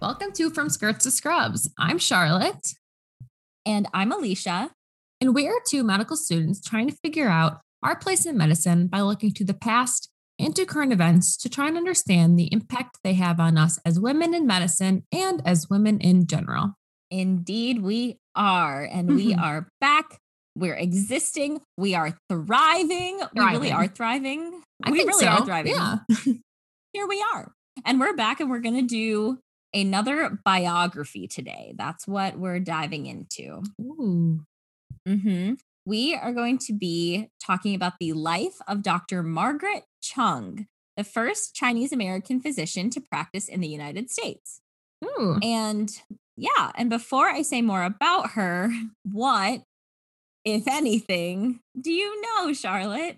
Hello. 0.00 0.12
Hi 0.12 0.18
there. 0.18 0.26
Welcome 0.28 0.32
to 0.34 0.50
From 0.50 0.70
Skirts 0.70 1.04
to 1.04 1.10
Scrubs. 1.10 1.70
I'm 1.78 1.98
Charlotte. 1.98 2.74
And 3.66 3.88
I'm 3.92 4.12
Alicia. 4.12 4.70
And 5.20 5.34
we 5.34 5.46
are 5.48 5.60
two 5.66 5.84
medical 5.84 6.16
students 6.16 6.60
trying 6.60 6.88
to 6.88 6.96
figure 6.96 7.28
out 7.28 7.60
our 7.82 7.96
place 7.96 8.26
in 8.26 8.36
medicine 8.36 8.86
by 8.86 9.00
looking 9.00 9.32
to 9.34 9.44
the 9.44 9.54
past 9.54 10.08
and 10.38 10.56
to 10.56 10.64
current 10.64 10.92
events 10.92 11.36
to 11.38 11.48
try 11.48 11.68
and 11.68 11.76
understand 11.76 12.38
the 12.38 12.52
impact 12.52 12.98
they 13.04 13.14
have 13.14 13.40
on 13.40 13.58
us 13.58 13.78
as 13.84 14.00
women 14.00 14.34
in 14.34 14.46
medicine 14.46 15.04
and 15.12 15.42
as 15.44 15.68
women 15.68 16.00
in 16.00 16.26
general. 16.26 16.74
Indeed, 17.10 17.82
we 17.82 18.18
are. 18.34 18.84
And 18.84 19.14
we 19.14 19.32
mm-hmm. 19.32 19.42
are 19.42 19.68
back. 19.80 20.18
We're 20.56 20.76
existing. 20.76 21.60
We 21.76 21.94
are 21.94 22.16
thriving. 22.28 23.20
We 23.34 23.44
really 23.44 23.72
are 23.72 23.88
thriving. 23.88 24.62
I 24.82 24.90
we 24.92 24.98
really 24.98 25.24
so. 25.24 25.28
are 25.28 25.44
thriving. 25.44 25.74
Yeah. 25.74 25.98
Here 26.92 27.06
we 27.06 27.24
are. 27.34 27.52
And 27.84 28.00
we're 28.00 28.16
back 28.16 28.40
and 28.40 28.50
we're 28.50 28.60
going 28.60 28.76
to 28.76 28.86
do 28.86 29.38
another 29.74 30.38
biography 30.44 31.26
today. 31.26 31.74
That's 31.76 32.06
what 32.06 32.38
we're 32.38 32.60
diving 32.60 33.06
into. 33.06 33.62
Ooh. 33.80 34.40
hmm 35.06 35.54
We 35.86 36.14
are 36.14 36.32
going 36.32 36.58
to 36.58 36.72
be 36.72 37.28
talking 37.44 37.74
about 37.74 37.94
the 38.00 38.12
life 38.12 38.56
of 38.66 38.82
Dr. 38.82 39.22
Margaret 39.22 39.84
Chung, 40.02 40.66
the 40.96 41.04
first 41.04 41.54
Chinese 41.54 41.92
American 41.92 42.40
physician 42.40 42.90
to 42.90 43.00
practice 43.00 43.48
in 43.48 43.60
the 43.60 43.68
United 43.68 44.10
States. 44.10 44.60
Ooh. 45.04 45.38
And 45.42 45.90
yeah, 46.36 46.72
and 46.74 46.90
before 46.90 47.28
I 47.28 47.42
say 47.42 47.62
more 47.62 47.82
about 47.82 48.30
her, 48.32 48.70
what, 49.04 49.62
if 50.44 50.66
anything, 50.66 51.60
do 51.78 51.92
you 51.92 52.22
know, 52.22 52.52
Charlotte? 52.52 53.16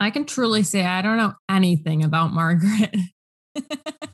I 0.00 0.10
can 0.10 0.24
truly 0.24 0.64
say 0.64 0.84
I 0.84 1.02
don't 1.02 1.16
know 1.16 1.34
anything 1.48 2.02
about 2.02 2.32
Margaret. 2.32 2.94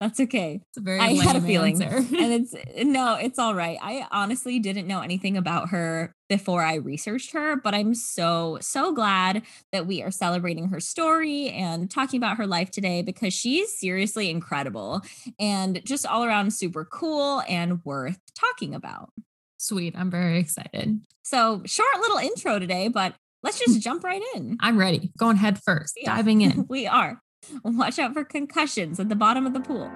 That's 0.00 0.20
okay. 0.20 0.60
It's 0.68 0.78
a 0.78 0.80
very 0.80 1.00
I 1.00 1.14
had 1.14 1.36
a 1.36 1.40
feeling. 1.40 1.82
answer. 1.82 1.96
and 2.16 2.32
it's 2.32 2.54
no, 2.76 3.14
it's 3.14 3.38
all 3.38 3.54
right. 3.54 3.78
I 3.80 4.06
honestly 4.10 4.58
didn't 4.58 4.86
know 4.86 5.00
anything 5.00 5.36
about 5.36 5.70
her 5.70 6.12
before 6.28 6.62
I 6.62 6.74
researched 6.74 7.32
her, 7.32 7.56
but 7.56 7.74
I'm 7.74 7.94
so, 7.94 8.58
so 8.60 8.92
glad 8.92 9.42
that 9.72 9.86
we 9.86 10.02
are 10.02 10.10
celebrating 10.10 10.68
her 10.68 10.80
story 10.80 11.50
and 11.50 11.90
talking 11.90 12.18
about 12.18 12.36
her 12.38 12.46
life 12.46 12.70
today 12.70 13.02
because 13.02 13.32
she's 13.32 13.78
seriously 13.78 14.28
incredible 14.30 15.02
and 15.38 15.84
just 15.84 16.04
all 16.06 16.24
around 16.24 16.52
super 16.52 16.84
cool 16.84 17.42
and 17.48 17.84
worth 17.84 18.18
talking 18.34 18.74
about. 18.74 19.10
Sweet. 19.58 19.94
I'm 19.96 20.10
very 20.10 20.38
excited. 20.38 21.00
So, 21.22 21.62
short 21.64 21.98
little 22.00 22.18
intro 22.18 22.58
today, 22.58 22.88
but 22.88 23.14
let's 23.42 23.58
just 23.58 23.80
jump 23.82 24.04
right 24.04 24.22
in. 24.34 24.56
I'm 24.60 24.76
ready. 24.78 25.12
Going 25.18 25.36
head 25.36 25.58
first, 25.64 25.94
Yeah. 25.96 26.14
diving 26.16 26.42
in. 26.42 26.66
we 26.68 26.86
are. 26.86 27.20
Watch 27.64 27.98
out 27.98 28.12
for 28.12 28.24
concussions 28.24 29.00
at 29.00 29.08
the 29.08 29.16
bottom 29.16 29.46
of 29.46 29.52
the 29.52 29.60
pool. 29.60 29.90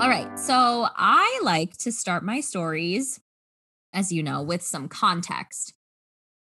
All 0.00 0.08
right. 0.08 0.38
So 0.38 0.86
I 0.94 1.40
like 1.42 1.76
to 1.78 1.90
start 1.90 2.22
my 2.22 2.40
stories, 2.40 3.20
as 3.92 4.12
you 4.12 4.22
know, 4.22 4.42
with 4.42 4.62
some 4.62 4.88
context 4.88 5.74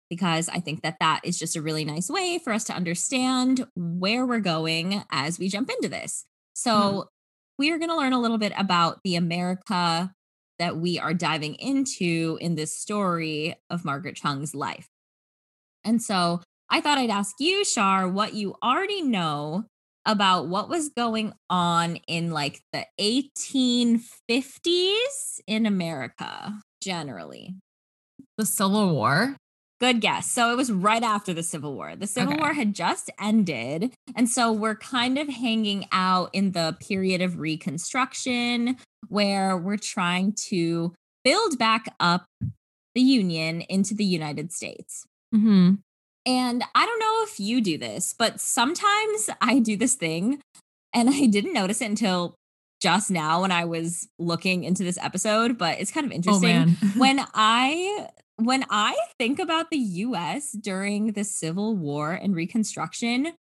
because 0.09 0.49
I 0.49 0.59
think 0.59 0.83
that 0.83 0.99
that 0.99 1.21
is 1.23 1.37
just 1.37 1.55
a 1.55 1.61
really 1.61 1.85
nice 1.85 2.09
way 2.09 2.39
for 2.39 2.53
us 2.53 2.63
to 2.65 2.73
understand 2.73 3.65
where 3.75 4.25
we're 4.25 4.39
going 4.39 5.03
as 5.11 5.37
we 5.39 5.49
jump 5.49 5.69
into 5.69 5.89
this. 5.89 6.25
So 6.53 6.91
hmm. 6.91 7.01
we 7.57 7.71
are 7.71 7.77
going 7.77 7.89
to 7.89 7.97
learn 7.97 8.13
a 8.13 8.21
little 8.21 8.37
bit 8.37 8.53
about 8.57 9.01
the 9.03 9.15
America 9.15 10.13
that 10.59 10.77
we 10.77 10.97
are 10.97 11.13
diving 11.13 11.55
into 11.55 12.37
in 12.41 12.55
this 12.55 12.75
story 12.75 13.55
of 13.69 13.85
Margaret 13.85 14.15
Chung's 14.15 14.55
life. 14.55 14.89
And 15.87 16.01
so 16.01 16.41
I 16.69 16.81
thought 16.81 16.97
I'd 16.97 17.09
ask 17.09 17.35
you, 17.39 17.63
Shar, 17.63 18.09
what 18.09 18.33
you 18.33 18.55
already 18.61 19.01
know 19.01 19.65
about 20.05 20.47
what 20.47 20.69
was 20.69 20.89
going 20.89 21.33
on 21.49 21.97
in 22.07 22.31
like 22.31 22.61
the 22.71 22.85
1850s 22.99 25.39
in 25.47 25.65
America 25.65 26.53
generally. 26.81 27.55
The 28.37 28.45
Civil 28.45 28.93
War. 28.93 29.35
Good 29.79 30.01
guess. 30.01 30.31
So 30.31 30.51
it 30.51 30.57
was 30.57 30.71
right 30.71 31.03
after 31.03 31.33
the 31.33 31.43
Civil 31.43 31.75
War. 31.75 31.95
The 31.95 32.07
Civil 32.07 32.33
Okay. 32.33 32.41
War 32.41 32.53
had 32.53 32.73
just 32.73 33.11
ended. 33.19 33.93
And 34.15 34.29
so 34.29 34.51
we're 34.51 34.75
kind 34.75 35.17
of 35.17 35.27
hanging 35.27 35.85
out 35.91 36.29
in 36.33 36.51
the 36.51 36.75
period 36.79 37.21
of 37.21 37.39
Reconstruction 37.39 38.77
where 39.07 39.55
we're 39.55 39.77
trying 39.77 40.33
to 40.49 40.93
build 41.23 41.59
back 41.59 41.93
up 41.99 42.25
the 42.95 43.01
Union 43.01 43.61
into 43.61 43.93
the 43.93 44.05
United 44.05 44.51
States. 44.51 45.05
Hmm 45.37 45.73
And 46.25 46.63
I 46.75 46.85
don't 46.85 46.99
know 46.99 47.23
if 47.23 47.39
you 47.39 47.61
do 47.61 47.77
this, 47.77 48.13
but 48.17 48.39
sometimes 48.39 49.29
I 49.41 49.59
do 49.59 49.77
this 49.77 49.95
thing 49.95 50.41
and 50.93 51.09
I 51.09 51.25
didn't 51.27 51.53
notice 51.53 51.81
it 51.81 51.89
until 51.89 52.35
just 52.81 53.09
now 53.09 53.41
when 53.41 53.51
I 53.51 53.65
was 53.65 54.07
looking 54.19 54.63
into 54.63 54.83
this 54.83 54.97
episode, 55.01 55.57
but 55.57 55.79
it's 55.79 55.91
kind 55.91 56.05
of 56.05 56.11
Oh 56.11 56.15
interesting 56.15 56.49
man. 56.49 56.69
when 56.97 57.25
I 57.33 58.07
when 58.35 58.65
I 58.69 58.95
think 59.17 59.39
about 59.39 59.71
the 59.71 59.77
US 59.77 60.51
during 60.51 61.13
the 61.13 61.23
Civil 61.23 61.75
War 61.75 62.11
and 62.13 62.35
Reconstruction, 62.35 63.33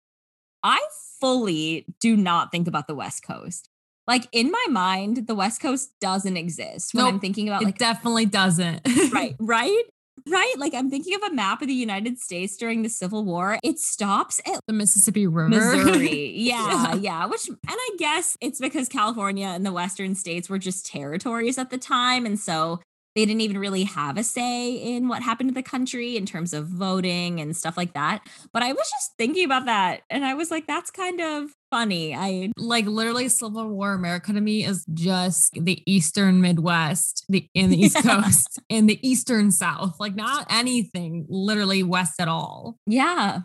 I 0.63 0.81
fully 1.21 1.87
do 2.01 2.17
not 2.17 2.51
think 2.51 2.67
about 2.67 2.87
the 2.87 2.95
West 2.95 3.23
Coast. 3.23 3.69
Like 4.07 4.29
in 4.33 4.51
my 4.51 4.67
mind, 4.71 5.27
the 5.27 5.35
West 5.35 5.61
Coast 5.61 5.93
doesn't 6.01 6.37
exist 6.37 6.95
when 6.95 7.05
I'm 7.05 7.21
thinking 7.21 7.49
about 7.49 7.63
it 7.63 7.67
like 7.67 7.79
definitely 7.79 8.27
doesn't. 8.27 8.81
right, 9.13 9.35
right? 9.39 9.83
Right? 10.29 10.55
Like 10.59 10.75
I'm 10.75 10.91
thinking 10.91 11.15
of 11.15 11.23
a 11.23 11.33
map 11.33 11.63
of 11.63 11.69
the 11.69 11.75
United 11.75 12.19
States 12.19 12.57
during 12.57 12.83
the 12.83 12.89
Civil 12.89 13.25
War. 13.25 13.59
It 13.63 13.79
stops 13.79 14.41
at 14.47 14.61
the 14.67 14.73
Mississippi 14.73 15.27
River. 15.27 15.49
Missouri. 15.51 16.33
Yeah, 16.37 16.67
Yeah. 16.67 16.95
yeah. 16.95 17.27
Which, 17.27 17.49
and 17.49 17.59
I 17.69 17.91
guess 17.99 18.37
it's 18.41 18.59
because 18.61 18.89
California 18.89 19.47
and 19.47 19.65
the 19.65 19.73
Western 19.73 20.15
states 20.15 20.49
were 20.49 20.59
just 20.59 20.87
territories 20.87 21.59
at 21.59 21.71
the 21.71 21.79
time. 21.79 22.27
And 22.27 22.39
so 22.39 22.81
they 23.17 23.25
didn't 23.27 23.41
even 23.41 23.59
really 23.59 23.83
have 23.85 24.17
a 24.19 24.23
say 24.23 24.73
in 24.75 25.09
what 25.09 25.23
happened 25.23 25.49
to 25.49 25.55
the 25.55 25.63
country 25.63 26.17
in 26.17 26.27
terms 26.27 26.53
of 26.53 26.69
voting 26.69 27.41
and 27.41 27.57
stuff 27.57 27.77
like 27.77 27.95
that. 27.95 28.21
But 28.53 28.63
I 28.63 28.73
was 28.73 28.89
just 28.91 29.13
thinking 29.19 29.45
about 29.45 29.65
that. 29.65 30.03
And 30.11 30.25
I 30.25 30.35
was 30.35 30.51
like, 30.51 30.67
that's 30.67 30.91
kind 30.93 31.21
of 31.21 31.51
funny. 31.71 32.15
I, 32.15 32.53
like 32.59 32.85
literally 32.87 33.29
Civil 33.29 33.69
War 33.71 33.95
America 33.95 34.33
to 34.35 34.41
me 34.41 34.65
is 34.65 34.85
just 34.95 35.55
the 35.55 35.83
eastern 35.87 36.41
Midwest, 36.43 37.25
the 37.29 37.49
in 37.55 37.71
the 37.71 37.81
East 37.83 37.97
Yeah. 38.05 38.23
Coast, 38.23 38.61
and 38.71 38.89
the 38.89 39.01
eastern 39.07 39.51
South. 39.51 39.97
Like 39.99 40.15
not 40.15 40.47
anything 40.51 41.25
literally 41.29 41.83
west 41.83 42.21
at 42.21 42.29
all. 42.29 42.77
yeah. 42.87 43.41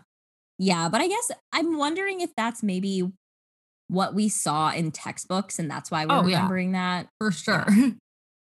Yeah. 0.58 0.88
But 0.90 1.00
I 1.00 1.08
guess 1.08 1.30
I'm 1.52 1.76
wondering 1.78 2.20
if 2.20 2.30
that's 2.36 2.62
maybe 2.62 3.02
what 3.88 4.14
we 4.14 4.28
saw 4.28 4.70
in 4.70 4.90
textbooks. 4.92 5.58
And 5.58 5.68
that's 5.70 5.90
why 5.90 6.04
we're 6.06 6.14
Oh, 6.18 6.26
yeah. 6.26 6.36
remembering 6.36 6.72
that. 6.72 7.08
For 7.18 7.32
sure. 7.32 7.66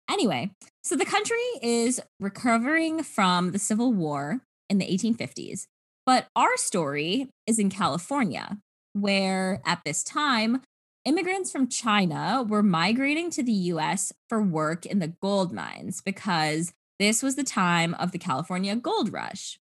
Anyway, 0.10 0.52
so 0.84 0.96
the 0.96 1.06
country 1.06 1.38
is 1.62 2.02
recovering 2.20 3.04
from 3.04 3.52
the 3.52 3.60
Civil 3.60 3.92
War 3.92 4.42
in 4.70 4.78
the 4.78 4.86
1850s, 4.86 5.68
but 6.06 6.28
our 6.36 6.58
story 6.58 7.30
is 7.48 7.60
in 7.60 7.70
California, 7.70 8.58
where 8.94 9.62
at 9.66 9.82
this 9.84 10.04
time, 10.04 10.62
immigrants 11.06 11.52
from 11.52 11.68
China 11.68 12.46
were 12.48 12.64
migrating 12.64 13.30
to 13.32 13.44
the 13.44 13.52
US 13.52 14.12
for 14.30 14.42
work 14.42 14.86
in 14.86 15.00
the 15.00 15.14
gold 15.22 15.54
mines 15.54 16.02
because 16.02 16.74
this 17.00 17.22
was 17.22 17.36
the 17.36 17.44
time 17.44 17.94
of 17.96 18.12
the 18.12 18.18
California 18.18 18.76
gold 18.76 19.12
rush. 19.12 19.60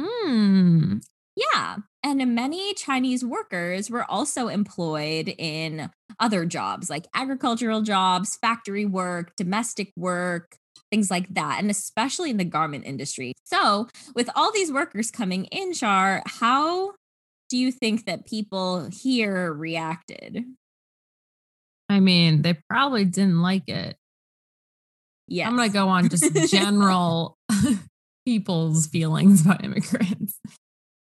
Hmm. 0.00 0.98
Yeah. 1.36 1.76
And 2.04 2.34
many 2.34 2.74
Chinese 2.74 3.24
workers 3.24 3.88
were 3.88 4.08
also 4.10 4.48
employed 4.48 5.34
in 5.38 5.90
other 6.20 6.44
jobs 6.44 6.90
like 6.90 7.06
agricultural 7.14 7.80
jobs, 7.80 8.36
factory 8.36 8.84
work, 8.84 9.34
domestic 9.36 9.90
work, 9.96 10.56
things 10.90 11.10
like 11.10 11.32
that, 11.32 11.58
and 11.60 11.70
especially 11.70 12.28
in 12.28 12.36
the 12.36 12.44
garment 12.44 12.84
industry. 12.84 13.32
So, 13.44 13.88
with 14.14 14.28
all 14.36 14.52
these 14.52 14.70
workers 14.70 15.10
coming 15.10 15.46
in, 15.46 15.72
Char, 15.72 16.22
how 16.26 16.92
do 17.48 17.56
you 17.56 17.72
think 17.72 18.04
that 18.04 18.26
people 18.26 18.90
here 18.92 19.50
reacted? 19.50 20.44
I 21.88 22.00
mean, 22.00 22.42
they 22.42 22.58
probably 22.68 23.06
didn't 23.06 23.40
like 23.40 23.68
it. 23.68 23.96
Yes. 25.26 25.48
I'm 25.48 25.56
gonna 25.56 25.70
go 25.70 25.88
on 25.88 26.10
just 26.10 26.50
general 26.50 27.38
people's 28.26 28.88
feelings 28.88 29.40
about 29.40 29.64
immigrants. 29.64 30.38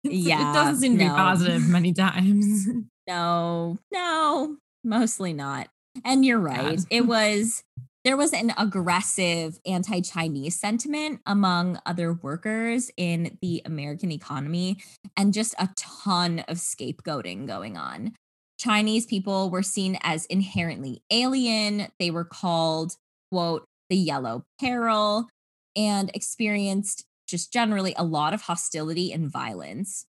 Yeah, 0.03 0.51
it 0.51 0.53
doesn't 0.53 0.81
seem 0.81 0.97
to 0.97 1.03
be 1.05 1.09
positive 1.09 1.67
many 1.67 1.93
times. 1.93 2.67
No, 3.05 3.79
no, 3.91 4.55
mostly 4.81 5.33
not. 5.33 5.67
And 6.05 6.23
you're 6.23 6.39
right. 6.39 6.77
Bad. 6.77 6.85
It 6.89 7.05
was 7.05 7.61
there 8.05 8.15
was 8.15 8.31
an 8.31 8.53
aggressive 8.57 9.59
anti-Chinese 9.65 10.59
sentiment 10.59 11.19
among 11.25 11.79
other 11.85 12.13
workers 12.13 12.91
in 12.95 13.37
the 13.41 13.61
American 13.65 14.11
economy 14.11 14.77
and 15.17 15.33
just 15.33 15.53
a 15.59 15.69
ton 15.75 16.45
of 16.47 16.57
scapegoating 16.57 17.45
going 17.45 17.77
on. 17.77 18.13
Chinese 18.57 19.05
people 19.05 19.49
were 19.49 19.63
seen 19.63 19.97
as 20.01 20.25
inherently 20.27 21.01
alien. 21.11 21.87
They 21.99 22.11
were 22.11 22.25
called, 22.25 22.95
quote, 23.31 23.65
the 23.89 23.97
yellow 23.97 24.43
peril 24.59 25.27
and 25.75 26.09
experienced 26.13 27.05
just 27.33 27.51
generally 27.51 27.95
a 27.97 28.03
lot 28.03 28.31
of 28.31 28.43
hostility 28.43 29.11
and 29.11 29.27
violence. 29.27 30.05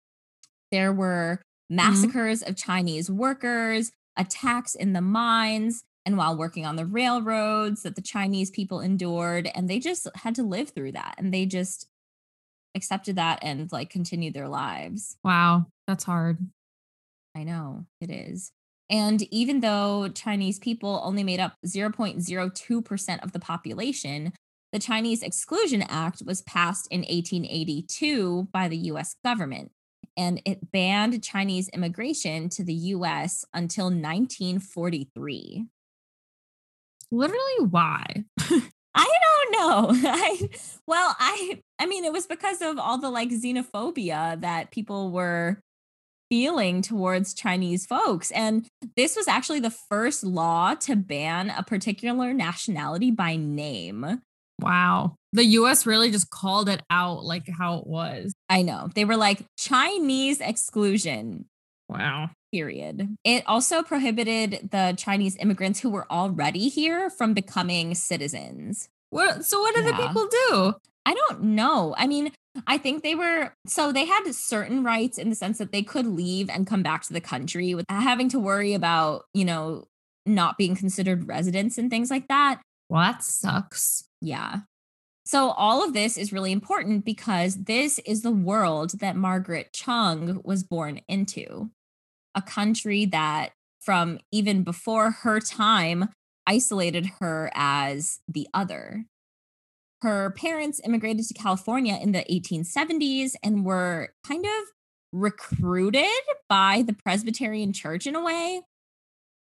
There 0.71 0.93
were 0.93 1.43
massacres 1.69 2.43
mm-hmm. 2.43 2.51
of 2.51 2.57
Chinese 2.57 3.11
workers, 3.11 3.91
attacks 4.17 4.77
in 4.77 4.93
the 4.93 5.01
mines, 5.01 5.83
and 6.07 6.17
while 6.17 6.37
working 6.37 6.65
on 6.65 6.77
the 6.77 6.87
railroads 6.87 7.83
that 7.83 7.97
the 7.97 8.03
Chinese 8.03 8.53
people 8.53 8.79
endured. 8.79 9.51
And 9.53 9.69
they 9.69 9.81
just 9.81 10.07
had 10.15 10.37
to 10.37 10.45
live 10.45 10.71
through 10.71 10.93
that. 10.93 11.17
And 11.19 11.35
they 11.35 11.45
just 11.45 11.89
accepted 12.77 13.17
that 13.17 13.41
and 13.43 13.69
like 13.73 13.91
continued 13.91 14.35
their 14.35 14.49
lives. 14.49 15.17
Wow, 15.25 15.67
that's 15.89 16.05
hard. 16.05 16.39
I 17.35 17.43
know 17.43 17.87
it 18.01 18.13
is. 18.13 18.53
And 18.89 19.25
even 19.35 19.59
though 19.59 20.09
Chinese 20.09 20.61
people 20.61 21.03
only 21.03 21.25
made 21.25 21.41
up 21.41 21.57
0.02% 21.67 23.25
of 23.25 23.33
the 23.33 23.41
population, 23.41 24.33
the 24.73 24.79
Chinese 24.79 25.23
Exclusion 25.23 25.83
Act 25.83 26.23
was 26.25 26.43
passed 26.43 26.89
in 26.91 27.01
1882 27.01 28.49
by 28.53 28.69
the 28.69 28.77
US 28.77 29.17
government, 29.25 29.73
and 30.17 30.43
it 30.45 30.71
banned 30.71 31.23
Chinese 31.23 31.69
immigration 31.69 32.49
to 32.51 32.65
the 32.65 32.75
US 32.75 33.45
until 33.55 33.87
1943. 33.87 35.67
Literally, 37.11 37.67
why? 37.71 38.25
I 38.95 39.15
don't 39.23 39.53
know. 39.53 40.11
I 40.11 40.49
well, 40.87 41.15
I 41.19 41.63
I 41.79 41.87
mean, 41.87 42.05
it 42.05 42.13
was 42.13 42.27
because 42.27 42.61
of 42.61 42.79
all 42.79 42.99
the 42.99 43.11
like 43.11 43.31
xenophobia 43.31 44.41
that 44.41 44.71
people 44.71 45.11
were 45.11 45.61
feeling 46.29 46.83
towards 46.83 47.33
Chinese 47.33 47.87
folks. 47.87 48.31
And 48.33 48.69
this 48.97 49.17
was 49.17 49.29
actually 49.29 49.61
the 49.61 49.71
first 49.71 50.25
law 50.25 50.75
to 50.75 50.97
ban 50.97 51.51
a 51.51 51.63
particular 51.63 52.35
nationality 52.35 53.11
by 53.11 53.37
name. 53.37 54.21
Wow. 54.61 55.17
The 55.33 55.45
US 55.45 55.87
really 55.87 56.11
just 56.11 56.31
called 56.31 56.69
it 56.69 56.83
out 56.91 57.25
like 57.25 57.49
how 57.49 57.79
it 57.79 57.87
was. 57.87 58.35
I 58.49 58.63
know. 58.63 58.89
They 58.95 59.05
were 59.05 59.17
like 59.17 59.45
Chinese 59.59 60.41
exclusion. 60.41 61.47
Wow. 61.89 62.31
Period. 62.53 63.17
It 63.25 63.45
also 63.47 63.83
prohibited 63.83 64.71
the 64.71 64.95
Chinese 64.97 65.37
immigrants 65.37 65.81
who 65.81 65.91
were 65.91 66.11
already 66.11 66.69
here 66.69 67.11
from 67.11 67.35
becoming 67.35 67.95
citizens. 67.95 68.89
What 69.11 69.45
so 69.45 69.61
what 69.61 69.75
did 69.75 69.85
yeah. 69.85 69.93
the 69.93 70.07
people 70.07 70.29
do? 70.49 70.75
I 71.07 71.15
don't 71.15 71.43
know. 71.43 71.95
I 71.97 72.07
mean, 72.07 72.33
I 72.67 72.77
think 72.77 73.03
they 73.03 73.15
were 73.15 73.53
so 73.67 73.93
they 73.93 74.05
had 74.05 74.31
certain 74.33 74.83
rights 74.83 75.19
in 75.19 75.31
the 75.31 75.35
sense 75.35 75.59
that 75.59 75.73
they 75.73 75.83
could 75.83 76.07
leave 76.07 76.51
and 76.51 76.67
come 76.67 76.83
back 76.83 77.03
to 77.05 77.13
the 77.13 77.21
country 77.21 77.75
without 77.75 78.03
having 78.03 78.29
to 78.31 78.39
worry 78.39 78.75
about, 78.75 79.25
you 79.33 79.45
know, 79.45 79.85
not 80.27 80.59
being 80.59 80.77
considered 80.77 81.27
residents 81.27 81.79
and 81.79 81.91
things 81.91 82.11
like 82.11 82.29
that. 82.29 82.61
Well, 82.89 83.03
that 83.03 83.23
sucks. 83.23 84.05
Yeah. 84.21 84.61
So 85.25 85.51
all 85.51 85.85
of 85.85 85.93
this 85.93 86.17
is 86.17 86.33
really 86.33 86.53
important 86.53 87.05
because 87.05 87.65
this 87.65 87.99
is 88.01 88.23
the 88.23 88.31
world 88.31 88.99
that 89.01 89.17
Margaret 89.17 89.73
Chung 89.73 90.41
was 90.45 90.63
born 90.63 91.01
into. 91.07 91.71
A 92.35 92.41
country 92.43 93.05
that 93.07 93.51
from 93.81 94.21
even 94.33 94.63
before 94.63 95.11
her 95.11 95.41
time 95.41 96.09
isolated 96.47 97.07
her 97.21 97.51
as 97.55 98.21
the 98.27 98.49
other 98.55 99.05
her 100.03 100.31
parents 100.31 100.81
immigrated 100.85 101.27
to 101.27 101.35
California 101.35 101.99
in 102.01 102.13
the 102.13 102.25
1870s 102.31 103.35
and 103.43 103.65
were 103.65 104.11
kind 104.27 104.45
of 104.45 104.65
recruited 105.13 106.07
by 106.49 106.85
the 106.87 106.93
Presbyterian 106.93 107.73
Church 107.73 108.07
in 108.07 108.15
a 108.15 108.23
way 108.23 108.63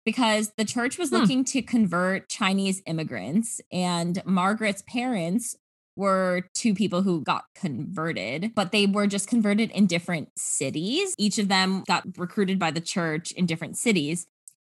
because 0.08 0.52
the 0.56 0.64
church 0.64 0.96
was 0.96 1.10
hmm. 1.10 1.16
looking 1.16 1.44
to 1.44 1.60
convert 1.60 2.30
Chinese 2.30 2.80
immigrants, 2.86 3.60
and 3.70 4.22
Margaret's 4.24 4.82
parents 4.88 5.54
were 5.96 6.48
two 6.54 6.72
people 6.72 7.02
who 7.02 7.22
got 7.22 7.44
converted, 7.54 8.52
but 8.54 8.72
they 8.72 8.86
were 8.86 9.06
just 9.06 9.28
converted 9.28 9.70
in 9.72 9.86
different 9.86 10.30
cities. 10.34 11.14
Each 11.18 11.38
of 11.38 11.48
them 11.48 11.84
got 11.86 12.04
recruited 12.16 12.58
by 12.58 12.70
the 12.70 12.80
church 12.80 13.32
in 13.32 13.44
different 13.44 13.76
cities. 13.76 14.26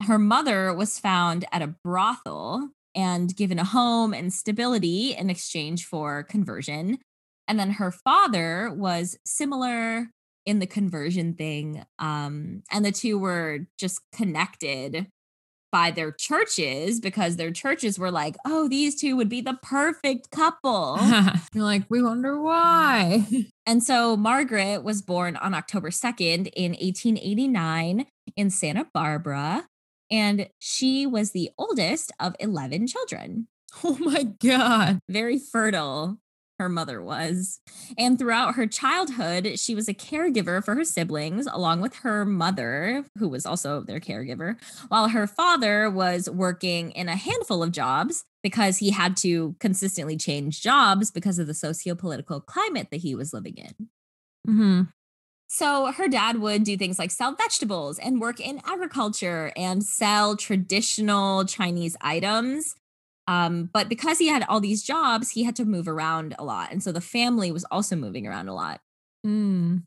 Her 0.03 0.19
mother 0.19 0.71
was 0.71 0.99
found 0.99 1.45
at 1.51 1.63
a 1.63 1.73
brothel 1.83 2.69
and 2.93 3.35
given 3.35 3.57
a 3.57 3.63
home 3.63 4.13
and 4.13 4.31
stability 4.31 5.15
in 5.15 5.31
exchange 5.31 5.83
for 5.83 6.21
conversion. 6.21 6.99
And 7.47 7.57
then 7.57 7.71
her 7.71 7.89
father 7.89 8.71
was 8.71 9.17
similar 9.25 10.11
in 10.45 10.59
the 10.59 10.67
conversion 10.67 11.33
thing. 11.33 11.83
Um, 11.97 12.61
and 12.71 12.85
the 12.85 12.91
two 12.91 13.17
were 13.17 13.61
just 13.79 13.99
connected 14.13 15.07
by 15.73 15.89
their 15.89 16.11
churches 16.11 16.99
because 16.99 17.35
their 17.35 17.49
churches 17.49 17.97
were 17.97 18.11
like, 18.11 18.35
oh, 18.45 18.69
these 18.69 18.95
two 18.95 19.15
would 19.15 19.27
be 19.27 19.41
the 19.41 19.57
perfect 19.63 20.29
couple. 20.29 20.99
You're 21.53 21.63
like, 21.63 21.83
we 21.89 22.03
wonder 22.03 22.39
why. 22.39 23.25
and 23.65 23.83
so 23.83 24.15
Margaret 24.15 24.83
was 24.83 25.01
born 25.01 25.35
on 25.35 25.55
October 25.55 25.89
2nd 25.89 26.51
in 26.55 26.73
1889 26.73 28.05
in 28.37 28.49
Santa 28.51 28.85
Barbara 28.93 29.67
and 30.11 30.47
she 30.59 31.07
was 31.07 31.31
the 31.31 31.49
oldest 31.57 32.11
of 32.19 32.35
11 32.39 32.85
children. 32.85 33.47
Oh 33.83 33.97
my 33.99 34.23
God. 34.23 34.99
Very 35.09 35.39
fertile, 35.39 36.19
her 36.63 36.69
mother 36.69 37.01
was. 37.01 37.59
And 37.97 38.17
throughout 38.17 38.55
her 38.55 38.65
childhood, 38.65 39.59
she 39.59 39.75
was 39.75 39.87
a 39.87 39.93
caregiver 39.93 40.63
for 40.63 40.75
her 40.75 40.85
siblings, 40.85 41.45
along 41.45 41.81
with 41.81 41.95
her 41.97 42.25
mother, 42.25 43.05
who 43.17 43.27
was 43.27 43.45
also 43.45 43.81
their 43.81 43.99
caregiver, 43.99 44.55
while 44.87 45.09
her 45.09 45.27
father 45.27 45.89
was 45.89 46.29
working 46.29 46.91
in 46.91 47.09
a 47.09 47.15
handful 47.15 47.61
of 47.61 47.71
jobs 47.71 48.23
because 48.41 48.77
he 48.77 48.91
had 48.91 49.15
to 49.17 49.55
consistently 49.59 50.17
change 50.17 50.61
jobs 50.61 51.11
because 51.11 51.37
of 51.37 51.47
the 51.47 51.53
socio 51.53 51.95
political 51.95 52.39
climate 52.39 52.87
that 52.91 53.01
he 53.01 53.13
was 53.13 53.33
living 53.33 53.55
in. 53.57 53.89
Mm-hmm. 54.47 54.81
So 55.47 55.91
her 55.91 56.07
dad 56.07 56.39
would 56.39 56.63
do 56.63 56.77
things 56.77 56.97
like 56.97 57.11
sell 57.11 57.35
vegetables 57.35 57.99
and 57.99 58.19
work 58.19 58.39
in 58.39 58.59
agriculture 58.65 59.51
and 59.55 59.83
sell 59.83 60.35
traditional 60.35 61.45
Chinese 61.45 61.95
items. 62.01 62.75
Um, 63.27 63.69
but 63.73 63.89
because 63.89 64.17
he 64.17 64.27
had 64.27 64.43
all 64.49 64.59
these 64.59 64.83
jobs, 64.83 65.31
he 65.31 65.43
had 65.43 65.55
to 65.55 65.65
move 65.65 65.87
around 65.87 66.35
a 66.37 66.43
lot. 66.43 66.71
And 66.71 66.83
so 66.83 66.91
the 66.91 67.01
family 67.01 67.51
was 67.51 67.63
also 67.65 67.95
moving 67.95 68.27
around 68.27 68.49
a 68.49 68.53
lot. 68.53 68.81
Mm. 69.25 69.83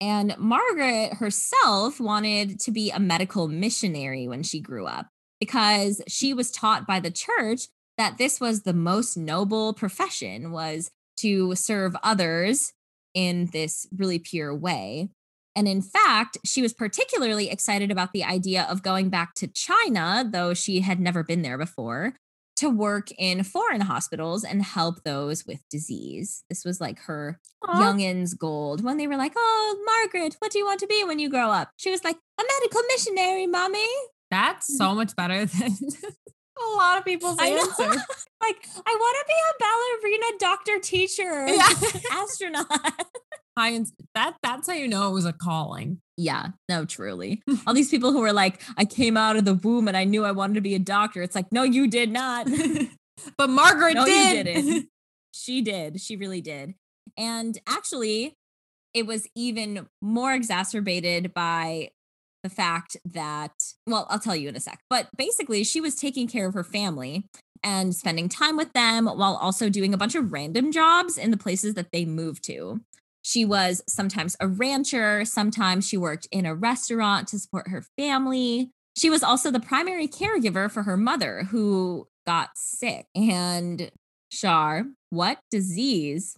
And 0.00 0.34
Margaret 0.38 1.14
herself 1.14 2.00
wanted 2.00 2.58
to 2.60 2.70
be 2.70 2.90
a 2.90 2.98
medical 2.98 3.48
missionary 3.48 4.26
when 4.28 4.42
she 4.42 4.60
grew 4.60 4.86
up 4.86 5.08
because 5.40 6.02
she 6.08 6.32
was 6.32 6.50
taught 6.50 6.86
by 6.86 7.00
the 7.00 7.10
church 7.10 7.68
that 7.96 8.18
this 8.18 8.40
was 8.40 8.62
the 8.62 8.72
most 8.72 9.16
noble 9.16 9.72
profession 9.72 10.50
was 10.50 10.90
to 11.18 11.54
serve 11.54 11.94
others 12.02 12.72
in 13.14 13.46
this 13.52 13.86
really 13.96 14.18
pure 14.18 14.54
way. 14.54 15.10
And 15.56 15.68
in 15.68 15.82
fact, 15.82 16.38
she 16.44 16.62
was 16.62 16.72
particularly 16.72 17.48
excited 17.48 17.92
about 17.92 18.12
the 18.12 18.24
idea 18.24 18.66
of 18.68 18.82
going 18.82 19.08
back 19.08 19.34
to 19.34 19.46
China, 19.46 20.28
though 20.28 20.52
she 20.52 20.80
had 20.80 20.98
never 20.98 21.22
been 21.22 21.42
there 21.42 21.58
before, 21.58 22.14
to 22.56 22.70
work 22.70 23.08
in 23.18 23.42
foreign 23.42 23.80
hospitals 23.80 24.44
and 24.44 24.62
help 24.62 25.02
those 25.02 25.44
with 25.46 25.60
disease. 25.70 26.44
This 26.48 26.64
was 26.64 26.80
like 26.80 26.98
her 27.00 27.40
Aww. 27.62 27.80
youngin's 27.80 28.34
gold 28.34 28.82
when 28.82 28.96
they 28.96 29.06
were 29.06 29.16
like, 29.16 29.32
Oh, 29.36 29.84
Margaret, 29.84 30.36
what 30.38 30.52
do 30.52 30.58
you 30.58 30.64
want 30.64 30.80
to 30.80 30.86
be 30.86 31.04
when 31.04 31.18
you 31.18 31.28
grow 31.28 31.50
up? 31.50 31.70
She 31.76 31.90
was 31.90 32.04
like, 32.04 32.16
A 32.16 32.42
medical 32.42 32.82
missionary, 32.88 33.46
mommy. 33.46 33.86
That's 34.30 34.72
mm. 34.72 34.76
so 34.76 34.94
much 34.94 35.16
better 35.16 35.44
than 35.44 35.72
a 36.58 36.76
lot 36.76 36.98
of 36.98 37.04
people's 37.04 37.38
answer. 37.40 37.88
like, 38.42 38.68
I 38.86 38.96
want 38.98 39.16
to 39.18 39.24
be 39.28 39.34
a 39.50 39.54
ballerina, 39.60 40.38
doctor, 40.38 40.78
teacher, 40.80 41.48
yeah. 41.48 41.68
astronaut. 42.12 42.66
High 43.56 43.78
that 44.14 44.36
that's 44.42 44.68
how 44.68 44.74
you 44.74 44.88
know 44.88 45.10
it 45.10 45.14
was 45.14 45.26
a 45.26 45.32
calling. 45.32 46.00
Yeah, 46.16 46.48
no, 46.68 46.84
truly. 46.84 47.42
All 47.66 47.74
these 47.74 47.90
people 47.90 48.12
who 48.12 48.20
were 48.20 48.32
like, 48.32 48.60
I 48.76 48.84
came 48.84 49.16
out 49.16 49.36
of 49.36 49.44
the 49.44 49.54
womb 49.54 49.88
and 49.88 49.96
I 49.96 50.04
knew 50.04 50.24
I 50.24 50.32
wanted 50.32 50.54
to 50.54 50.60
be 50.60 50.74
a 50.74 50.80
doctor. 50.80 51.22
It's 51.22 51.34
like, 51.34 51.50
no, 51.52 51.62
you 51.62 51.88
did 51.88 52.10
not. 52.10 52.48
but 53.36 53.50
Margaret 53.50 53.94
no, 53.94 54.04
did. 54.04 54.46
You 54.46 54.54
didn't. 54.54 54.88
she 55.32 55.60
did. 55.62 56.00
She 56.00 56.16
really 56.16 56.40
did. 56.40 56.74
And 57.16 57.58
actually, 57.66 58.34
it 58.92 59.06
was 59.06 59.26
even 59.34 59.86
more 60.00 60.32
exacerbated 60.32 61.34
by 61.34 61.90
the 62.42 62.50
fact 62.50 62.96
that, 63.04 63.52
well, 63.86 64.06
I'll 64.10 64.18
tell 64.18 64.36
you 64.36 64.48
in 64.48 64.56
a 64.56 64.60
sec, 64.60 64.80
but 64.90 65.08
basically, 65.16 65.64
she 65.64 65.80
was 65.80 65.94
taking 65.94 66.28
care 66.28 66.46
of 66.46 66.54
her 66.54 66.64
family 66.64 67.24
and 67.62 67.94
spending 67.94 68.28
time 68.28 68.56
with 68.56 68.72
them 68.74 69.06
while 69.06 69.36
also 69.36 69.68
doing 69.70 69.94
a 69.94 69.96
bunch 69.96 70.14
of 70.14 70.32
random 70.32 70.70
jobs 70.70 71.16
in 71.16 71.30
the 71.30 71.36
places 71.36 71.74
that 71.74 71.90
they 71.92 72.04
moved 72.04 72.44
to. 72.44 72.80
She 73.26 73.46
was 73.46 73.82
sometimes 73.88 74.36
a 74.38 74.46
rancher, 74.46 75.24
sometimes 75.24 75.88
she 75.88 75.96
worked 75.96 76.28
in 76.30 76.44
a 76.44 76.54
restaurant 76.54 77.26
to 77.28 77.38
support 77.38 77.68
her 77.68 77.82
family. 77.96 78.70
She 78.98 79.08
was 79.08 79.22
also 79.22 79.50
the 79.50 79.60
primary 79.60 80.06
caregiver 80.06 80.70
for 80.70 80.82
her 80.82 80.98
mother, 80.98 81.44
who 81.50 82.06
got 82.26 82.50
sick. 82.54 83.06
And 83.14 83.90
Shar, 84.30 84.84
what 85.08 85.38
disease 85.50 86.36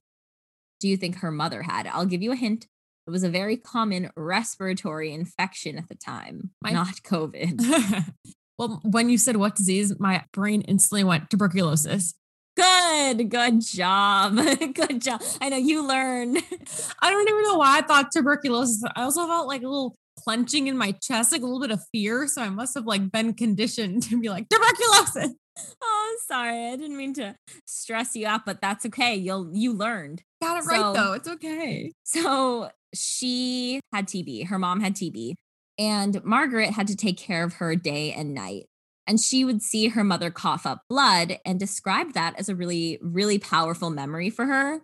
do 0.79 0.89
you 0.89 0.97
think 0.97 1.17
her 1.17 1.33
mother 1.33 1.63
had? 1.63 1.89
I'll 1.89 2.07
give 2.07 2.23
you 2.23 2.31
a 2.31 2.37
hint. 2.37 2.69
It 3.07 3.11
was 3.11 3.25
a 3.25 3.31
very 3.31 3.57
common 3.57 4.11
respiratory 4.17 5.13
infection 5.13 5.79
at 5.79 5.89
the 5.89 5.97
time, 5.97 6.51
my- 6.63 6.71
not 6.71 7.03
COVID. 7.05 8.13
well, 8.59 8.81
when 8.85 9.09
you 9.09 9.19
said 9.19 9.37
what 9.37 9.57
disease, 9.57 9.99
my 9.99 10.25
brain 10.33 10.61
instantly 10.63 11.03
went 11.03 11.31
tuberculosis. 11.31 12.15
Good, 12.57 13.31
good 13.31 13.61
job. 13.61 14.37
good 14.75 15.03
job. 15.03 15.23
I 15.41 15.49
know 15.51 15.57
you 15.59 15.87
learned. 15.87 16.39
I 17.03 17.11
don't 17.11 17.29
even 17.29 17.43
know 17.43 17.57
why 17.57 17.79
I 17.79 17.83
thought 17.83 18.11
tuberculosis. 18.13 18.83
I 18.97 19.03
also 19.03 19.27
felt 19.27 19.47
like 19.47 19.63
a 19.63 19.69
little 19.69 19.97
clenching 20.19 20.67
in 20.67 20.79
my 20.79 20.93
chest, 20.93 21.33
like 21.33 21.43
a 21.43 21.45
little 21.45 21.61
bit 21.61 21.71
of 21.71 21.81
fear. 21.93 22.27
So 22.27 22.41
I 22.43 22.49
must 22.49 22.75
have 22.75 22.87
like 22.87 23.13
been 23.13 23.35
conditioned 23.35 24.03
to 24.11 24.21
be 24.21 24.29
like 24.31 24.49
tuberculosis. 24.49 25.35
Oh, 25.83 26.19
sorry. 26.27 26.69
I 26.69 26.77
didn't 26.77 26.97
mean 26.97 27.15
to 27.15 27.35
stress 27.67 28.15
you 28.17 28.27
out, 28.27 28.45
but 28.47 28.61
that's 28.61 28.87
okay. 28.87 29.15
You'll 29.17 29.51
you 29.55 29.73
learned. 29.73 30.23
Got 30.43 30.59
it 30.59 30.65
So- 30.65 30.71
right 30.71 30.95
though. 30.95 31.13
It's 31.13 31.29
okay. 31.29 31.93
So 32.05 32.71
she 32.95 33.81
had 33.93 34.07
TB. 34.07 34.49
Her 34.49 34.59
mom 34.59 34.81
had 34.81 34.95
TB. 34.95 35.35
And 35.79 36.25
Margaret 36.25 36.71
had 36.71 36.87
to 36.87 36.97
take 36.97 37.19
care 37.19 37.45
of 37.45 37.55
her 37.55 37.77
day 37.77 38.13
and 38.15 38.33
night. 38.33 38.65
And 39.07 39.21
she 39.21 39.45
would 39.45 39.63
see 39.63 39.89
her 39.89 40.03
mother 40.03 40.31
cough 40.31 40.67
up 40.67 40.83
blood 40.89 41.39
and 41.45 41.61
described 41.61 42.15
that 42.15 42.39
as 42.39 42.49
a 42.49 42.57
really, 42.57 42.99
really 43.01 43.39
powerful 43.39 43.91
memory 43.91 44.31
for 44.31 44.47
her. 44.47 44.81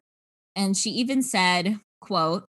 And 0.55 0.77
she 0.77 0.91
even 0.91 1.23
said, 1.23 1.81
quote, 2.01 2.45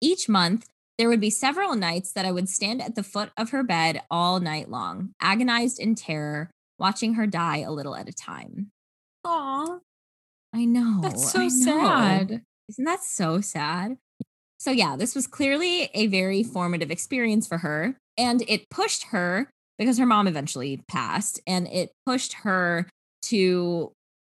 each 0.00 0.28
month 0.28 0.66
there 0.98 1.08
would 1.08 1.20
be 1.20 1.30
several 1.30 1.74
nights 1.74 2.12
that 2.12 2.24
I 2.24 2.30
would 2.30 2.48
stand 2.48 2.80
at 2.80 2.94
the 2.94 3.02
foot 3.02 3.30
of 3.36 3.50
her 3.50 3.64
bed 3.64 4.02
all 4.10 4.38
night 4.38 4.70
long, 4.70 5.10
agonized 5.20 5.80
in 5.80 5.94
terror, 5.96 6.50
watching 6.78 7.14
her 7.14 7.26
die 7.26 7.58
a 7.58 7.72
little 7.72 7.96
at 7.96 8.08
a 8.08 8.12
time. 8.12 8.70
Aw, 9.24 9.78
I 10.52 10.64
know. 10.64 11.00
that's 11.02 11.32
so 11.32 11.40
know. 11.40 11.48
sad. 11.48 12.42
Isn't 12.68 12.84
that 12.84 13.02
so 13.02 13.40
sad? 13.40 13.96
So, 14.58 14.70
yeah, 14.70 14.96
this 14.96 15.14
was 15.14 15.26
clearly 15.26 15.90
a 15.94 16.06
very 16.06 16.42
formative 16.42 16.90
experience 16.90 17.46
for 17.46 17.58
her. 17.58 17.96
And 18.16 18.42
it 18.46 18.70
pushed 18.70 19.06
her 19.08 19.50
because 19.78 19.98
her 19.98 20.06
mom 20.06 20.26
eventually 20.26 20.80
passed, 20.88 21.40
and 21.46 21.66
it 21.68 21.90
pushed 22.06 22.34
her 22.34 22.88
to 23.22 23.92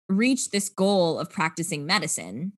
reach 0.10 0.52
this 0.52 0.70
goal 0.70 1.20
of 1.20 1.30
practicing 1.30 1.86
medicine. 1.86 2.54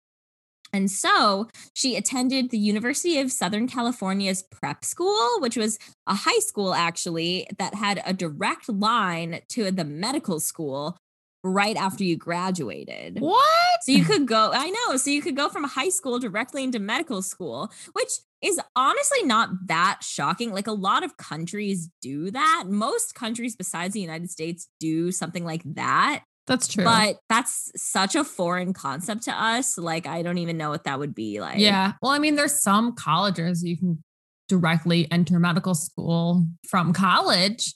And 0.72 0.92
so 0.92 1.50
she 1.74 1.96
attended 1.96 2.52
the 2.52 2.60
University 2.60 3.18
of 3.20 3.32
Southern 3.32 3.68
California's 3.68 4.44
prep 4.44 4.86
school, 4.86 5.40
which 5.40 5.58
was 5.58 5.80
a 6.06 6.14
high 6.14 6.40
school 6.40 6.76
actually 6.76 7.48
that 7.58 7.74
had 7.74 8.04
a 8.06 8.14
direct 8.14 8.70
line 8.70 9.40
to 9.50 9.72
the 9.72 9.84
medical 9.84 10.40
school 10.40 10.96
right 11.44 11.76
after 11.76 12.04
you 12.04 12.18
graduated. 12.18 13.20
What? 13.20 13.82
So 13.82 13.94
you 13.94 14.04
could 14.04 14.28
go, 14.28 14.52
I 14.54 14.70
know. 14.70 14.98
So 14.98 15.10
you 15.10 15.22
could 15.22 15.36
go 15.36 15.50
from 15.50 15.64
high 15.64 15.90
school 15.90 16.20
directly 16.20 16.64
into 16.64 16.78
medical 16.80 17.24
school, 17.24 17.72
which 17.94 18.20
is 18.42 18.60
honestly 18.76 19.24
not 19.24 19.50
that 19.68 20.00
shocking. 20.02 20.54
Like 20.54 20.68
a 20.68 20.72
lot 20.72 21.04
of 21.04 21.18
countries 21.18 21.90
do 22.02 22.32
that. 22.32 22.66
Most 22.68 23.16
countries 23.16 23.56
besides 23.56 23.94
the 23.94 24.02
United 24.02 24.30
States 24.30 24.68
do 24.80 25.12
something 25.12 25.46
like 25.46 25.62
that. 25.66 26.24
That's 26.48 26.68
true. 26.68 26.84
But 26.84 27.18
that's 27.30 27.72
such 27.76 28.16
a 28.16 28.24
foreign 28.24 28.74
concept 28.74 29.24
to 29.24 29.32
us. 29.32 29.78
Like, 29.78 30.08
I 30.08 30.24
don't 30.24 30.40
even 30.40 30.58
know 30.58 30.72
what 30.72 30.86
that 30.86 30.98
would 30.98 31.14
be 31.14 31.40
like. 31.40 31.60
yeah. 31.60 31.94
Well, 32.02 32.12
I 32.12 32.18
mean, 32.18 32.36
there's 32.36 32.60
some 32.60 32.94
colleges 32.94 33.64
you 33.64 33.78
can 33.78 34.04
directly 34.48 35.10
enter 35.12 35.40
medical 35.40 35.76
school 35.76 36.48
from 36.68 36.92
college. 36.92 37.76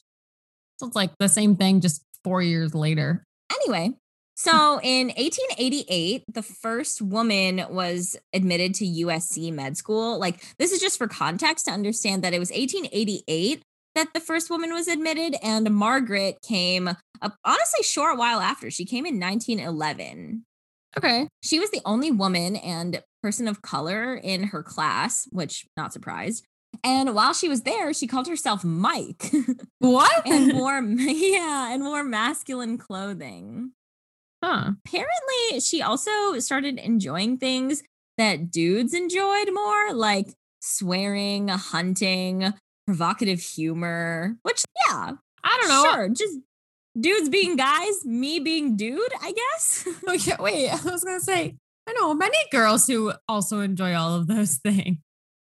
So 0.78 0.88
it's 0.88 0.96
like 0.96 1.12
the 1.20 1.30
same 1.30 1.56
thing, 1.56 1.82
just 1.82 2.04
four 2.24 2.42
years 2.42 2.74
later. 2.74 3.24
Anyway, 3.54 3.92
so 4.36 4.80
in 4.82 5.08
1888, 5.08 6.24
the 6.34 6.42
first 6.42 7.02
woman 7.02 7.66
was 7.70 8.16
admitted 8.34 8.74
to 8.76 8.86
USC 8.86 9.54
med 9.54 9.78
school. 9.78 10.20
Like, 10.20 10.44
this 10.58 10.72
is 10.72 10.80
just 10.80 10.98
for 10.98 11.08
context 11.08 11.66
to 11.66 11.72
understand 11.72 12.24
that 12.24 12.34
it 12.34 12.40
was 12.40 12.50
1888 12.50 13.62
that 13.96 14.14
the 14.14 14.20
first 14.20 14.50
woman 14.50 14.74
was 14.74 14.88
admitted, 14.88 15.36
and 15.44 15.70
Margaret 15.72 16.40
came, 16.42 16.90
honestly, 17.22 17.84
short 17.84 18.18
while 18.18 18.40
after. 18.40 18.72
She 18.72 18.86
came 18.86 19.06
in 19.06 19.20
1911. 19.20 20.46
Okay. 20.98 21.28
She 21.42 21.60
was 21.60 21.70
the 21.70 21.82
only 21.86 22.12
woman 22.12 22.56
and 22.56 23.04
person 23.22 23.48
of 23.48 23.62
color 23.62 24.16
in 24.16 24.46
her 24.46 24.64
class, 24.64 25.28
which 25.32 25.66
not 25.78 25.94
surprised. 25.94 26.46
And 26.84 27.14
while 27.14 27.34
she 27.34 27.48
was 27.48 27.62
there, 27.62 27.94
she 27.94 28.08
called 28.08 28.28
herself 28.28 28.64
Mike 28.64 29.32
What? 29.78 30.24
and 30.28 30.54
wore 30.54 30.82
yeah, 30.98 31.72
and 31.72 31.84
wore 31.84 32.04
masculine 32.04 32.80
clothing 32.80 33.72
huh. 34.44 34.72
apparently 34.86 35.60
she 35.60 35.82
also 35.82 36.38
started 36.40 36.78
enjoying 36.80 37.38
things 37.38 37.84
that 38.18 38.52
dudes 38.52 38.94
enjoyed 38.94 39.52
more, 39.54 39.94
like 39.94 40.28
swearing, 40.62 41.48
hunting, 41.48 42.54
provocative 42.86 43.40
humor, 43.40 44.36
which, 44.44 44.64
yeah, 44.88 45.12
I 45.44 45.58
don't 45.60 45.70
know. 45.70 45.92
sure, 45.92 46.10
just 46.10 46.40
dudes 47.00 47.30
being 47.30 47.56
guys, 47.56 48.06
me 48.06 48.40
being 48.40 48.76
dude, 48.76 49.14
I 49.22 49.32
guess. 49.32 49.88
Okay, 50.08 50.34
wait. 50.40 50.70
I 50.86 50.90
was 50.92 51.04
gonna 51.04 51.20
say, 51.20 51.56
I 51.88 51.94
know 51.94 52.14
many 52.14 52.38
girls 52.52 52.86
who 52.88 53.14
also 53.28 53.62
enjoy 53.62 53.96
all 53.96 54.16
of 54.16 54.28
those 54.28 54.58
things. 54.64 54.98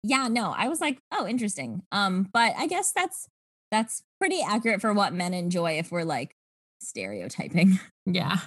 yeah, 0.04 0.28
no, 0.28 0.54
I 0.56 0.68
was 0.68 0.82
like, 0.82 1.00
oh, 1.12 1.28
interesting. 1.28 1.82
Um, 1.92 2.30
but 2.32 2.54
I 2.58 2.68
guess 2.68 2.92
that's 2.96 3.28
that's 3.72 4.04
pretty 4.20 4.42
accurate 4.46 4.82
for 4.82 4.94
what 4.94 5.14
men 5.14 5.34
enjoy 5.34 5.80
if 5.80 5.92
we're 5.92 6.04
like 6.04 6.36
stereotyping. 6.82 7.80
Yeah. 8.06 8.38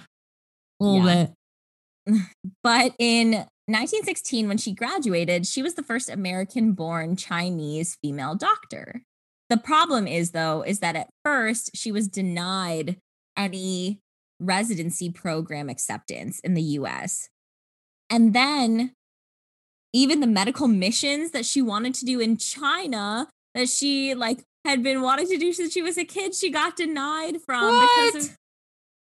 A 0.81 0.85
little 0.85 1.07
Yeah. 1.07 1.26
bit. 1.26 1.35
But 2.62 2.95
in 2.99 3.31
1916, 3.66 4.47
when 4.49 4.59
she 4.59 4.73
graduated, 4.73 5.47
she 5.47 5.62
was 5.62 5.75
the 5.75 5.83
first 5.83 6.11
American 6.11 6.73
born 6.73 7.16
Chinese 7.16 7.97
female 8.02 8.35
doctor. 8.35 9.02
The 9.49 9.57
problem 9.57 10.07
is, 10.07 10.33
though, 10.33 10.62
is 10.62 10.81
that 10.81 10.97
at 10.97 11.09
first 11.25 11.71
she 11.75 11.90
was 11.93 12.09
denied 12.09 12.99
any 13.37 14.00
residency 14.40 15.11
program 15.11 15.69
acceptance 15.71 16.40
in 16.40 16.54
the 16.54 16.62
US. 16.78 17.28
And 18.11 18.35
then 18.35 18.93
even 19.93 20.21
the 20.21 20.26
medical 20.26 20.69
missions 20.69 21.31
that 21.31 21.47
she 21.47 21.62
wanted 21.62 21.95
to 21.95 22.04
do 22.04 22.21
in 22.21 22.37
China 22.37 23.28
that 23.54 23.69
she 23.69 24.14
like 24.14 24.43
had 24.64 24.83
been 24.83 25.00
wanting 25.02 25.28
to 25.28 25.37
do 25.38 25.52
since 25.52 25.73
she 25.73 25.83
was 25.83 25.97
a 25.97 26.04
kid, 26.04 26.35
she 26.35 26.50
got 26.50 26.76
denied 26.76 27.40
from 27.47 27.81
because 27.81 28.31
of 28.31 28.37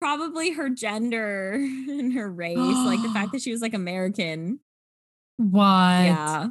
probably 0.01 0.51
her 0.51 0.69
gender 0.69 1.53
and 1.53 2.13
her 2.13 2.29
race, 2.29 2.57
like 2.57 3.01
the 3.01 3.09
fact 3.13 3.31
that 3.33 3.41
she 3.41 3.51
was 3.51 3.61
like 3.61 3.73
American. 3.73 4.59
What? 5.37 5.61
Yeah. 5.61 6.47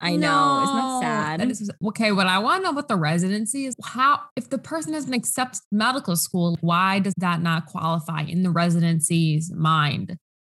I 0.00 0.14
know. 0.14 0.60
Isn't 0.62 0.76
that 0.76 1.00
sad? 1.02 1.40
That 1.40 1.50
is- 1.50 1.70
okay, 1.86 2.12
what 2.12 2.26
I 2.26 2.38
want 2.38 2.60
to 2.60 2.64
know 2.64 2.70
about 2.70 2.86
the 2.88 2.96
residency 2.96 3.66
is 3.66 3.74
how, 3.82 4.20
if 4.36 4.48
the 4.48 4.58
person 4.58 4.92
has 4.92 5.06
been 5.06 5.14
accepted 5.14 5.60
medical 5.72 6.14
school, 6.14 6.56
why 6.60 7.00
does 7.00 7.14
that 7.18 7.42
not 7.42 7.66
qualify 7.66 8.22
in 8.22 8.42
the 8.42 8.50
residency's 8.50 9.52
mind 9.52 10.16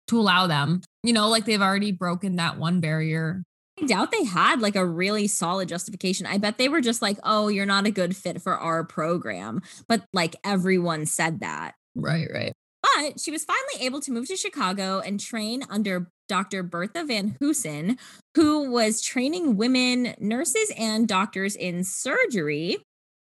to 0.08 0.18
allow 0.18 0.46
them? 0.46 0.82
You 1.02 1.14
know, 1.14 1.28
like 1.28 1.46
they've 1.46 1.62
already 1.62 1.92
broken 1.92 2.36
that 2.36 2.58
one 2.58 2.80
barrier. 2.80 3.42
I 3.82 3.86
doubt 3.86 4.12
they 4.12 4.24
had 4.24 4.60
like 4.60 4.76
a 4.76 4.84
really 4.84 5.26
solid 5.26 5.68
justification. 5.68 6.26
I 6.26 6.36
bet 6.36 6.58
they 6.58 6.68
were 6.68 6.82
just 6.82 7.00
like, 7.00 7.16
oh, 7.24 7.48
you're 7.48 7.64
not 7.64 7.86
a 7.86 7.90
good 7.90 8.14
fit 8.14 8.42
for 8.42 8.58
our 8.58 8.84
program. 8.84 9.62
But 9.88 10.04
like 10.12 10.36
everyone 10.44 11.06
said 11.06 11.40
that. 11.40 11.76
Right, 11.94 12.28
right. 12.32 12.52
But 12.82 13.20
she 13.20 13.30
was 13.30 13.44
finally 13.44 13.86
able 13.86 14.00
to 14.00 14.12
move 14.12 14.26
to 14.28 14.36
Chicago 14.36 15.00
and 15.00 15.20
train 15.20 15.62
under 15.68 16.08
Dr. 16.28 16.62
Bertha 16.62 17.04
Van 17.04 17.36
Hoosen, 17.40 17.98
who 18.34 18.70
was 18.70 19.02
training 19.02 19.56
women 19.56 20.14
nurses 20.18 20.72
and 20.78 21.08
doctors 21.08 21.56
in 21.56 21.84
surgery, 21.84 22.78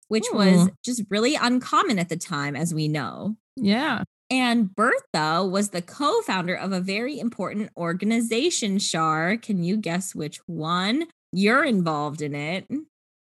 which 0.08 0.24
was 0.32 0.70
just 0.84 1.02
really 1.10 1.34
uncommon 1.34 1.98
at 1.98 2.08
the 2.08 2.16
time, 2.16 2.56
as 2.56 2.72
we 2.72 2.88
know. 2.88 3.36
Yeah. 3.56 4.04
And 4.30 4.74
Bertha 4.74 5.44
was 5.44 5.70
the 5.70 5.82
co 5.82 6.20
founder 6.22 6.54
of 6.54 6.72
a 6.72 6.80
very 6.80 7.18
important 7.18 7.70
organization, 7.76 8.78
Shar. 8.78 9.36
Can 9.36 9.62
you 9.62 9.76
guess 9.76 10.14
which 10.14 10.40
one? 10.46 11.06
You're 11.32 11.64
involved 11.64 12.22
in 12.22 12.34
it. 12.34 12.66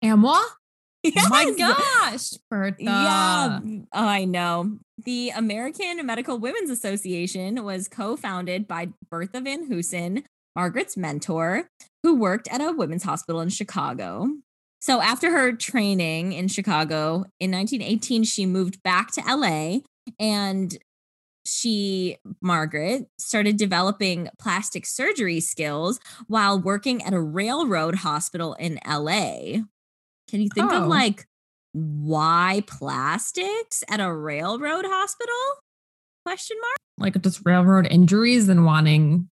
Amwa? 0.04 0.42
Oh 1.18 1.30
my 1.30 1.52
gosh, 1.58 2.34
Bertha. 2.50 2.84
Yeah. 2.84 3.60
Oh, 3.64 4.08
I 4.08 4.26
know. 4.26 4.78
The 5.04 5.32
American 5.32 6.06
Medical 6.06 6.38
Women's 6.38 6.70
Association 6.70 7.64
was 7.64 7.88
co 7.88 8.16
founded 8.16 8.68
by 8.68 8.90
Bertha 9.10 9.42
Van 9.42 9.68
Hoosen, 9.68 10.24
Margaret's 10.56 10.96
mentor, 10.96 11.68
who 12.04 12.16
worked 12.16 12.48
at 12.50 12.62
a 12.62 12.72
women's 12.72 13.04
hospital 13.04 13.42
in 13.42 13.50
Chicago. 13.50 14.30
So, 14.80 15.02
after 15.02 15.32
her 15.32 15.54
training 15.54 16.34
in 16.34 16.48
Chicago 16.48 17.26
in 17.40 17.52
1918, 17.52 18.24
she 18.24 18.46
moved 18.46 18.82
back 18.84 19.12
to 19.14 19.22
LA 19.28 19.80
and 20.20 20.78
she, 21.46 22.18
Margaret, 22.42 23.08
started 23.18 23.58
developing 23.58 24.30
plastic 24.40 24.86
surgery 24.86 25.40
skills 25.40 26.00
while 26.28 26.60
working 26.60 27.04
at 27.04 27.14
a 27.14 27.22
railroad 27.22 27.96
hospital 27.96 28.54
in 28.56 28.80
LA. 28.88 29.62
Can 30.32 30.42
you 30.42 30.50
think 30.54 30.72
Oh. 30.72 30.84
of 30.84 30.88
like 30.88 31.26
why 31.74 32.64
plastics 32.68 33.84
at 33.90 34.00
a 34.00 34.12
railroad 34.14 34.86
hospital? 34.88 35.36
Question 36.26 36.58
mark. 36.62 36.78
Like 37.14 37.22
just 37.22 37.42
railroad 37.46 37.88
injuries 37.88 38.50
and 38.50 38.66
wanting 38.66 39.30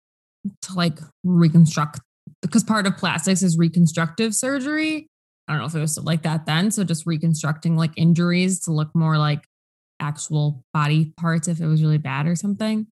to 0.64 0.74
like 0.74 1.00
reconstruct 1.24 2.00
because 2.42 2.64
part 2.64 2.88
of 2.88 2.98
plastics 2.98 3.44
is 3.44 3.58
reconstructive 3.58 4.34
surgery. 4.36 5.08
I 5.48 5.54
don't 5.54 5.60
know 5.62 5.66
if 5.68 5.76
it 5.76 5.80
was 5.80 5.98
like 6.00 6.24
that 6.24 6.46
then. 6.46 6.72
So 6.72 6.84
just 6.84 7.06
reconstructing 7.06 7.76
like 7.78 7.92
injuries 7.98 8.60
to 8.62 8.72
look 8.72 8.90
more 8.96 9.18
like 9.18 9.44
actual 10.00 10.64
body 10.74 11.14
parts 11.18 11.48
if 11.48 11.60
it 11.60 11.68
was 11.68 11.82
really 11.82 11.98
bad 11.98 12.26
or 12.28 12.36
something. 12.36 12.88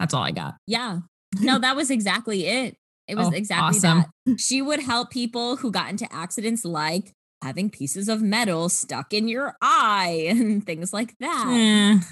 That's 0.00 0.12
all 0.14 0.22
I 0.22 0.30
got. 0.32 0.54
Yeah. 0.66 1.00
No, 1.40 1.58
that 1.60 1.76
was 1.76 1.90
exactly 1.90 2.46
it. 2.46 2.76
It 3.06 3.16
was 3.16 3.28
Oh, 3.28 3.30
exactly 3.32 3.76
awesome. 3.78 4.04
that. 4.26 4.38
She 4.40 4.62
would 4.62 4.80
help 4.80 5.10
people 5.10 5.56
who 5.56 5.70
got 5.70 5.90
into 5.90 6.10
accidents 6.12 6.64
like 6.64 7.12
having 7.44 7.70
pieces 7.70 8.08
of 8.08 8.20
metal 8.22 8.68
stuck 8.68 9.12
in 9.14 9.28
your 9.28 9.54
eye 9.62 10.26
and 10.30 10.64
things 10.66 10.92
like 10.92 11.14
that. 11.20 11.46
Eh, 11.48 12.04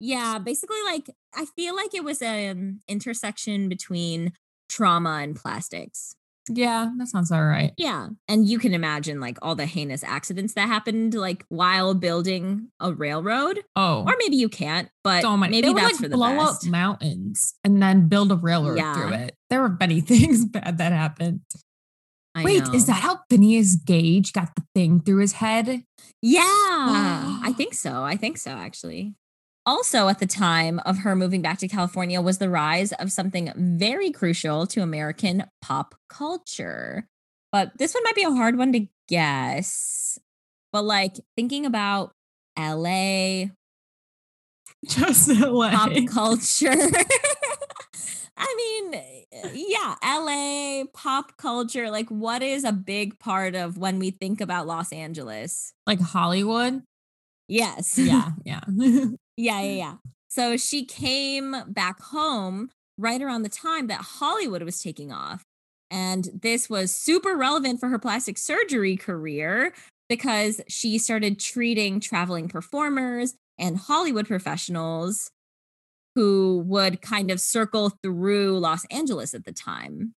Yeah, 0.00 0.38
basically 0.38 0.82
like 0.86 1.10
I 1.34 1.46
feel 1.56 1.74
like 1.74 1.94
it 1.94 2.04
was 2.04 2.22
an 2.22 2.80
intersection 2.86 3.68
between 3.68 4.32
trauma 4.68 5.20
and 5.22 5.34
plastics. 5.34 6.14
yeah, 6.50 6.90
that 6.98 7.08
sounds 7.08 7.32
all 7.32 7.44
right. 7.44 7.72
Yeah. 7.78 8.08
And 8.28 8.46
you 8.46 8.58
can 8.58 8.74
imagine 8.74 9.18
like 9.18 9.38
all 9.40 9.54
the 9.54 9.64
heinous 9.64 10.04
accidents 10.04 10.52
that 10.54 10.68
happened 10.68 11.14
like 11.14 11.44
while 11.48 11.94
building 11.94 12.68
a 12.80 12.92
railroad. 12.92 13.60
Oh, 13.74 14.04
Or 14.06 14.14
maybe 14.18 14.36
you 14.36 14.50
can't, 14.50 14.90
but 15.02 15.22
so 15.22 15.36
many. 15.38 15.52
maybe 15.56 15.68
they 15.68 15.72
would 15.74 15.82
that's 15.82 15.92
like 15.94 16.02
for 16.02 16.08
the 16.08 16.16
blow 16.16 16.36
best. 16.36 16.66
up 16.66 16.70
mountains 16.70 17.54
and 17.64 17.82
then 17.82 18.08
build 18.08 18.30
a 18.30 18.36
railroad 18.36 18.76
Yeah. 18.76 18.94
through 18.94 19.12
it. 19.14 19.34
There 19.48 19.62
were 19.62 19.74
many 19.80 20.00
things 20.12 20.44
bad 20.44 20.76
that 20.78 20.92
happened. 20.92 21.40
I 22.34 22.42
Wait, 22.44 22.64
is 22.74 22.86
that 22.86 22.94
how 23.02 23.20
Phineas 23.30 23.76
Gage 23.76 24.32
got 24.32 24.56
the 24.56 24.64
thing 24.74 25.00
through 25.00 25.18
his 25.20 25.34
head? 25.34 25.84
Yeah, 26.20 26.42
I 26.42 27.52
think 27.56 27.74
so. 27.74 28.02
I 28.02 28.16
think 28.16 28.38
so, 28.38 28.50
actually. 28.50 29.14
Also, 29.66 30.08
at 30.08 30.18
the 30.18 30.26
time 30.26 30.78
of 30.84 30.98
her 30.98 31.14
moving 31.16 31.40
back 31.40 31.58
to 31.58 31.68
California, 31.68 32.20
was 32.20 32.38
the 32.38 32.50
rise 32.50 32.92
of 32.92 33.12
something 33.12 33.52
very 33.56 34.10
crucial 34.10 34.66
to 34.66 34.82
American 34.82 35.44
pop 35.62 35.94
culture. 36.08 37.06
But 37.52 37.72
this 37.78 37.94
one 37.94 38.02
might 38.02 38.16
be 38.16 38.24
a 38.24 38.30
hard 38.32 38.58
one 38.58 38.72
to 38.72 38.86
guess. 39.08 40.18
But 40.72 40.84
like 40.84 41.14
thinking 41.36 41.64
about 41.64 42.12
LA, 42.58 43.46
Just 44.86 45.28
LA. 45.28 45.70
pop 45.70 45.92
culture. 46.10 46.74
I 48.44 48.54
mean, 48.56 48.94
eh, 48.94 49.22
eh, 49.32 49.50
yeah, 49.54 49.94
LA, 50.04 50.84
pop 50.92 51.36
culture. 51.38 51.90
Like, 51.90 52.08
what 52.08 52.42
is 52.42 52.64
a 52.64 52.72
big 52.72 53.18
part 53.18 53.54
of 53.54 53.78
when 53.78 53.98
we 53.98 54.10
think 54.10 54.40
about 54.40 54.66
Los 54.66 54.92
Angeles? 54.92 55.72
like 55.86 56.00
Hollywood. 56.00 56.82
Yes. 57.48 57.98
Yeah, 57.98 58.30
yeah. 58.44 58.60
Yeah, 58.66 59.60
yeah, 59.60 59.60
yeah. 59.62 59.94
So 60.28 60.56
she 60.56 60.84
came 60.84 61.54
back 61.68 62.00
home 62.00 62.70
right 62.98 63.22
around 63.22 63.42
the 63.42 63.48
time 63.48 63.86
that 63.86 64.00
Hollywood 64.00 64.64
was 64.64 64.82
taking 64.82 65.12
off. 65.12 65.44
And 65.92 66.28
this 66.42 66.68
was 66.68 66.90
super 66.90 67.36
relevant 67.36 67.78
for 67.78 67.88
her 67.88 68.00
plastic 68.00 68.36
surgery 68.36 68.96
career 68.96 69.72
because 70.08 70.60
she 70.68 70.98
started 70.98 71.38
treating 71.38 72.00
traveling 72.00 72.48
performers 72.48 73.34
and 73.58 73.76
Hollywood 73.76 74.26
professionals 74.26 75.30
who 76.14 76.62
would 76.66 77.00
kind 77.02 77.30
of 77.30 77.40
circle 77.40 77.90
through 78.02 78.58
Los 78.58 78.84
Angeles 78.86 79.34
at 79.34 79.44
the 79.44 79.52
time. 79.52 80.14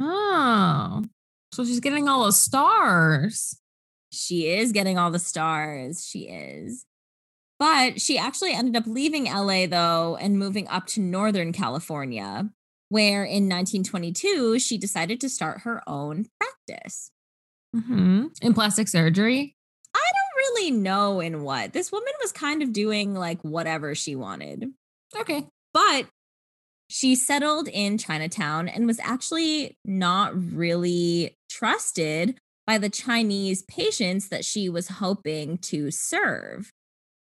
oh, 0.00 1.04
so 1.52 1.64
she's 1.64 1.80
getting 1.80 2.08
all 2.08 2.26
the 2.26 2.32
stars. 2.32 3.60
She 4.12 4.48
is 4.48 4.72
getting 4.72 4.98
all 4.98 5.10
the 5.10 5.18
stars. 5.18 6.06
She 6.06 6.20
is. 6.28 6.84
But 7.58 8.00
she 8.00 8.16
actually 8.16 8.52
ended 8.52 8.76
up 8.76 8.86
leaving 8.86 9.24
LA 9.24 9.66
though 9.66 10.16
and 10.20 10.38
moving 10.38 10.68
up 10.68 10.86
to 10.88 11.00
Northern 11.00 11.52
California, 11.52 12.48
where 12.88 13.24
in 13.24 13.48
1922 13.48 14.58
she 14.60 14.78
decided 14.78 15.20
to 15.20 15.28
start 15.28 15.62
her 15.62 15.82
own 15.88 16.26
practice. 16.38 17.10
hmm 17.74 18.26
In 18.40 18.54
plastic 18.54 18.88
surgery. 18.88 19.56
I 19.94 19.98
don't 19.98 20.36
really 20.38 20.70
know 20.70 21.20
in 21.20 21.42
what. 21.42 21.72
This 21.72 21.90
woman 21.90 22.12
was 22.22 22.30
kind 22.30 22.62
of 22.62 22.72
doing 22.72 23.14
like 23.14 23.42
whatever 23.42 23.94
she 23.94 24.14
wanted. 24.14 24.66
Okay. 25.16 25.46
But 25.72 26.06
she 26.88 27.14
settled 27.14 27.68
in 27.68 27.98
Chinatown 27.98 28.68
and 28.68 28.86
was 28.86 29.00
actually 29.00 29.76
not 29.84 30.32
really 30.34 31.36
trusted 31.50 32.38
by 32.66 32.78
the 32.78 32.88
Chinese 32.90 33.62
patients 33.62 34.28
that 34.28 34.44
she 34.44 34.68
was 34.68 34.88
hoping 34.88 35.58
to 35.58 35.90
serve. 35.90 36.72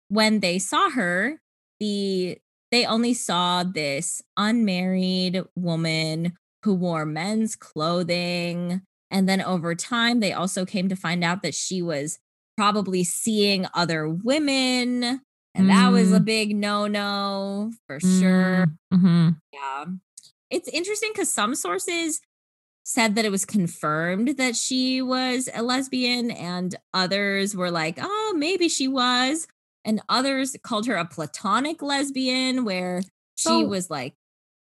When 0.07 0.39
they 0.39 0.59
saw 0.59 0.89
her, 0.89 1.39
the 1.79 2.37
they 2.71 2.85
only 2.85 3.13
saw 3.13 3.63
this 3.63 4.21
unmarried 4.37 5.41
woman 5.55 6.33
who 6.63 6.75
wore 6.75 7.05
men's 7.05 7.55
clothing 7.55 8.81
and 9.11 9.27
then 9.27 9.41
over 9.41 9.73
time 9.75 10.19
they 10.19 10.33
also 10.33 10.65
came 10.65 10.89
to 10.89 10.95
find 10.95 11.23
out 11.23 11.41
that 11.41 11.55
she 11.55 11.81
was 11.81 12.19
probably 12.57 13.03
seeing 13.03 13.65
other 13.73 14.07
women 14.07 15.21
and 15.59 15.69
that 15.69 15.91
was 15.91 16.11
a 16.13 16.19
Mm. 16.19 16.25
big 16.25 16.55
no-no 16.55 17.71
for 17.87 17.99
sure. 17.99 18.67
hmm 18.91 19.29
Yeah. 19.53 19.85
It's 20.49 20.67
interesting 20.69 21.11
because 21.13 21.31
some 21.31 21.53
sources 21.55 22.21
said 22.83 23.15
that 23.15 23.25
it 23.25 23.29
was 23.31 23.45
confirmed 23.45 24.29
that 24.37 24.55
she 24.55 25.01
was 25.01 25.47
a 25.53 25.61
lesbian, 25.61 26.31
and 26.31 26.75
others 26.93 27.55
were 27.55 27.69
like, 27.69 27.99
oh, 28.01 28.33
maybe 28.35 28.67
she 28.67 28.87
was. 28.87 29.47
And 29.85 30.01
others 30.09 30.55
called 30.63 30.87
her 30.87 30.95
a 30.95 31.05
platonic 31.05 31.81
lesbian, 31.83 32.65
where 32.65 33.01
she 33.35 33.49
So- 33.49 33.65
was 33.67 33.89
like, 33.89 34.15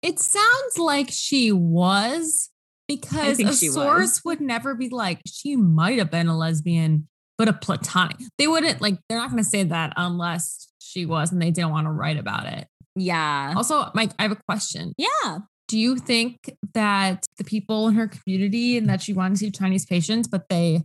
It 0.03 0.19
sounds 0.19 0.79
like 0.79 1.09
she 1.11 1.53
was 1.53 2.49
because 2.89 3.39
a 3.39 3.53
she 3.55 3.69
was. 3.69 3.75
source 3.75 4.25
would 4.25 4.41
never 4.41 4.75
be 4.75 4.89
like, 4.89 5.21
she 5.27 5.57
might 5.57 5.99
have 5.99 6.11
been 6.11 6.27
a 6.27 6.37
lesbian, 6.37 7.07
but 7.37 7.49
a 7.49 7.53
platonic. 7.53 8.17
They 8.39 8.49
wouldn't 8.49 8.81
like, 8.81 8.99
they're 9.09 9.19
not 9.19 9.31
going 9.31 9.43
to 9.45 9.49
say 9.49 9.63
that 9.63 9.93
unless 9.97 10.69
she 10.91 11.07
was 11.07 11.33
and 11.33 11.41
they 11.41 11.51
didn't 11.51 11.71
want 11.71 11.87
to 11.87 11.91
write 11.91 12.19
about 12.19 12.47
it. 12.47 12.67
yeah. 12.97 13.55
Also, 13.57 13.91
Mike, 13.95 14.11
I 14.19 14.23
have 14.23 14.33
a 14.33 14.41
question. 14.49 14.93
Yeah. 14.99 15.39
Do 15.69 15.79
you 15.79 15.97
think 15.97 16.37
that 16.75 17.25
the 17.39 17.45
people 17.45 17.87
in 17.89 17.95
her 17.95 18.09
community 18.09 18.77
and 18.77 18.89
that 18.89 19.01
she 19.01 19.13
wanted 19.13 19.35
to 19.35 19.39
see 19.39 19.51
Chinese 19.53 19.87
patients, 19.87 20.27
but 20.27 20.49
they 20.49 20.83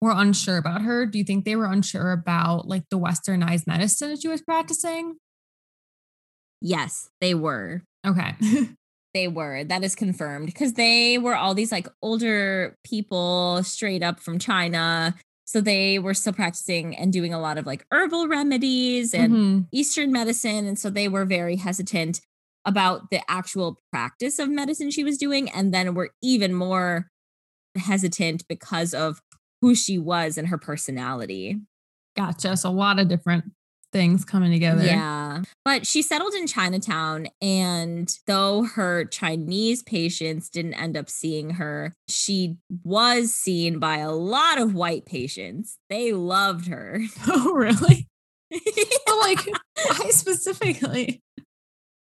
were 0.00 0.12
unsure 0.14 0.56
about 0.56 0.82
her? 0.82 1.04
Do 1.04 1.18
you 1.18 1.24
think 1.24 1.44
they 1.44 1.56
were 1.56 1.66
unsure 1.66 2.12
about 2.12 2.68
like 2.68 2.84
the 2.90 2.98
westernized 2.98 3.66
medicine 3.66 4.10
that 4.10 4.22
she 4.22 4.28
was 4.28 4.40
practicing? 4.40 5.16
Yes, 6.60 7.08
they 7.20 7.34
were. 7.34 7.82
Okay. 8.06 8.34
They 9.12 9.26
were. 9.26 9.64
That 9.64 9.82
is 9.82 9.96
confirmed 9.96 10.46
because 10.46 10.74
they 10.74 11.18
were 11.18 11.34
all 11.34 11.52
these 11.52 11.72
like 11.72 11.88
older 12.00 12.76
people 12.84 13.60
straight 13.64 14.04
up 14.04 14.20
from 14.20 14.38
China. 14.38 15.16
So 15.50 15.60
they 15.60 15.98
were 15.98 16.14
still 16.14 16.32
practicing 16.32 16.96
and 16.96 17.12
doing 17.12 17.34
a 17.34 17.40
lot 17.40 17.58
of 17.58 17.66
like 17.66 17.84
herbal 17.90 18.28
remedies 18.28 19.12
and 19.12 19.32
Mhm. 19.32 19.66
Eastern 19.72 20.12
medicine. 20.12 20.64
And 20.64 20.78
so 20.78 20.90
they 20.90 21.08
were 21.08 21.24
very 21.24 21.56
hesitant 21.56 22.20
about 22.64 23.10
the 23.10 23.28
actual 23.28 23.82
practice 23.90 24.38
of 24.38 24.48
medicine 24.48 24.92
she 24.92 25.02
was 25.02 25.18
doing. 25.18 25.50
And 25.50 25.74
then 25.74 25.94
were 25.94 26.10
even 26.22 26.54
more 26.54 27.10
hesitant 27.76 28.46
because 28.46 28.94
of 28.94 29.22
who 29.60 29.74
she 29.74 29.98
was 29.98 30.38
and 30.38 30.46
her 30.46 30.58
personality. 30.58 31.60
Gotcha. 32.16 32.56
So 32.56 32.68
a 32.68 32.70
lot 32.70 33.00
of 33.00 33.08
different 33.08 33.46
things 33.92 34.24
coming 34.24 34.52
together. 34.52 34.84
Yeah. 34.84 35.42
But 35.64 35.86
she 35.86 36.02
settled 36.02 36.34
in 36.34 36.46
Chinatown. 36.46 37.28
And 37.40 38.12
though 38.26 38.64
her 38.64 39.04
Chinese 39.04 39.82
patients 39.82 40.48
didn't 40.48 40.74
end 40.74 40.96
up 40.96 41.08
seeing 41.10 41.50
her, 41.50 41.94
she 42.08 42.56
was 42.84 43.34
seen 43.34 43.78
by 43.78 43.98
a 43.98 44.12
lot 44.12 44.58
of 44.58 44.74
white 44.74 45.06
patients. 45.06 45.78
They 45.88 46.12
loved 46.12 46.68
her. 46.68 47.00
Oh, 47.28 47.52
really? 47.52 48.06
But 49.06 49.18
like, 49.18 49.46
why 49.86 50.10
specifically? 50.10 51.20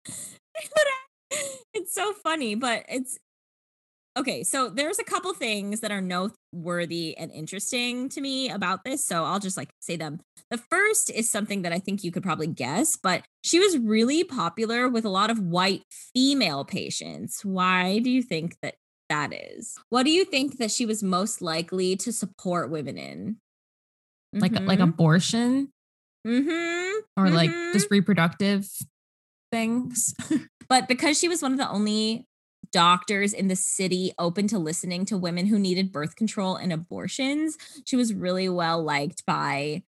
it's 1.74 1.94
so 1.94 2.12
funny, 2.12 2.54
but 2.54 2.84
it's 2.88 3.18
okay. 4.16 4.42
So 4.42 4.68
there's 4.68 4.98
a 4.98 5.04
couple 5.04 5.32
things 5.34 5.80
that 5.80 5.90
are 5.90 6.00
noteworthy 6.00 7.16
and 7.16 7.30
interesting 7.30 8.08
to 8.10 8.20
me 8.20 8.50
about 8.50 8.84
this. 8.84 9.04
So 9.04 9.24
I'll 9.24 9.40
just 9.40 9.56
like 9.56 9.70
say 9.80 9.96
them. 9.96 10.20
The 10.50 10.58
first 10.58 11.10
is 11.10 11.30
something 11.30 11.62
that 11.62 11.72
I 11.72 11.78
think 11.78 12.04
you 12.04 12.12
could 12.12 12.22
probably 12.22 12.46
guess, 12.46 12.96
but 12.96 13.22
she 13.42 13.58
was 13.58 13.78
really 13.78 14.24
popular 14.24 14.88
with 14.88 15.04
a 15.04 15.10
lot 15.10 15.30
of 15.30 15.38
white 15.38 15.82
female 16.14 16.64
patients. 16.64 17.44
Why 17.44 17.98
do 17.98 18.10
you 18.10 18.22
think 18.22 18.56
that 18.62 18.74
that 19.08 19.32
is? 19.32 19.76
What 19.90 20.04
do 20.04 20.10
you 20.10 20.24
think 20.24 20.58
that 20.58 20.70
she 20.70 20.86
was 20.86 21.02
most 21.02 21.42
likely 21.42 21.96
to 21.96 22.12
support 22.12 22.70
women 22.70 22.96
in? 22.98 23.36
Like 24.34 24.58
like 24.60 24.80
abortion 24.80 25.68
mm-hmm. 26.26 27.00
or 27.18 27.28
like 27.28 27.50
Mhm. 27.50 27.72
just 27.74 27.90
reproductive 27.90 28.68
things? 29.50 30.14
But 30.68 30.88
because 30.88 31.18
she 31.18 31.28
was 31.28 31.42
one 31.42 31.52
of 31.52 31.58
the 31.58 31.68
only 31.68 32.24
doctors 32.72 33.32
in 33.32 33.48
the 33.48 33.56
city 33.56 34.12
open 34.18 34.46
to 34.48 34.58
listening 34.58 35.04
to 35.06 35.16
women 35.18 35.46
who 35.46 35.58
needed 35.58 35.92
birth 35.92 36.16
control 36.16 36.56
and 36.56 36.72
abortions, 36.72 37.56
she 37.84 37.96
was 37.96 38.12
really 38.14 38.48
well 38.48 38.82
liked 38.82 39.24
by 39.26 39.82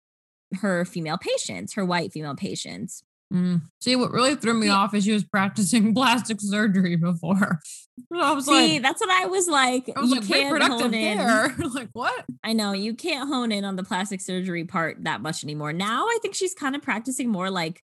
her 0.61 0.85
female 0.85 1.17
patients, 1.17 1.73
her 1.73 1.85
white 1.85 2.11
female 2.11 2.35
patients. 2.35 3.03
Mm. 3.33 3.61
See, 3.81 3.95
what 3.95 4.11
really 4.11 4.35
threw 4.35 4.53
me 4.53 4.67
Yeah. 4.67 4.73
off 4.73 4.93
is 4.93 5.05
she 5.05 5.11
was 5.13 5.23
practicing 5.23 5.93
plastic 5.95 6.39
surgery 6.39 6.95
before. 6.97 7.59
I 8.13 8.33
was 8.33 8.45
See, 8.45 8.73
like, 8.73 8.81
that's 8.83 9.01
what 9.01 9.09
I 9.09 9.25
was 9.25 9.47
like. 9.47 9.89
I 9.95 9.99
was 10.01 10.09
you 10.11 10.19
like 10.19 10.27
can't 10.27 10.63
hone 10.63 10.93
in. 10.93 11.17
care. 11.17 11.55
like 11.73 11.89
what? 11.93 12.25
I 12.43 12.53
know 12.53 12.73
you 12.73 12.93
can't 12.93 13.27
hone 13.27 13.51
in 13.51 13.65
on 13.65 13.75
the 13.75 13.83
plastic 13.83 14.21
surgery 14.21 14.65
part 14.65 15.03
that 15.05 15.21
much 15.21 15.43
anymore. 15.43 15.73
Now 15.73 16.05
I 16.05 16.19
think 16.21 16.35
she's 16.35 16.53
kind 16.53 16.75
of 16.75 16.83
practicing 16.83 17.29
more 17.29 17.49
like 17.49 17.81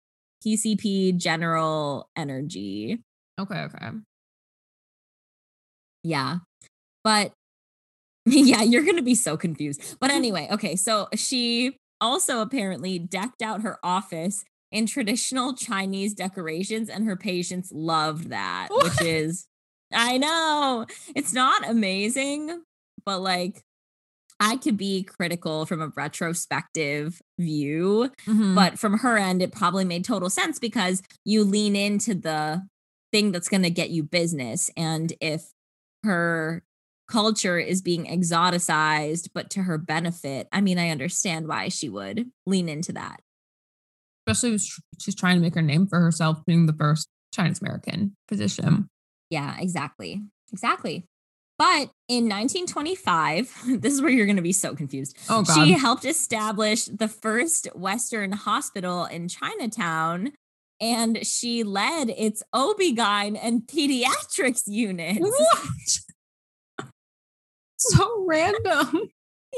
PCP 0.46 1.16
general 1.18 2.10
energy. 2.18 3.02
Okay, 3.40 3.60
okay. 3.60 3.90
Yeah. 6.04 6.38
But 7.04 7.32
yeah, 8.26 8.62
you're 8.62 8.84
going 8.84 8.98
to 8.98 9.04
be 9.04 9.16
so 9.16 9.38
confused. 9.38 9.98
But 10.00 10.12
anyway, 10.12 10.48
okay. 10.52 10.76
So 10.76 11.08
she 11.16 11.78
also 12.02 12.42
apparently 12.42 13.00
decked 13.00 13.42
out 13.42 13.62
her 13.62 13.78
office 13.84 14.44
in 14.72 14.86
traditional 14.86 15.54
Chinese 15.54 16.14
decorations, 16.14 16.90
and 16.90 17.06
her 17.06 17.16
patients 17.16 17.72
loved 17.72 18.30
that, 18.32 18.68
what? 18.70 18.84
which 18.84 19.02
is, 19.02 19.48
I 19.94 20.18
know 20.18 20.86
it's 21.16 21.32
not 21.32 21.68
amazing, 21.68 22.64
but 23.06 23.20
like 23.20 23.62
I 24.40 24.58
could 24.58 24.78
be 24.78 25.04
critical 25.04 25.66
from 25.66 25.82
a 25.82 25.88
retrospective 25.88 27.22
view, 27.40 28.12
mm-hmm. 28.28 28.56
but 28.56 28.78
from 28.78 29.00
her 29.00 29.18
end, 29.18 29.42
it 29.42 29.52
probably 29.52 29.86
made 29.86 30.06
total 30.06 30.30
sense 30.30 30.60
because 30.60 31.02
you 31.26 31.44
lean 31.44 31.76
into 31.76 32.14
the 32.14 32.68
thing 33.12 33.32
that's 33.32 33.50
going 33.50 33.64
to 33.64 33.70
get 33.70 33.90
you 33.90 34.04
business. 34.04 34.70
And 34.76 35.14
if 35.22 35.50
her 36.08 36.64
culture 37.08 37.58
is 37.58 37.82
being 37.82 38.06
exoticized, 38.06 39.30
but 39.34 39.50
to 39.52 39.64
her 39.64 39.78
benefit, 39.78 40.48
I 40.52 40.62
mean, 40.62 40.78
I 40.78 40.90
understand 40.90 41.48
why 41.48 41.70
she 41.70 41.90
would 41.90 42.30
lean 42.46 42.70
into 42.70 42.92
that. 42.94 43.22
Especially 44.28 44.58
she's 45.00 45.16
trying 45.16 45.38
to 45.38 45.42
make 45.42 45.56
her 45.56 45.62
name 45.62 45.88
for 45.88 46.00
herself 46.00 46.44
being 46.46 46.66
the 46.66 46.74
first 46.74 47.08
Chinese 47.34 47.62
American 47.62 48.16
physician. 48.28 48.90
Yeah, 49.30 49.56
exactly. 49.60 50.22
Exactly. 50.52 51.06
But 51.58 51.90
in 52.08 52.30
1925, 52.30 53.64
this 53.82 53.94
is 53.94 54.02
where 54.02 54.12
you're 54.12 54.26
going 54.26 54.36
to 54.36 54.42
be 54.42 54.52
so 54.52 54.76
confused. 54.76 55.18
Oh, 55.30 55.44
God. 55.44 55.66
She 55.66 55.74
helped 55.74 56.06
establish 56.06 56.86
the 56.86 57.08
first 57.08 57.68
Western 57.74 58.32
hospital 58.32 59.06
in 59.06 59.28
Chinatown 59.28 60.34
and 60.80 61.26
she 61.26 61.64
led 61.64 62.10
its 62.10 62.44
OB-GYN 62.54 63.40
and 63.42 63.62
pediatrics 63.62 64.64
units. 64.68 65.20
What? 65.22 66.90
so 67.78 68.26
random. 68.26 69.10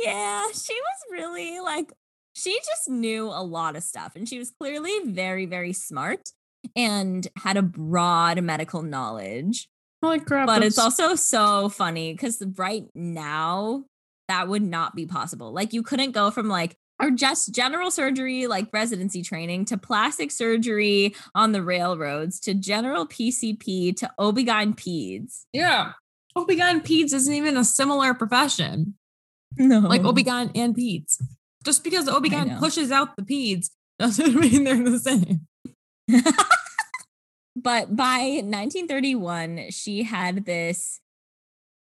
Yeah, 0.04 0.46
she 0.54 0.74
was 0.74 1.12
really 1.12 1.60
like, 1.60 1.92
she 2.34 2.58
just 2.66 2.90
knew 2.90 3.28
a 3.28 3.44
lot 3.44 3.76
of 3.76 3.84
stuff 3.84 4.16
and 4.16 4.28
she 4.28 4.40
was 4.40 4.52
clearly 4.52 4.94
very, 5.06 5.46
very 5.46 5.74
smart 5.74 6.30
and 6.76 7.28
had 7.38 7.58
a 7.58 7.62
broad 7.62 8.42
medical 8.42 8.82
knowledge. 8.82 9.68
Holy 10.04 10.20
crap. 10.20 10.48
But 10.48 10.64
it's 10.64 10.78
also 10.78 11.16
so 11.16 11.70
funny 11.70 12.14
because 12.14 12.42
right 12.56 12.86
now, 12.96 13.86
that 14.30 14.48
would 14.48 14.62
not 14.62 14.96
be 14.96 15.08
possible. 15.08 15.52
Like, 15.52 15.74
you 15.74 15.82
couldn't 15.82 16.12
go 16.12 16.30
from 16.30 16.48
like, 16.48 16.78
or 17.00 17.12
just 17.12 17.54
general 17.54 17.92
surgery, 17.92 18.48
like 18.48 18.68
residency 18.74 19.22
training, 19.22 19.66
to 19.66 19.78
plastic 19.78 20.32
surgery 20.32 21.16
on 21.34 21.52
the 21.52 21.64
railroads, 21.64 22.40
to 22.42 22.54
general 22.54 23.08
PCP, 23.08 23.96
to 23.98 24.12
OB-GYN 24.18 24.76
peds. 24.76 25.46
Yeah. 25.54 25.94
OB-GYN 26.36 26.82
peds 26.82 27.14
isn't 27.14 27.34
even 27.34 27.58
a 27.58 27.64
similar 27.64 28.14
profession. 28.14 28.96
No. 29.58 29.80
Like 29.80 30.04
OB-GYN 30.04 30.52
and 30.56 30.76
peds. 30.76 31.22
Just 31.64 31.84
because 31.84 32.08
OB-GYN 32.08 32.60
pushes 32.60 32.92
out 32.92 33.16
the 33.16 33.24
peds 33.24 33.70
doesn't 33.98 34.36
mean 34.40 34.64
they're 34.64 34.84
the 34.84 35.00
same. 35.00 35.48
But 37.62 37.96
by 37.96 38.42
1931, 38.44 39.72
she 39.72 40.04
had 40.04 40.46
this, 40.46 41.02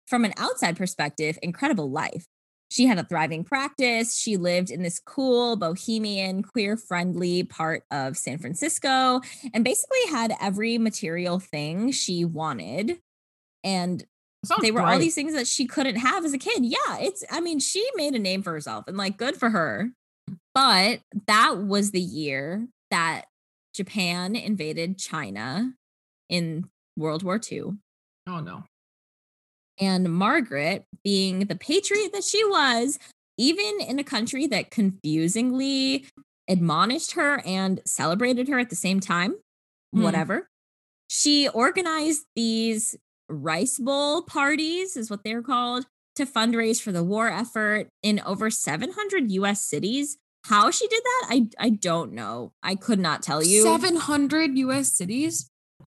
from 0.07 0.25
an 0.25 0.35
outside 0.37 0.77
perspective, 0.77 1.39
incredible 1.43 1.91
life. 1.91 2.27
She 2.73 2.87
had 2.87 2.99
a 2.99 3.05
thriving 3.05 3.45
practice. 3.45 4.17
She 4.17 4.39
lived 4.39 4.71
in 4.71 4.83
this 4.83 4.99
cool, 4.99 5.57
bohemian, 5.57 6.43
queer 6.43 6.79
friendly 6.79 7.43
part 7.43 7.83
of 7.91 8.17
San 8.17 8.39
Francisco 8.39 9.21
and 9.53 9.63
basically 9.63 9.99
had 10.09 10.35
every 10.41 10.79
material 10.79 11.39
thing 11.39 11.93
she 11.93 12.25
wanted. 12.25 12.99
And 13.63 14.03
they 14.63 14.71
were 14.71 14.81
great. 14.81 14.93
all 14.93 14.99
these 14.99 15.15
things 15.15 15.35
that 15.35 15.47
she 15.47 15.67
couldn't 15.67 15.97
have 15.97 16.25
as 16.25 16.33
a 16.33 16.39
kid. 16.39 16.65
Yeah, 16.65 16.99
it's, 16.99 17.23
I 17.31 17.41
mean, 17.41 17.59
she 17.59 17.87
made 17.95 18.15
a 18.15 18.19
name 18.19 18.43
for 18.43 18.53
herself 18.53 18.85
and 18.89 18.97
like 18.97 19.19
good 19.19 19.37
for 19.37 19.51
her. 19.51 19.91
But 20.55 21.01
that 21.27 21.59
was 21.59 21.91
the 21.91 22.01
year 22.01 22.69
that 22.91 23.27
Japan 23.75 24.35
invaded 24.35 24.99
China 24.99 25.75
in 26.31 26.71
World 26.97 27.23
War 27.23 27.39
II. 27.51 27.73
Oh, 28.27 28.41
no. 28.41 28.65
And 29.81 30.13
Margaret, 30.13 30.85
being 31.03 31.41
the 31.41 31.57
patriot 31.57 32.13
that 32.13 32.25
she 32.25 32.45
was, 32.45 32.99
even 33.39 33.81
in 33.81 33.99
a 33.99 34.05
country 34.05 34.47
that 34.49 34.71
confusingly 34.71 36.07
admonished 36.49 37.13
her 37.13 37.41
and 37.47 37.81
celebrated 37.87 38.49
her 38.49 38.59
at 38.59 38.71
the 38.71 38.77
same 38.77 39.01
time, 39.01 39.35
mm. 39.95 40.03
whatever, 40.03 40.49
she 41.09 41.49
organized 41.49 42.25
these 42.37 42.97
rice 43.29 43.79
bowl 43.79 44.23
parties, 44.23 44.97
is 44.97 45.11
what 45.11 45.25
they're 45.25 45.43
called, 45.43 45.87
to 46.17 46.27
fundraise 46.27 46.81
for 46.81 46.93
the 46.93 47.03
war 47.03 47.29
effort 47.29 47.89
in 48.03 48.21
over 48.27 48.51
700 48.51 49.31
US 49.33 49.65
cities 49.65 50.19
how 50.45 50.71
she 50.71 50.89
did 50.89 51.03
that, 51.03 51.27
I 51.31 51.47
I 51.59 51.69
don't 51.71 52.13
know. 52.13 52.53
I 52.63 52.75
could 52.75 52.99
not 52.99 53.23
tell 53.23 53.43
you. 53.43 53.63
700 53.63 54.59
US 54.59 54.93
cities? 54.93 55.49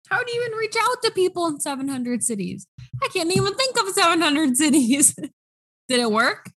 How 0.09 0.23
do 0.23 0.31
you 0.31 0.41
even 0.45 0.57
reach 0.57 0.75
out 0.79 1.03
to 1.03 1.11
people 1.11 1.47
in 1.47 1.59
700 1.59 2.23
cities? 2.23 2.67
I 3.03 3.09
can't 3.13 3.35
even 3.35 3.53
think 3.55 3.79
of 3.79 3.89
700 3.89 4.55
cities. 4.55 5.15
did 5.87 5.99
it 5.99 6.11
work? 6.11 6.51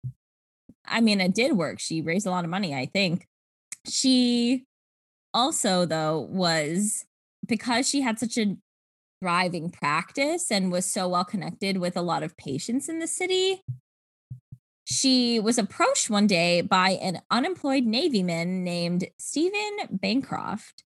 I 0.86 1.02
mean, 1.02 1.22
it 1.22 1.34
did 1.34 1.54
work. 1.54 1.80
She 1.80 2.02
raised 2.02 2.26
a 2.26 2.32
lot 2.32 2.44
of 2.44 2.50
money, 2.50 2.74
I 2.74 2.86
think. 2.86 3.28
She 3.88 4.66
also, 5.34 5.86
though, 5.86 6.20
was 6.20 7.06
because 7.48 7.88
she 7.88 8.02
had 8.02 8.20
such 8.20 8.38
a 8.38 8.56
thriving 9.22 9.70
practice 9.70 10.52
and 10.52 10.72
was 10.72 10.86
so 10.86 11.10
well 11.10 11.26
connected 11.26 11.78
with 11.78 11.98
a 11.98 12.02
lot 12.02 12.24
of 12.24 12.38
patients 12.38 12.90
in 12.90 13.00
the 13.00 13.08
city, 13.08 13.64
she 14.86 15.40
was 15.40 15.58
approached 15.58 16.10
one 16.10 16.26
day 16.26 16.62
by 16.62 16.92
an 16.92 17.22
unemployed 17.30 17.84
Navy 17.84 18.24
man 18.24 18.64
named 18.64 19.08
Stephen 19.20 19.78
Bancroft, 19.92 20.84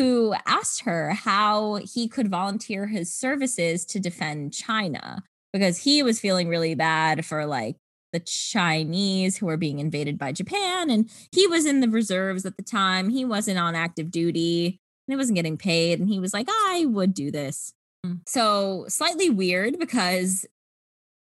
who 0.00 0.34
asked 0.46 0.80
her 0.80 1.10
how 1.10 1.74
he 1.74 2.08
could 2.08 2.30
volunteer 2.30 2.86
his 2.86 3.12
services 3.12 3.84
to 3.84 4.00
defend 4.00 4.54
China 4.54 5.22
because 5.52 5.76
he 5.76 6.02
was 6.02 6.18
feeling 6.18 6.48
really 6.48 6.74
bad 6.74 7.26
for 7.26 7.44
like 7.44 7.76
the 8.14 8.20
Chinese 8.20 9.36
who 9.36 9.44
were 9.44 9.58
being 9.58 9.78
invaded 9.78 10.16
by 10.16 10.32
Japan. 10.32 10.88
And 10.88 11.10
he 11.32 11.46
was 11.46 11.66
in 11.66 11.80
the 11.80 11.88
reserves 11.88 12.46
at 12.46 12.56
the 12.56 12.62
time. 12.62 13.10
He 13.10 13.26
wasn't 13.26 13.58
on 13.58 13.74
active 13.74 14.10
duty 14.10 14.68
and 15.06 15.12
he 15.12 15.16
wasn't 15.16 15.36
getting 15.36 15.58
paid. 15.58 16.00
And 16.00 16.08
he 16.08 16.18
was 16.18 16.32
like, 16.32 16.48
I 16.48 16.86
would 16.88 17.12
do 17.12 17.30
this. 17.30 17.74
Mm. 18.06 18.20
So 18.26 18.86
slightly 18.88 19.28
weird 19.28 19.78
because 19.78 20.46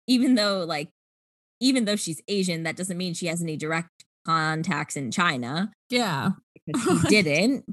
even 0.07 0.33
though 0.33 0.63
like 0.63 0.89
even 1.59 1.85
though 1.85 1.97
she's 1.97 2.19
Asian, 2.27 2.63
that 2.63 2.77
doesn't 2.77 2.97
mean 2.97 3.13
she 3.13 3.27
has 3.27 3.43
any 3.43 3.57
direct 3.57 3.89
contacts 4.25 4.95
in 4.95 5.11
China. 5.11 5.71
Yeah. 5.91 6.31
Because 6.65 7.03
he 7.03 7.07
didn't. 7.21 7.65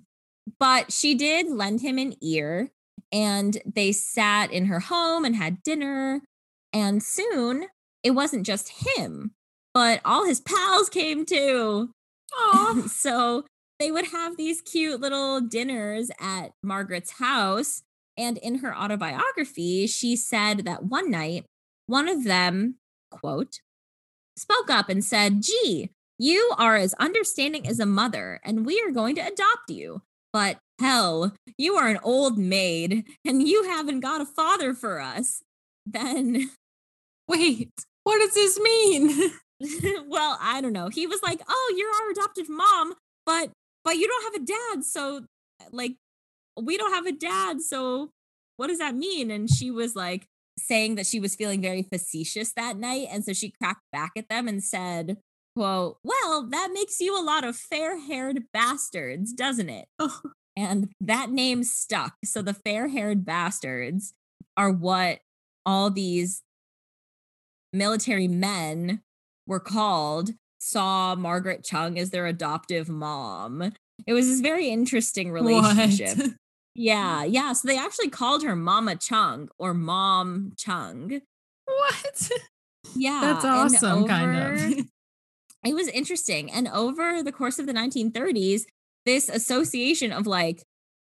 But 0.58 0.92
she 0.92 1.14
did 1.14 1.48
lend 1.50 1.80
him 1.80 1.98
an 1.98 2.14
ear 2.20 2.70
and 3.12 3.58
they 3.66 3.92
sat 3.92 4.50
in 4.50 4.66
her 4.66 4.80
home 4.80 5.24
and 5.24 5.36
had 5.36 5.62
dinner. 5.62 6.22
And 6.72 7.02
soon 7.02 7.66
it 8.02 8.12
wasn't 8.12 8.46
just 8.46 8.86
him, 8.96 9.32
but 9.74 10.00
all 10.04 10.24
his 10.24 10.40
pals 10.40 10.88
came 10.88 11.24
too. 11.24 11.90
Oh, 12.34 12.86
so 12.92 13.44
they 13.78 13.90
would 13.90 14.06
have 14.06 14.36
these 14.36 14.62
cute 14.62 15.00
little 15.00 15.40
dinners 15.40 16.10
at 16.20 16.52
Margaret's 16.62 17.12
house. 17.12 17.82
And 18.16 18.38
in 18.38 18.56
her 18.58 18.76
autobiography, 18.76 19.86
she 19.86 20.16
said 20.16 20.64
that 20.64 20.84
one 20.84 21.10
night, 21.10 21.46
one 21.86 22.08
of 22.08 22.24
them, 22.24 22.76
quote, 23.10 23.60
spoke 24.36 24.70
up 24.70 24.88
and 24.88 25.04
said, 25.04 25.42
Gee, 25.42 25.90
you 26.18 26.52
are 26.58 26.76
as 26.76 26.94
understanding 26.94 27.66
as 27.66 27.80
a 27.80 27.86
mother, 27.86 28.40
and 28.44 28.66
we 28.66 28.82
are 28.86 28.90
going 28.90 29.14
to 29.16 29.26
adopt 29.26 29.70
you. 29.70 30.02
But 30.32 30.58
hell, 30.80 31.34
you 31.58 31.74
are 31.74 31.88
an 31.88 31.98
old 32.02 32.38
maid 32.38 33.04
and 33.24 33.46
you 33.46 33.64
haven't 33.64 34.00
got 34.00 34.20
a 34.20 34.26
father 34.26 34.74
for 34.74 35.00
us. 35.00 35.42
Then, 35.84 36.50
wait, 37.28 37.70
what 38.04 38.18
does 38.18 38.34
this 38.34 38.58
mean? 38.58 39.32
well, 40.08 40.38
I 40.40 40.60
don't 40.60 40.72
know. 40.72 40.88
He 40.88 41.06
was 41.06 41.22
like, 41.22 41.40
"Oh, 41.48 41.74
you're 41.76 41.88
our 41.88 42.10
adopted 42.10 42.48
mom, 42.48 42.94
but 43.24 43.50
but 43.84 43.96
you 43.96 44.08
don't 44.08 44.24
have 44.24 44.42
a 44.42 44.46
dad, 44.46 44.84
so 44.84 45.24
like 45.70 45.94
we 46.60 46.76
don't 46.76 46.92
have 46.92 47.06
a 47.06 47.12
dad, 47.12 47.60
so 47.60 48.10
what 48.56 48.68
does 48.68 48.78
that 48.78 48.94
mean?" 48.94 49.30
And 49.30 49.48
she 49.48 49.70
was 49.70 49.94
like, 49.94 50.26
saying 50.58 50.96
that 50.96 51.06
she 51.06 51.20
was 51.20 51.34
feeling 51.34 51.60
very 51.60 51.82
facetious 51.82 52.52
that 52.54 52.76
night. 52.76 53.08
And 53.10 53.24
so 53.24 53.32
she 53.32 53.52
cracked 53.62 53.84
back 53.92 54.12
at 54.16 54.28
them 54.28 54.48
and 54.48 54.62
said, 54.62 55.16
quote, 55.56 55.98
well, 56.02 56.46
that 56.50 56.70
makes 56.72 57.00
you 57.00 57.18
a 57.18 57.24
lot 57.24 57.44
of 57.44 57.56
fair 57.56 57.98
haired 57.98 58.44
bastards, 58.52 59.32
doesn't 59.32 59.68
it? 59.68 59.86
Oh. 59.98 60.20
And 60.56 60.90
that 61.00 61.30
name 61.30 61.64
stuck. 61.64 62.14
So 62.24 62.42
the 62.42 62.54
fair 62.54 62.88
haired 62.88 63.24
bastards 63.24 64.12
are 64.56 64.70
what 64.70 65.20
all 65.64 65.90
these 65.90 66.42
military 67.72 68.28
men 68.28 69.00
were 69.46 69.60
called, 69.60 70.30
saw 70.60 71.14
Margaret 71.14 71.64
Chung 71.64 71.98
as 71.98 72.10
their 72.10 72.26
adoptive 72.26 72.88
mom. 72.88 73.72
It 74.06 74.12
was 74.12 74.26
this 74.28 74.40
very 74.40 74.68
interesting 74.68 75.30
relationship. 75.30 76.18
Yeah, 76.74 77.24
yeah. 77.24 77.52
So 77.52 77.68
they 77.68 77.76
actually 77.76 78.08
called 78.08 78.42
her 78.44 78.56
Mama 78.56 78.96
Chung 78.96 79.50
or 79.58 79.74
Mom 79.74 80.52
Chung. 80.56 81.20
What? 81.66 82.30
Yeah. 82.96 83.20
That's 83.20 83.44
awesome, 83.44 84.08
kind 84.08 84.78
of. 84.78 84.86
It 85.64 85.74
was 85.74 85.88
interesting. 85.88 86.50
And 86.50 86.68
over 86.68 87.22
the 87.22 87.32
course 87.32 87.58
of 87.58 87.66
the 87.66 87.72
1930s, 87.72 88.62
this 89.04 89.28
association 89.28 90.12
of 90.12 90.26
like 90.26 90.62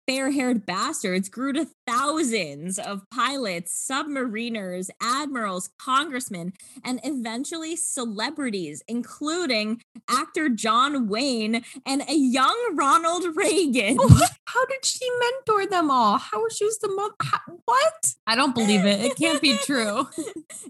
fair 0.07 0.31
haired 0.31 0.65
bastards 0.65 1.27
grew 1.27 1.51
to 1.51 1.67
thousands 1.85 2.79
of 2.79 3.03
pilots, 3.11 3.89
submariners, 3.91 4.89
admirals, 5.01 5.69
congressmen, 5.77 6.53
and 6.83 7.01
eventually 7.03 7.75
celebrities, 7.75 8.81
including 8.87 9.81
actor 10.09 10.47
John 10.47 11.09
Wayne 11.09 11.63
and 11.85 12.03
a 12.07 12.15
young 12.15 12.75
Ronald 12.75 13.35
Reagan. 13.35 13.97
Oh, 13.99 14.27
how 14.45 14.65
did 14.65 14.85
she 14.85 15.05
mentor 15.19 15.67
them 15.69 15.91
all? 15.91 16.17
How 16.17 16.41
was 16.41 16.55
she 16.55 16.69
the 16.81 16.89
mom? 16.89 17.11
How, 17.21 17.39
what? 17.65 18.13
I 18.25 18.35
don't 18.35 18.55
believe 18.55 18.85
it. 18.85 19.01
It 19.01 19.17
can't 19.17 19.41
be 19.41 19.57
true. 19.57 20.07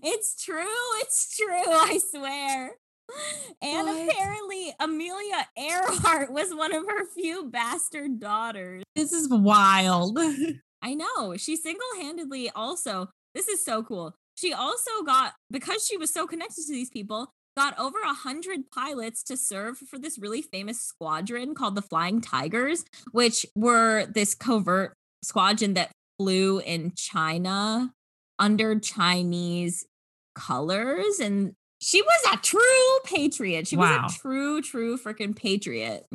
it's 0.04 0.44
true. 0.44 0.66
It's 1.02 1.38
true. 1.38 1.48
I 1.48 2.00
swear. 2.12 2.72
And 3.62 3.88
what? 3.88 4.10
apparently, 4.10 4.74
Amelia 4.80 5.48
Earhart 5.58 6.32
was 6.32 6.54
one 6.54 6.76
of 6.76 6.86
her 6.88 7.06
few 7.06 7.50
bastard 7.50 8.20
daughters. 8.20 8.84
This 8.96 9.12
is 9.12 9.30
wild. 9.30 10.20
I 10.82 10.94
know. 10.94 11.36
She 11.38 11.56
single 11.56 11.88
handedly 12.00 12.52
also, 12.52 13.10
this 13.34 13.48
is 13.48 13.66
so 13.66 13.82
cool. 13.82 14.14
She 14.36 14.54
also 14.54 15.02
got, 15.06 15.34
because 15.50 15.88
she 15.88 15.98
was 15.98 16.14
so 16.14 16.28
connected 16.28 16.66
to 16.68 16.72
these 16.72 16.92
people, 16.92 17.32
got 17.58 17.78
over 17.80 17.98
a 18.06 18.14
hundred 18.14 18.70
pilots 18.70 19.24
to 19.24 19.36
serve 19.36 19.80
for 19.80 19.98
this 19.98 20.20
really 20.20 20.44
famous 20.44 20.80
squadron 20.80 21.56
called 21.56 21.74
the 21.74 21.82
Flying 21.82 22.22
Tigers, 22.22 22.86
which 23.12 23.48
were 23.56 24.06
this 24.06 24.36
covert 24.36 24.94
squadron 25.24 25.74
that 25.74 25.92
flew 26.20 26.60
in 26.60 26.94
China 26.96 27.92
under 28.38 28.80
Chinese 28.80 29.88
colors 30.36 31.20
and 31.20 31.54
she 31.80 32.02
was 32.02 32.34
a 32.34 32.38
true 32.38 33.00
patriot. 33.06 33.68
She 33.68 33.78
wow. 33.78 34.04
was 34.04 34.16
a 34.16 34.20
true, 34.20 34.62
true 34.62 34.98
freaking 34.98 35.36
patriot. 35.36 36.06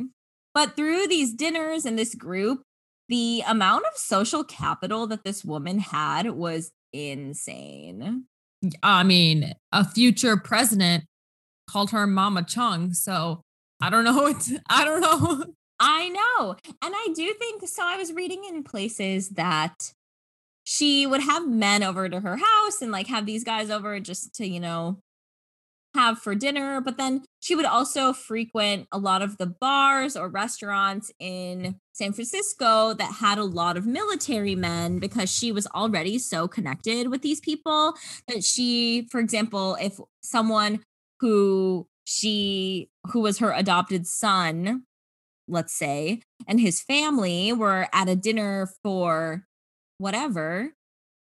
But 0.53 0.75
through 0.75 1.07
these 1.07 1.33
dinners 1.33 1.85
and 1.85 1.97
this 1.97 2.15
group, 2.15 2.61
the 3.09 3.43
amount 3.47 3.85
of 3.85 3.97
social 3.97 4.43
capital 4.43 5.07
that 5.07 5.23
this 5.23 5.43
woman 5.43 5.79
had 5.79 6.31
was 6.31 6.71
insane. 6.91 8.25
I 8.81 9.03
mean, 9.03 9.53
a 9.71 9.85
future 9.85 10.37
president 10.37 11.05
called 11.69 11.91
her 11.91 12.07
Mama 12.07 12.43
Chung. 12.43 12.93
So 12.93 13.41
I 13.81 13.89
don't 13.89 14.03
know. 14.03 14.33
I 14.69 14.85
don't 14.85 15.01
know. 15.01 15.45
I 15.79 16.09
know. 16.09 16.55
And 16.81 16.93
I 16.95 17.07
do 17.13 17.33
think 17.33 17.67
so. 17.67 17.83
I 17.85 17.97
was 17.97 18.13
reading 18.13 18.43
in 18.45 18.63
places 18.63 19.29
that 19.29 19.93
she 20.63 21.05
would 21.05 21.21
have 21.21 21.47
men 21.47 21.83
over 21.83 22.07
to 22.07 22.21
her 22.21 22.37
house 22.37 22.81
and 22.81 22.91
like 22.91 23.07
have 23.07 23.25
these 23.25 23.43
guys 23.43 23.69
over 23.69 23.99
just 23.99 24.33
to, 24.35 24.47
you 24.47 24.61
know, 24.61 24.99
have 25.95 26.19
for 26.19 26.35
dinner. 26.35 26.81
But 26.81 26.97
then 26.97 27.23
she 27.39 27.55
would 27.55 27.65
also 27.65 28.13
frequent 28.13 28.87
a 28.91 28.97
lot 28.97 29.21
of 29.21 29.37
the 29.37 29.45
bars 29.45 30.15
or 30.15 30.29
restaurants 30.29 31.11
in 31.19 31.75
San 31.93 32.13
Francisco 32.13 32.93
that 32.93 33.13
had 33.13 33.37
a 33.37 33.43
lot 33.43 33.77
of 33.77 33.85
military 33.85 34.55
men 34.55 34.99
because 34.99 35.31
she 35.31 35.51
was 35.51 35.67
already 35.67 36.17
so 36.17 36.47
connected 36.47 37.09
with 37.09 37.21
these 37.21 37.39
people 37.39 37.93
that 38.27 38.43
she, 38.43 39.07
for 39.11 39.19
example, 39.19 39.77
if 39.79 39.99
someone 40.21 40.81
who 41.19 41.87
she, 42.05 42.89
who 43.11 43.21
was 43.21 43.39
her 43.39 43.51
adopted 43.51 44.07
son, 44.07 44.83
let's 45.47 45.77
say, 45.77 46.21
and 46.47 46.59
his 46.59 46.81
family 46.81 47.53
were 47.53 47.87
at 47.93 48.09
a 48.09 48.15
dinner 48.15 48.69
for 48.81 49.45
whatever, 49.97 50.73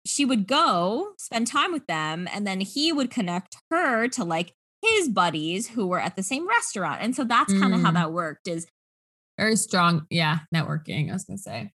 she 0.07 0.25
would 0.25 0.47
go 0.47 1.13
spend 1.19 1.47
time 1.47 1.73
with 1.73 1.87
them 1.87 2.29
and 2.33 2.47
then 2.47 2.61
he 2.61 2.93
would 2.93 3.11
connect 3.11 3.57
her 3.71 4.09
to 4.09 4.25
like 4.25 4.55
his 4.83 5.09
buddies 5.09 5.69
who 5.69 5.87
were 5.87 6.01
at 6.01 6.17
the 6.17 6.23
same 6.23 6.49
restaurant. 6.49 7.03
And 7.03 7.15
so 7.15 7.25
that's 7.25 7.53
kind 7.53 7.75
of 7.75 7.83
how 7.83 7.91
mm. 7.91 7.95
that 7.95 8.13
worked 8.13 8.49
is 8.49 8.67
very 9.39 9.57
strong, 9.57 10.07
yeah, 10.11 10.41
networking, 10.55 11.11
I 11.11 11.13
was 11.13 11.25
going 11.25 11.37
to 11.37 11.43
say. 11.43 11.73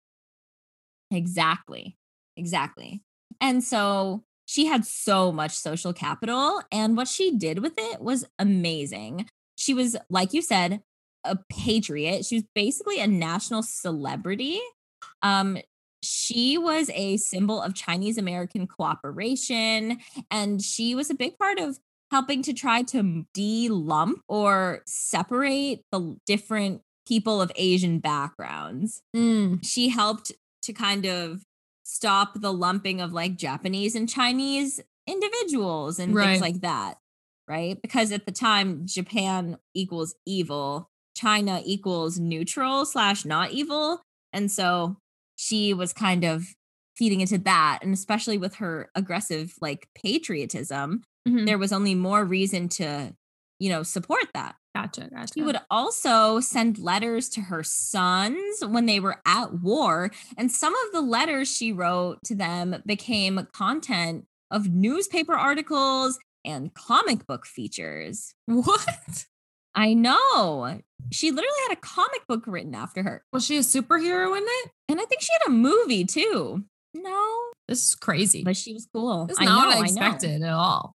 Exactly. 1.12 1.98
Exactly. 2.36 3.04
And 3.40 3.64
so 3.64 4.24
she 4.46 4.66
had 4.66 4.86
so 4.86 5.32
much 5.32 5.52
social 5.52 5.94
capital 5.94 6.62
and 6.72 6.98
what 6.98 7.08
she 7.08 7.32
did 7.32 7.60
with 7.60 7.74
it 7.78 8.02
was 8.02 8.26
amazing. 8.40 9.30
She 9.56 9.74
was 9.74 9.96
like 10.10 10.34
you 10.34 10.42
said, 10.42 10.82
a 11.24 11.38
patriot. 11.50 12.26
She 12.26 12.36
was 12.36 12.44
basically 12.54 13.00
a 13.00 13.08
national 13.08 13.64
celebrity. 13.64 14.60
Um 15.22 15.58
she 16.02 16.58
was 16.58 16.90
a 16.94 17.16
symbol 17.16 17.62
of 17.62 17.74
Chinese 17.74 18.18
American 18.18 18.68
cooperation 18.68 20.00
and 20.30 20.62
she 20.62 20.96
was 20.96 21.10
a 21.10 21.16
big 21.16 21.38
part 21.38 21.60
of 21.60 21.80
helping 22.14 22.44
to 22.44 22.54
try 22.54 22.84
to 22.84 23.26
de-lump 23.34 24.22
or 24.28 24.84
separate 24.86 25.82
the 25.92 26.16
different 26.28 26.80
people 27.08 27.42
of 27.42 27.52
Asian 27.56 27.98
backgrounds. 27.98 29.02
Mm. 29.16 29.66
She 29.66 29.90
helped 29.90 30.32
to 30.62 30.74
kind 30.74 31.08
of 31.08 31.42
stop 31.84 32.40
the 32.40 32.54
lumping 32.54 33.02
of 33.02 33.14
like 33.14 33.36
Japanese 33.36 33.96
and 33.96 34.08
Chinese 34.08 34.80
individuals 35.08 35.98
and 35.98 36.14
right. 36.14 36.28
things 36.28 36.42
like 36.42 36.62
that, 36.62 37.00
right? 37.48 37.82
Because 37.82 38.12
at 38.12 38.28
the 38.28 38.32
time, 38.32 38.86
Japan 38.86 39.58
equals 39.74 40.14
evil, 40.24 40.92
China 41.18 41.64
equals 41.66 42.20
neutral 42.20 42.86
slash 42.86 43.26
not 43.26 43.50
evil. 43.50 44.04
And 44.32 44.52
so 44.52 44.98
she 45.36 45.74
was 45.74 45.94
kind 45.94 46.24
of 46.24 46.46
feeding 46.96 47.22
into 47.22 47.40
that. 47.40 47.80
And 47.82 47.92
especially 47.92 48.38
with 48.38 48.58
her 48.58 48.92
aggressive 48.94 49.56
like 49.60 49.88
patriotism, 49.96 51.02
mm-hmm. 51.28 51.46
there 51.46 51.58
was 51.58 51.74
only 51.74 51.96
more 51.96 52.24
reason 52.24 52.70
to, 52.70 53.14
you 53.60 53.70
know, 53.70 53.84
support 53.84 54.26
that. 54.34 54.56
Gotcha, 54.76 55.08
gotcha. 55.14 55.34
She 55.36 55.44
would 55.44 55.60
also 55.70 56.40
send 56.40 56.80
letters 56.80 57.30
to 57.30 57.42
her 57.42 57.64
sons 57.64 58.66
when 58.66 58.88
they 58.88 59.00
were 59.00 59.22
at 59.26 59.62
war. 59.62 60.12
And 60.36 60.52
some 60.52 60.74
of 60.74 60.92
the 60.92 61.02
letters 61.02 61.56
she 61.56 61.72
wrote 61.72 62.24
to 62.26 62.36
them 62.36 62.82
became 62.86 63.48
content 63.54 64.26
of 64.50 64.70
newspaper 64.70 65.34
articles 65.34 66.18
and 66.44 66.74
comic 66.74 67.26
book 67.28 67.46
features. 67.46 68.34
What? 68.48 69.26
I 69.76 69.96
know. 69.96 70.80
She 71.12 71.32
literally 71.32 71.58
had 71.68 71.78
a 71.78 71.82
comic 71.82 72.28
book 72.28 72.44
written 72.46 72.76
after 72.76 73.02
her. 73.02 73.24
Was 73.34 73.46
she 73.46 73.58
a 73.58 73.62
superhero 73.62 74.38
in 74.38 74.44
it? 74.46 74.72
And 74.88 75.02
I 75.02 75.06
think 75.06 75.22
she 75.22 75.34
had 75.34 75.48
a 75.48 75.52
movie 75.52 76.06
too. 76.06 76.64
No. 76.94 77.40
This 77.68 77.88
is 77.88 77.96
crazy. 77.96 78.44
But 78.44 78.56
she 78.56 78.74
was 78.74 78.88
cool. 78.94 79.26
This 79.26 79.40
is 79.40 79.42
I 79.42 79.46
not 79.46 79.62
know, 79.62 79.68
what 79.70 79.78
I 79.78 79.82
expected 79.86 80.44
I 80.44 80.48
at 80.48 80.54
all. 80.54 80.94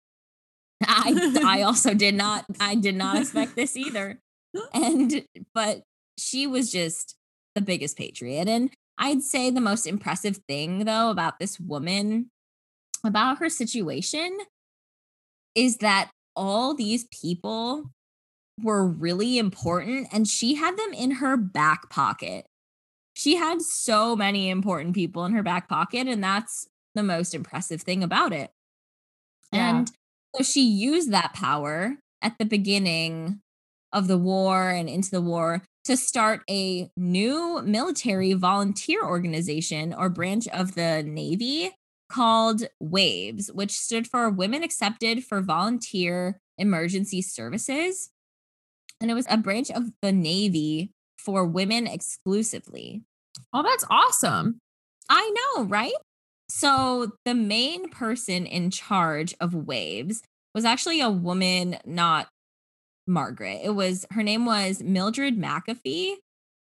I 0.83 1.41
I 1.45 1.63
also 1.63 1.95
did 1.95 2.15
not 2.15 2.45
I 2.61 2.75
did 2.75 2.97
not 2.97 3.17
expect 3.17 3.57
this 3.57 3.77
either. 3.77 4.21
And 4.73 5.25
but 5.55 5.83
she 6.17 6.47
was 6.47 6.71
just 6.71 7.17
the 7.55 7.61
biggest 7.61 7.97
patriot 7.97 8.49
and 8.49 8.71
I'd 8.99 9.23
say 9.23 9.51
the 9.51 9.61
most 9.61 9.87
impressive 9.87 10.41
thing 10.49 10.85
though 10.85 11.11
about 11.11 11.39
this 11.39 11.59
woman 11.59 12.31
about 13.05 13.39
her 13.39 13.49
situation 13.49 14.37
is 15.55 15.79
that 15.79 16.11
all 16.35 16.75
these 16.75 17.07
people 17.13 17.91
were 18.63 18.87
really 18.87 19.39
important 19.39 20.09
and 20.13 20.27
she 20.27 20.55
had 20.55 20.77
them 20.77 20.93
in 20.93 21.13
her 21.13 21.37
back 21.37 21.91
pocket. 21.91 22.47
She 23.15 23.37
had 23.37 23.63
so 23.63 24.15
many 24.15 24.51
important 24.51 24.95
people 24.95 25.25
in 25.25 25.33
her 25.33 25.43
back 25.43 25.69
pocket 25.69 26.07
and 26.07 26.23
that's 26.23 26.69
the 26.95 27.03
most 27.03 27.35
impressive 27.35 27.83
thing 27.83 28.03
about 28.03 28.33
it. 28.33 28.51
Yeah. 29.53 29.79
And 29.79 29.91
so 30.37 30.43
she 30.43 30.63
used 30.63 31.13
that 31.13 31.33
power 31.35 31.97
at 32.23 32.37
the 32.39 32.45
beginning 32.45 33.41
of 33.93 34.09
the 34.09 34.19
war 34.19 34.71
and 34.71 34.89
into 34.89 35.11
the 35.11 35.21
war 35.21 35.63
to 35.85 35.97
start 35.97 36.43
a 36.51 36.91
new 36.97 37.63
military 37.63 38.35
volunteer 38.35 39.03
organization 39.03 39.95
or 39.95 40.11
branch 40.11 40.47
of 40.49 40.75
the 40.75 41.03
Navy 41.03 41.73
called 42.11 42.65
WAVES, 42.81 43.51
which 43.53 43.73
stood 43.73 44.07
for 44.07 44.29
Women 44.29 44.63
Accepted 44.63 45.25
for 45.25 45.41
Volunteer 45.41 46.41
Emergency 46.59 47.23
Services. 47.23 48.11
And 49.01 49.11
it 49.11 49.15
was 49.15 49.27
a 49.31 49.37
branch 49.37 49.71
of 49.71 49.93
the 50.03 50.13
Navy 50.13 50.91
for 51.17 51.45
women 51.45 51.87
exclusively. 51.87 53.03
Oh, 53.53 53.63
that's 53.63 53.85
awesome. 53.91 54.59
I 55.09 55.33
know, 55.57 55.65
right? 55.65 55.93
So 56.49 57.13
the 57.25 57.35
main 57.35 57.89
person 57.91 58.47
in 58.47 58.71
charge 58.71 59.35
of 59.41 59.55
Waves 59.55 60.23
was 60.55 60.65
actually 60.65 61.01
a 61.01 61.11
woman, 61.11 61.79
not 61.85 62.29
Margaret. 63.07 63.61
It 63.63 63.71
was 63.71 64.07
her 64.11 64.23
name 64.23 64.47
was 64.47 64.83
Mildred 64.83 65.39
McAfee, 65.39 66.15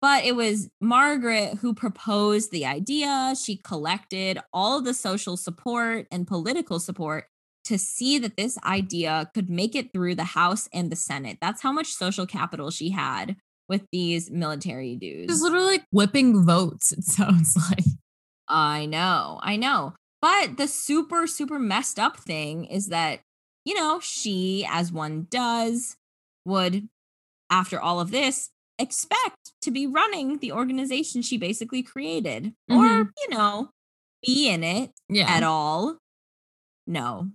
but 0.02 0.26
it 0.26 0.36
was 0.36 0.70
Margaret 0.80 1.60
who 1.60 1.74
proposed 1.74 2.52
the 2.52 2.66
idea. 2.66 3.36
She 3.42 3.58
collected 3.58 4.40
all 4.54 4.82
the 4.82 4.94
social 4.94 5.38
support 5.38 6.08
and 6.12 6.28
political 6.28 6.80
support 6.80 7.26
to 7.66 7.78
see 7.78 8.18
that 8.18 8.38
this 8.38 8.58
idea 8.64 9.30
could 9.34 9.50
make 9.50 9.76
it 9.76 9.94
through 9.94 10.16
the 10.16 10.24
House 10.24 10.68
and 10.74 10.92
the 10.92 10.96
Senate. 10.96 11.38
That's 11.42 11.62
how 11.62 11.72
much 11.72 11.94
social 11.94 12.26
capital 12.26 12.72
she 12.72 12.90
had 12.90 13.36
with 13.70 13.86
these 13.92 14.32
military 14.32 14.96
dudes. 14.96 15.32
It's 15.32 15.42
literally 15.42 15.66
like 15.66 15.86
whipping 15.92 16.44
votes, 16.44 16.92
it 16.92 17.04
sounds 17.04 17.56
like. 17.70 17.86
I 18.52 18.86
know, 18.86 19.40
I 19.42 19.56
know. 19.56 19.94
But 20.22 20.58
the 20.58 20.68
super, 20.68 21.26
super 21.26 21.58
messed 21.58 21.98
up 21.98 22.18
thing 22.18 22.66
is 22.66 22.88
that, 22.88 23.22
you 23.66 23.74
know, 23.74 24.00
she, 24.02 24.68
as 24.70 24.92
one 24.92 25.28
does, 25.32 25.96
would, 26.46 26.88
after 27.50 27.80
all 27.80 28.00
of 28.00 28.12
this, 28.12 28.50
expect 28.78 29.54
to 29.62 29.72
be 29.72 29.88
running 29.88 30.40
the 30.40 30.52
organization 30.52 31.22
she 31.22 31.38
basically 31.38 31.82
created 31.82 32.54
mm-hmm. 32.70 32.78
or, 32.78 33.12
you 33.22 33.30
know, 33.30 33.70
be 34.26 34.50
in 34.50 34.64
it 34.64 34.92
yeah. 35.10 35.30
at 35.30 35.44
all. 35.44 35.98
No. 36.86 37.30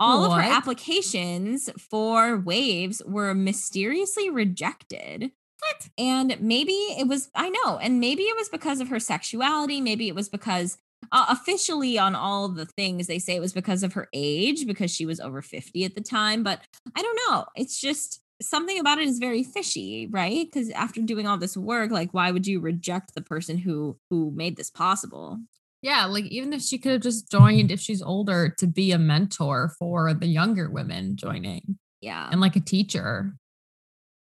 All 0.00 0.20
what? 0.20 0.30
of 0.30 0.44
her 0.44 0.50
applications 0.52 1.68
for 1.78 2.36
WAVES 2.36 3.02
were 3.04 3.34
mysteriously 3.34 4.30
rejected. 4.30 5.32
What? 5.68 5.88
And 5.98 6.40
maybe 6.40 6.72
it 6.72 7.06
was, 7.06 7.30
I 7.34 7.48
know, 7.50 7.78
and 7.78 8.00
maybe 8.00 8.22
it 8.22 8.36
was 8.36 8.48
because 8.48 8.80
of 8.80 8.88
her 8.88 9.00
sexuality. 9.00 9.80
Maybe 9.80 10.08
it 10.08 10.14
was 10.14 10.28
because 10.28 10.78
uh, 11.12 11.26
officially 11.28 11.98
on 11.98 12.14
all 12.14 12.48
the 12.48 12.66
things 12.66 13.06
they 13.06 13.18
say 13.18 13.36
it 13.36 13.40
was 13.40 13.52
because 13.52 13.82
of 13.82 13.92
her 13.94 14.08
age 14.12 14.66
because 14.66 14.90
she 14.90 15.06
was 15.06 15.20
over 15.20 15.42
50 15.42 15.84
at 15.84 15.94
the 15.94 16.00
time 16.00 16.42
but 16.42 16.60
i 16.96 17.02
don't 17.02 17.18
know 17.28 17.44
it's 17.54 17.80
just 17.80 18.20
something 18.40 18.78
about 18.78 18.98
it 18.98 19.06
is 19.06 19.18
very 19.18 19.42
fishy 19.42 20.08
right 20.10 20.46
because 20.46 20.70
after 20.70 21.00
doing 21.00 21.26
all 21.26 21.38
this 21.38 21.56
work 21.56 21.90
like 21.90 22.12
why 22.12 22.30
would 22.30 22.46
you 22.46 22.60
reject 22.60 23.14
the 23.14 23.22
person 23.22 23.56
who 23.58 23.96
who 24.10 24.32
made 24.34 24.56
this 24.56 24.70
possible 24.70 25.38
yeah 25.82 26.04
like 26.04 26.24
even 26.26 26.52
if 26.52 26.62
she 26.62 26.78
could 26.78 26.92
have 26.92 27.00
just 27.00 27.30
joined 27.30 27.70
if 27.70 27.80
she's 27.80 28.02
older 28.02 28.54
to 28.58 28.66
be 28.66 28.92
a 28.92 28.98
mentor 28.98 29.72
for 29.78 30.12
the 30.14 30.26
younger 30.26 30.70
women 30.70 31.16
joining 31.16 31.78
yeah 32.00 32.28
and 32.30 32.40
like 32.40 32.56
a 32.56 32.60
teacher 32.60 33.34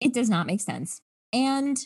it 0.01 0.13
does 0.13 0.29
not 0.29 0.47
make 0.47 0.61
sense 0.61 1.01
and 1.35 1.77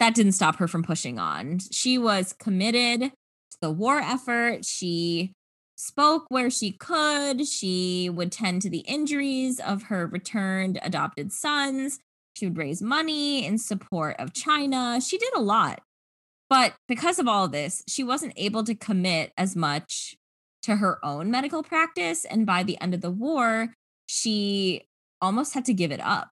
that 0.00 0.14
didn't 0.14 0.32
stop 0.32 0.56
her 0.56 0.66
from 0.66 0.82
pushing 0.82 1.20
on 1.20 1.60
she 1.70 1.96
was 1.98 2.32
committed 2.32 3.12
to 3.54 3.58
the 3.60 3.70
war 3.70 3.98
effort. 3.98 4.64
She 4.64 5.32
spoke 5.76 6.26
where 6.28 6.50
she 6.50 6.72
could. 6.72 7.46
She 7.46 8.10
would 8.10 8.32
tend 8.32 8.62
to 8.62 8.70
the 8.70 8.80
injuries 8.80 9.60
of 9.60 9.84
her 9.84 10.06
returned 10.06 10.78
adopted 10.82 11.32
sons. 11.32 12.00
She 12.34 12.46
would 12.46 12.58
raise 12.58 12.82
money 12.82 13.46
in 13.46 13.58
support 13.58 14.16
of 14.18 14.32
China. 14.32 15.00
She 15.00 15.18
did 15.18 15.34
a 15.34 15.40
lot. 15.40 15.80
But 16.50 16.74
because 16.88 17.18
of 17.18 17.28
all 17.28 17.46
of 17.46 17.52
this, 17.52 17.82
she 17.88 18.04
wasn't 18.04 18.34
able 18.36 18.64
to 18.64 18.74
commit 18.74 19.32
as 19.38 19.56
much 19.56 20.16
to 20.62 20.76
her 20.76 21.04
own 21.04 21.30
medical 21.30 21.62
practice. 21.62 22.24
And 22.24 22.46
by 22.46 22.62
the 22.62 22.80
end 22.80 22.94
of 22.94 23.00
the 23.00 23.10
war, 23.10 23.74
she 24.06 24.86
almost 25.20 25.54
had 25.54 25.64
to 25.66 25.74
give 25.74 25.92
it 25.92 26.00
up. 26.00 26.30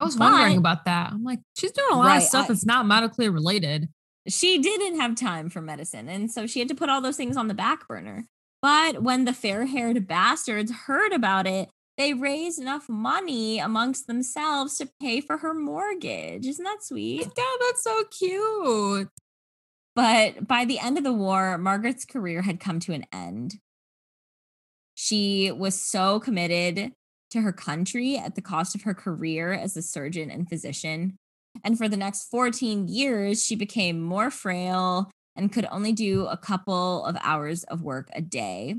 I 0.00 0.04
was 0.04 0.16
but, 0.16 0.30
wondering 0.30 0.58
about 0.58 0.84
that. 0.84 1.12
I'm 1.12 1.24
like, 1.24 1.40
she's 1.56 1.72
doing 1.72 1.88
a 1.92 1.96
lot 1.96 2.06
right, 2.06 2.16
of 2.18 2.22
stuff 2.22 2.44
I, 2.44 2.48
that's 2.48 2.64
not 2.64 2.86
medically 2.86 3.28
related 3.28 3.88
she 4.28 4.58
didn't 4.58 5.00
have 5.00 5.14
time 5.14 5.48
for 5.48 5.60
medicine. 5.60 6.08
And 6.08 6.30
so 6.30 6.46
she 6.46 6.58
had 6.58 6.68
to 6.68 6.74
put 6.74 6.88
all 6.88 7.00
those 7.00 7.16
things 7.16 7.36
on 7.36 7.48
the 7.48 7.54
back 7.54 7.88
burner. 7.88 8.26
But 8.60 9.02
when 9.02 9.24
the 9.24 9.32
fair 9.32 9.66
haired 9.66 10.06
bastards 10.06 10.72
heard 10.86 11.12
about 11.12 11.46
it, 11.46 11.68
they 11.96 12.14
raised 12.14 12.60
enough 12.60 12.88
money 12.88 13.58
amongst 13.58 14.06
themselves 14.06 14.76
to 14.78 14.90
pay 15.00 15.20
for 15.20 15.38
her 15.38 15.54
mortgage. 15.54 16.46
Isn't 16.46 16.64
that 16.64 16.84
sweet? 16.84 17.26
Yeah, 17.36 17.44
that's 17.60 17.82
so 17.82 18.04
cute. 18.04 19.08
But 19.96 20.46
by 20.46 20.64
the 20.64 20.78
end 20.78 20.98
of 20.98 21.04
the 21.04 21.12
war, 21.12 21.58
Margaret's 21.58 22.04
career 22.04 22.42
had 22.42 22.60
come 22.60 22.78
to 22.80 22.92
an 22.92 23.04
end. 23.12 23.56
She 24.94 25.50
was 25.50 25.80
so 25.80 26.20
committed 26.20 26.92
to 27.30 27.40
her 27.42 27.52
country 27.52 28.16
at 28.16 28.34
the 28.34 28.42
cost 28.42 28.74
of 28.74 28.82
her 28.82 28.94
career 28.94 29.52
as 29.52 29.76
a 29.76 29.82
surgeon 29.82 30.30
and 30.30 30.48
physician 30.48 31.16
and 31.64 31.76
for 31.76 31.88
the 31.88 31.96
next 31.96 32.28
14 32.30 32.88
years, 32.88 33.44
she 33.44 33.56
became 33.56 34.00
more 34.00 34.30
frail 34.30 35.10
and 35.36 35.52
could 35.52 35.66
only 35.70 35.92
do 35.92 36.26
a 36.26 36.36
couple 36.36 37.04
of 37.04 37.16
hours 37.22 37.64
of 37.64 37.82
work 37.82 38.08
a 38.12 38.20
day. 38.20 38.76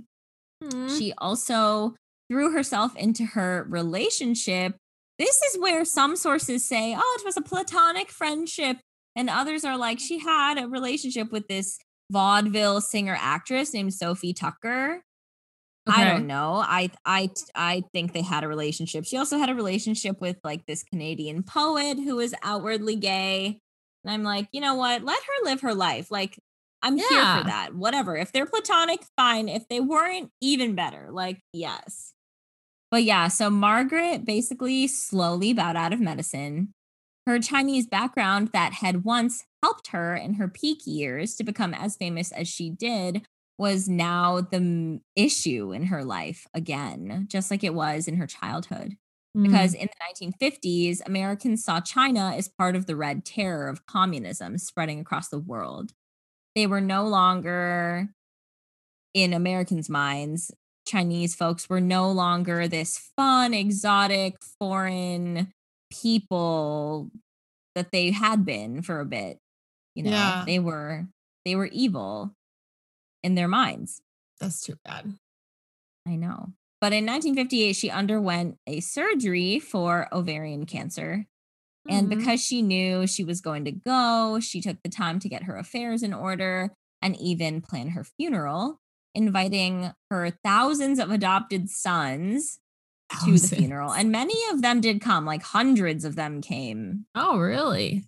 Mm. 0.63 0.97
She 0.97 1.13
also 1.17 1.95
threw 2.29 2.51
herself 2.51 2.95
into 2.95 3.25
her 3.25 3.65
relationship. 3.69 4.75
This 5.17 5.41
is 5.41 5.59
where 5.59 5.85
some 5.85 6.15
sources 6.15 6.65
say, 6.65 6.95
oh, 6.97 7.17
it 7.19 7.25
was 7.25 7.37
a 7.37 7.41
platonic 7.41 8.09
friendship. 8.09 8.77
And 9.15 9.29
others 9.29 9.65
are 9.65 9.77
like, 9.77 9.99
she 9.99 10.19
had 10.19 10.57
a 10.57 10.67
relationship 10.67 11.31
with 11.31 11.47
this 11.47 11.79
vaudeville 12.11 12.81
singer 12.81 13.17
actress 13.19 13.73
named 13.73 13.93
Sophie 13.93 14.33
Tucker. 14.33 15.01
Okay. 15.89 16.01
I 16.01 16.05
don't 16.05 16.27
know. 16.27 16.55
I 16.55 16.91
I 17.05 17.29
I 17.55 17.83
think 17.93 18.13
they 18.13 18.21
had 18.21 18.43
a 18.43 18.47
relationship. 18.47 19.05
She 19.05 19.17
also 19.17 19.37
had 19.37 19.49
a 19.49 19.55
relationship 19.55 20.21
with 20.21 20.37
like 20.43 20.65
this 20.65 20.83
Canadian 20.83 21.43
poet 21.43 21.97
who 21.97 22.17
was 22.17 22.33
outwardly 22.43 22.95
gay. 22.95 23.59
And 24.03 24.13
I'm 24.13 24.23
like, 24.23 24.47
you 24.51 24.61
know 24.61 24.75
what? 24.75 25.03
Let 25.03 25.19
her 25.19 25.45
live 25.45 25.61
her 25.61 25.73
life. 25.73 26.11
Like 26.11 26.37
I'm 26.81 26.97
yeah. 26.97 27.07
here 27.09 27.41
for 27.41 27.47
that. 27.47 27.75
Whatever. 27.75 28.15
If 28.15 28.31
they're 28.31 28.45
platonic, 28.45 29.01
fine. 29.17 29.49
If 29.49 29.67
they 29.67 29.79
weren't, 29.79 30.31
even 30.41 30.75
better. 30.75 31.09
Like, 31.11 31.39
yes. 31.53 32.13
But 32.91 33.03
yeah, 33.03 33.27
so 33.27 33.49
Margaret 33.49 34.25
basically 34.25 34.87
slowly 34.87 35.53
bowed 35.53 35.75
out 35.75 35.93
of 35.93 35.99
medicine. 35.99 36.73
Her 37.27 37.39
Chinese 37.39 37.85
background 37.85 38.49
that 38.53 38.73
had 38.73 39.03
once 39.03 39.43
helped 39.61 39.89
her 39.89 40.15
in 40.15 40.35
her 40.35 40.47
peak 40.47 40.79
years 40.85 41.35
to 41.35 41.43
become 41.43 41.73
as 41.73 41.97
famous 41.97 42.31
as 42.31 42.47
she 42.47 42.69
did 42.69 43.27
was 43.59 43.89
now 43.89 44.39
the 44.39 45.01
issue 45.17 45.73
in 45.73 45.87
her 45.87 46.03
life 46.03 46.47
again, 46.53 47.27
just 47.29 47.51
like 47.51 47.63
it 47.63 47.73
was 47.73 48.07
in 48.07 48.15
her 48.15 48.25
childhood. 48.25 48.95
Mm. 49.37 49.43
Because 49.43 49.73
in 49.73 49.87
the 49.87 50.31
1950s, 50.31 51.05
Americans 51.05 51.63
saw 51.63 51.81
China 51.81 52.33
as 52.35 52.47
part 52.47 52.77
of 52.77 52.85
the 52.85 52.95
Red 52.95 53.25
Terror 53.25 53.67
of 53.67 53.85
communism 53.85 54.57
spreading 54.57 55.01
across 55.01 55.27
the 55.27 55.37
world. 55.37 55.91
They 56.55 56.65
were 56.65 56.81
no 56.81 57.05
longer, 57.05 58.09
in 59.13 59.33
Americans' 59.33 59.89
minds, 59.89 60.51
Chinese 60.87 61.35
folks 61.35 61.69
were 61.69 61.81
no 61.81 62.09
longer 62.09 62.67
this 62.67 63.11
fun, 63.15 63.53
exotic, 63.53 64.37
foreign 64.57 65.51
people 65.91 67.11
that 67.75 67.91
they 67.91 68.11
had 68.11 68.45
been 68.45 68.81
for 68.81 68.99
a 68.99 69.05
bit. 69.05 69.37
You 69.95 70.03
know, 70.03 70.11
yeah. 70.11 70.43
they 70.45 70.59
were 70.59 71.07
they 71.45 71.55
were 71.55 71.67
evil 71.67 72.33
in 73.23 73.35
their 73.35 73.47
minds. 73.47 74.01
That's 74.39 74.61
too 74.61 74.75
bad. 74.85 75.13
I 76.07 76.15
know. 76.15 76.53
But 76.81 76.93
in 76.93 77.05
1958, 77.05 77.73
she 77.73 77.89
underwent 77.89 78.57
a 78.65 78.79
surgery 78.79 79.59
for 79.59 80.07
ovarian 80.13 80.65
cancer. 80.65 81.25
Mm-hmm. 81.87 81.97
And 81.97 82.09
because 82.09 82.43
she 82.43 82.61
knew 82.61 83.05
she 83.05 83.23
was 83.23 83.41
going 83.41 83.65
to 83.65 83.71
go, 83.71 84.39
she 84.41 84.61
took 84.61 84.77
the 84.83 84.89
time 84.89 85.19
to 85.19 85.29
get 85.29 85.43
her 85.43 85.57
affairs 85.57 86.03
in 86.03 86.13
order 86.13 86.71
and 87.01 87.19
even 87.19 87.61
plan 87.61 87.89
her 87.89 88.03
funeral, 88.03 88.79
inviting 89.13 89.91
her 90.09 90.31
thousands 90.43 90.99
of 90.99 91.11
adopted 91.11 91.69
sons 91.69 92.59
thousands. 93.11 93.41
to 93.41 93.49
the 93.49 93.55
funeral. 93.61 93.91
And 93.91 94.11
many 94.11 94.35
of 94.51 94.61
them 94.61 94.81
did 94.81 95.01
come, 95.01 95.25
like 95.25 95.43
hundreds 95.43 96.05
of 96.05 96.15
them 96.15 96.41
came. 96.41 97.05
Oh, 97.15 97.37
really? 97.37 98.05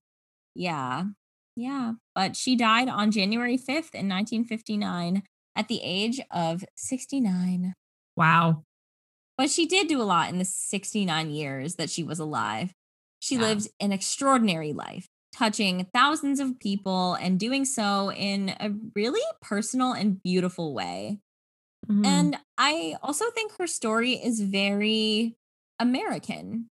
Yeah. 0.55 1.05
Yeah, 1.55 1.93
but 2.15 2.35
she 2.35 2.55
died 2.55 2.89
on 2.89 3.11
January 3.11 3.57
5th 3.57 3.93
in 3.93 4.07
1959 4.07 5.23
at 5.55 5.67
the 5.67 5.81
age 5.83 6.21
of 6.31 6.63
69. 6.75 7.73
Wow. 8.15 8.63
But 9.37 9.49
she 9.49 9.65
did 9.65 9.87
do 9.87 10.01
a 10.01 10.03
lot 10.03 10.29
in 10.29 10.37
the 10.37 10.45
69 10.45 11.31
years 11.31 11.75
that 11.75 11.89
she 11.89 12.03
was 12.03 12.19
alive. 12.19 12.73
She 13.19 13.35
yeah. 13.35 13.41
lived 13.41 13.67
an 13.79 13.91
extraordinary 13.91 14.73
life, 14.73 15.07
touching 15.33 15.87
thousands 15.93 16.39
of 16.39 16.59
people 16.59 17.15
and 17.15 17.39
doing 17.39 17.65
so 17.65 18.11
in 18.11 18.49
a 18.59 18.71
really 18.95 19.21
personal 19.41 19.93
and 19.93 20.21
beautiful 20.21 20.73
way. 20.73 21.19
Mm-hmm. 21.89 22.05
And 22.05 22.37
I 22.57 22.95
also 23.01 23.29
think 23.31 23.53
her 23.57 23.67
story 23.67 24.13
is 24.13 24.39
very 24.39 25.35
American. 25.79 26.67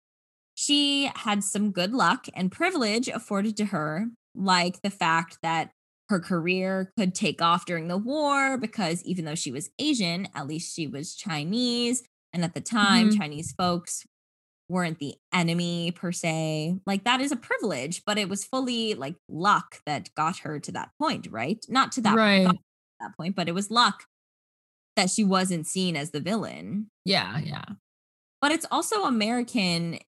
She 0.55 1.09
had 1.15 1.43
some 1.43 1.71
good 1.71 1.93
luck 1.93 2.25
and 2.33 2.51
privilege 2.51 3.07
afforded 3.07 3.55
to 3.57 3.65
her 3.65 4.07
like 4.37 4.81
the 4.81 4.89
fact 4.89 5.39
that 5.41 5.71
her 6.09 6.19
career 6.19 6.91
could 6.97 7.13
take 7.13 7.41
off 7.41 7.65
during 7.65 7.87
the 7.87 7.97
war 7.97 8.57
because 8.57 9.03
even 9.03 9.25
though 9.25 9.35
she 9.35 9.51
was 9.51 9.69
Asian, 9.77 10.27
at 10.33 10.47
least 10.47 10.73
she 10.73 10.87
was 10.87 11.15
Chinese. 11.15 12.03
And 12.33 12.43
at 12.43 12.53
the 12.53 12.61
time, 12.61 13.09
mm-hmm. 13.09 13.19
Chinese 13.19 13.53
folks 13.57 14.05
weren't 14.69 14.99
the 14.99 15.15
enemy 15.33 15.91
per 15.91 16.11
se. 16.11 16.79
Like 16.85 17.03
that 17.03 17.21
is 17.21 17.31
a 17.31 17.37
privilege, 17.37 18.03
but 18.05 18.17
it 18.17 18.29
was 18.29 18.45
fully 18.45 18.93
like 18.93 19.15
luck 19.27 19.81
that 19.85 20.13
got 20.15 20.39
her 20.39 20.59
to 20.59 20.71
that 20.73 20.91
point, 20.99 21.27
right? 21.29 21.63
Not 21.67 21.91
to 21.93 22.01
that, 22.01 22.15
right. 22.15 22.47
that 22.99 23.17
point, 23.17 23.35
but 23.35 23.49
it 23.49 23.53
was 23.53 23.71
luck 23.71 24.05
that 24.95 25.09
she 25.09 25.23
wasn't 25.23 25.67
seen 25.67 25.95
as 25.95 26.11
the 26.11 26.19
villain. 26.19 26.89
Yeah, 27.05 27.39
yeah. 27.39 27.65
But 28.41 28.51
it's 28.51 28.65
also 28.71 29.03
American 29.03 29.99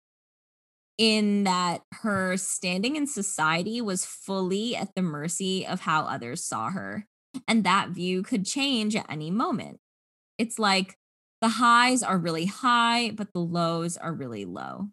in 0.99 1.45
that 1.45 1.81
her 2.03 2.35
standing 2.35 2.97
in 2.97 3.07
society 3.07 3.79
was 3.79 4.05
fully 4.05 4.75
at 4.75 4.93
the 4.95 5.01
mercy 5.01 5.65
of 5.65 5.79
how 5.79 6.01
others 6.01 6.43
saw 6.43 6.69
her. 6.69 7.05
And 7.47 7.63
that 7.63 7.89
view 7.89 8.21
could 8.21 8.45
change 8.45 8.95
at 8.97 9.09
any 9.09 9.31
moment. 9.31 9.79
It's 10.37 10.59
like 10.59 10.95
the 11.41 11.47
highs 11.47 12.03
are 12.03 12.17
really 12.17 12.45
high, 12.45 13.11
but 13.11 13.31
the 13.33 13.39
lows 13.39 13.95
are 13.95 14.13
really 14.13 14.43
low. 14.43 14.89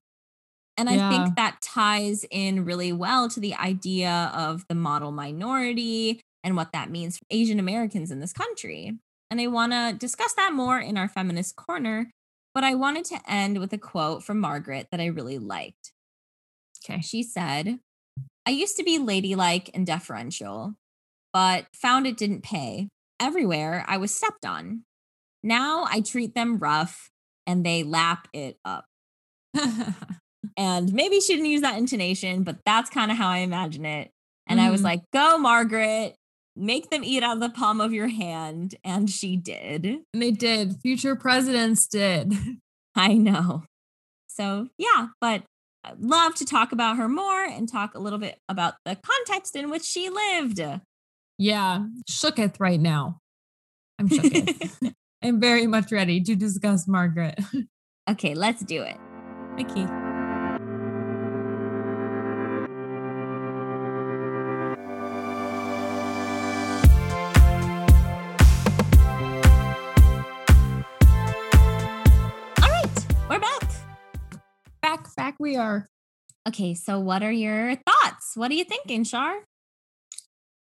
And 0.77 0.89
yeah. 0.89 1.09
I 1.09 1.11
think 1.11 1.35
that 1.35 1.61
ties 1.61 2.25
in 2.31 2.65
really 2.65 2.93
well 2.93 3.29
to 3.31 3.41
the 3.41 3.57
idea 3.57 4.31
of 4.33 4.65
the 4.69 4.75
model 4.77 5.11
minority 5.11 6.21
and 6.45 6.55
what 6.55 6.73
that 6.73 6.89
means 6.89 7.19
for 7.19 7.25
Asian 7.31 7.59
Americans 7.59 8.13
in 8.13 8.21
this 8.21 8.33
country. 8.33 8.97
And 9.29 9.41
I 9.41 9.49
want 9.49 9.73
to 9.73 9.97
discuss 9.99 10.35
that 10.35 10.53
more 10.53 10.79
in 10.79 10.97
our 10.97 11.09
feminist 11.09 11.57
corner. 11.57 12.11
But 12.55 12.63
I 12.63 12.75
wanted 12.75 13.07
to 13.07 13.21
end 13.29 13.59
with 13.59 13.73
a 13.73 13.79
quote 13.79 14.23
from 14.23 14.39
Margaret 14.39 14.87
that 14.91 15.01
I 15.01 15.07
really 15.07 15.39
liked. 15.39 15.93
Okay. 16.89 17.01
She 17.01 17.23
said, 17.23 17.79
I 18.47 18.51
used 18.51 18.77
to 18.77 18.85
be 18.85 18.99
ladylike 18.99 19.71
and 19.75 19.87
deferential, 19.87 20.75
but 21.33 21.67
found 21.75 22.07
it 22.07 22.17
didn't 22.17 22.43
pay. 22.43 22.89
Everywhere 23.19 23.85
I 23.89 23.97
was 23.97 24.15
stepped 24.15 24.45
on. 24.45 24.83
Now 25.43 25.87
I 25.89 26.01
treat 26.01 26.35
them 26.35 26.59
rough 26.59 27.11
and 27.47 27.65
they 27.65 27.83
lap 27.83 28.29
it 28.33 28.59
up. 28.65 28.85
and 30.57 30.93
maybe 30.93 31.21
she 31.21 31.35
didn't 31.35 31.51
use 31.51 31.63
that 31.63 31.79
intonation, 31.79 32.43
but 32.43 32.59
that's 32.65 32.91
kind 32.91 33.11
of 33.11 33.17
how 33.17 33.29
I 33.29 33.39
imagine 33.39 33.87
it. 33.87 34.11
And 34.47 34.59
mm-hmm. 34.59 34.69
I 34.69 34.71
was 34.71 34.81
mm-hmm. 34.81 34.87
like, 34.87 35.03
go, 35.13 35.39
Margaret, 35.39 36.15
make 36.55 36.91
them 36.91 37.05
eat 37.05 37.23
out 37.23 37.37
of 37.37 37.41
the 37.41 37.51
palm 37.51 37.81
of 37.81 37.93
your 37.93 38.09
hand. 38.09 38.75
And 38.85 39.09
she 39.09 39.37
did. 39.37 39.87
And 40.13 40.23
they 40.23 40.31
did. 40.31 40.81
Future 40.83 41.17
presidents 41.17 41.87
did. 41.87 42.35
I 42.95 43.15
know. 43.15 43.65
So, 44.29 44.69
yeah, 44.79 45.09
but 45.21 45.43
I'd 45.87 46.01
love 46.01 46.35
to 46.37 46.45
talk 46.45 46.73
about 46.73 46.97
her 46.97 47.09
more 47.09 47.45
and 47.45 47.69
talk 47.69 47.95
a 47.95 47.99
little 47.99 48.19
bit 48.19 48.41
about 48.49 48.75
the 48.85 48.97
context 48.97 49.55
in 49.55 49.71
which 49.71 49.85
she 49.85 50.11
lived. 50.11 50.61
Yeah, 51.39 51.85
shooketh 52.11 52.59
right 52.59 52.81
now. 52.81 53.21
I'm 53.99 54.09
shooketh. 54.09 54.93
I'm 55.23 55.41
very 55.41 55.67
much 55.67 55.93
ready 55.93 56.21
to 56.23 56.35
discuss 56.35 56.87
Margaret. 56.89 57.39
okay, 58.11 58.35
let's 58.35 58.63
do 58.63 58.83
it. 58.83 58.97
Mickey. 59.55 59.87
We 75.47 75.57
are. 75.57 75.89
Okay, 76.49 76.75
so 76.75 76.99
what 76.99 77.23
are 77.23 77.33
your 77.33 77.77
thoughts? 77.77 78.33
What 78.35 78.51
are 78.51 78.55
you 78.55 78.65
thinking, 78.65 79.05
Shar? 79.05 79.45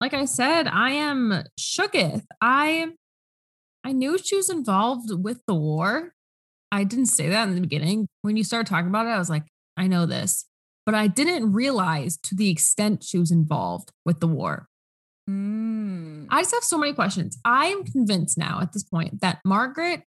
Like 0.00 0.12
I 0.12 0.24
said, 0.24 0.66
I 0.66 0.90
am 0.90 1.44
shooketh. 1.58 2.24
I 2.40 2.88
I 3.84 3.92
knew 3.92 4.18
she 4.18 4.36
was 4.36 4.50
involved 4.50 5.10
with 5.12 5.40
the 5.46 5.54
war. 5.54 6.12
I 6.72 6.82
didn't 6.82 7.06
say 7.06 7.28
that 7.28 7.48
in 7.48 7.54
the 7.54 7.60
beginning. 7.60 8.08
When 8.22 8.36
you 8.36 8.42
started 8.42 8.68
talking 8.68 8.88
about 8.88 9.06
it, 9.06 9.10
I 9.10 9.18
was 9.18 9.30
like, 9.30 9.44
I 9.76 9.86
know 9.86 10.06
this. 10.06 10.46
But 10.84 10.96
I 10.96 11.06
didn't 11.06 11.52
realize 11.52 12.16
to 12.24 12.34
the 12.34 12.50
extent 12.50 13.04
she 13.04 13.18
was 13.18 13.30
involved 13.30 13.92
with 14.04 14.18
the 14.18 14.26
war. 14.26 14.66
Mm. 15.30 16.26
I 16.30 16.42
just 16.42 16.54
have 16.54 16.64
so 16.64 16.78
many 16.78 16.92
questions. 16.92 17.38
I 17.44 17.66
am 17.66 17.84
convinced 17.84 18.36
now 18.36 18.60
at 18.60 18.72
this 18.72 18.82
point 18.82 19.20
that 19.20 19.38
Margaret 19.44 20.02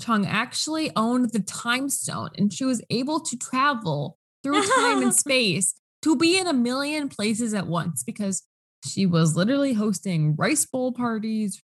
Chung 0.00 0.26
actually 0.26 0.90
owned 0.96 1.32
the 1.32 1.40
time 1.40 1.88
stone 1.88 2.30
and 2.36 2.52
she 2.52 2.64
was 2.64 2.82
able 2.90 3.20
to 3.20 3.36
travel 3.36 4.16
through 4.42 4.66
time 4.66 5.02
and 5.02 5.14
space 5.26 5.74
to 6.02 6.16
be 6.16 6.38
in 6.38 6.46
a 6.46 6.52
million 6.52 7.08
places 7.08 7.54
at 7.54 7.66
once 7.66 8.02
because 8.02 8.42
she 8.86 9.06
was 9.06 9.36
literally 9.36 9.74
hosting 9.74 10.34
rice 10.36 10.64
bowl 10.64 10.92
parties, 10.92 11.62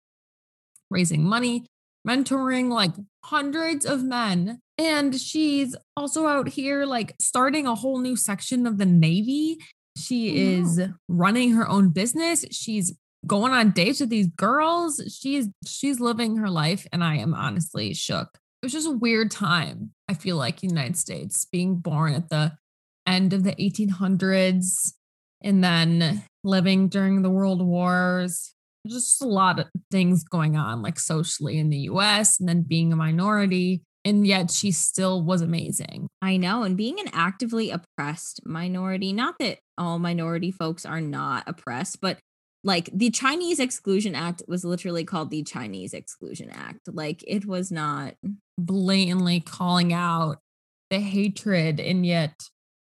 raising 0.90 1.24
money, 1.24 1.66
mentoring 2.06 2.70
like 2.70 2.92
hundreds 3.24 3.84
of 3.84 4.04
men. 4.04 4.60
And 4.78 5.18
she's 5.20 5.76
also 5.96 6.26
out 6.26 6.48
here 6.48 6.86
like 6.86 7.14
starting 7.20 7.66
a 7.66 7.74
whole 7.74 7.98
new 7.98 8.16
section 8.16 8.66
of 8.66 8.78
the 8.78 8.86
Navy. 8.86 9.58
She 9.96 10.30
oh, 10.30 10.60
is 10.60 10.80
running 11.08 11.52
her 11.52 11.68
own 11.68 11.90
business. 11.90 12.44
She's 12.50 12.96
going 13.26 13.52
on 13.52 13.70
dates 13.70 14.00
with 14.00 14.10
these 14.10 14.28
girls. 14.28 15.00
She's 15.20 15.48
she's 15.66 16.00
living 16.00 16.36
her 16.36 16.50
life, 16.50 16.86
and 16.92 17.02
I 17.04 17.16
am 17.16 17.34
honestly 17.34 17.94
shook. 17.94 18.28
It 18.62 18.66
was 18.66 18.72
just 18.72 18.88
a 18.88 18.92
weird 18.92 19.30
time. 19.30 19.92
I 20.08 20.14
feel 20.14 20.36
like 20.36 20.62
United 20.62 20.96
States 20.96 21.46
being 21.50 21.76
born 21.76 22.14
at 22.14 22.28
the 22.28 22.52
end 23.06 23.32
of 23.32 23.44
the 23.44 23.52
1800s 23.52 24.92
and 25.42 25.64
then 25.64 26.22
living 26.44 26.88
during 26.88 27.22
the 27.22 27.30
world 27.30 27.62
wars 27.62 28.54
just 28.86 29.22
a 29.22 29.26
lot 29.26 29.58
of 29.58 29.66
things 29.90 30.24
going 30.24 30.56
on 30.56 30.82
like 30.82 30.98
socially 30.98 31.58
in 31.58 31.70
the 31.70 31.80
US 31.80 32.40
and 32.40 32.48
then 32.48 32.62
being 32.62 32.92
a 32.92 32.96
minority 32.96 33.82
and 34.04 34.26
yet 34.26 34.50
she 34.50 34.70
still 34.70 35.22
was 35.22 35.42
amazing. 35.42 36.08
I 36.22 36.38
know. 36.38 36.62
And 36.62 36.76
being 36.76 36.98
an 36.98 37.10
actively 37.12 37.70
oppressed 37.70 38.40
minority, 38.46 39.12
not 39.12 39.34
that 39.40 39.58
all 39.76 39.98
minority 39.98 40.50
folks 40.50 40.86
are 40.86 41.02
not 41.02 41.44
oppressed, 41.46 42.00
but 42.00 42.18
like 42.62 42.90
the 42.92 43.10
Chinese 43.10 43.58
Exclusion 43.58 44.14
Act 44.14 44.42
was 44.46 44.64
literally 44.64 45.04
called 45.04 45.30
the 45.30 45.42
Chinese 45.42 45.94
Exclusion 45.94 46.50
Act. 46.50 46.80
Like 46.92 47.24
it 47.26 47.46
was 47.46 47.72
not 47.72 48.14
blatantly 48.58 49.40
calling 49.40 49.92
out 49.92 50.38
the 50.90 51.00
hatred, 51.00 51.80
and 51.80 52.04
yet 52.04 52.34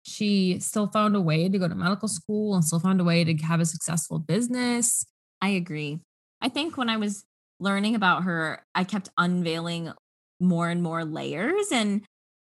she 0.04 0.60
still 0.60 0.86
found 0.86 1.16
a 1.16 1.20
way 1.20 1.48
to 1.48 1.58
go 1.58 1.66
to 1.66 1.74
medical 1.74 2.08
school 2.08 2.54
and 2.54 2.64
still 2.64 2.78
found 2.78 3.00
a 3.00 3.04
way 3.04 3.24
to 3.24 3.34
have 3.44 3.60
a 3.60 3.66
successful 3.66 4.18
business. 4.18 5.04
I 5.42 5.48
agree. 5.48 6.00
I 6.40 6.48
think 6.48 6.76
when 6.76 6.88
I 6.88 6.96
was 6.96 7.24
learning 7.58 7.94
about 7.94 8.22
her, 8.24 8.62
I 8.74 8.84
kept 8.84 9.08
unveiling 9.18 9.92
more 10.38 10.68
and 10.68 10.82
more 10.82 11.04
layers, 11.04 11.72
and 11.72 12.02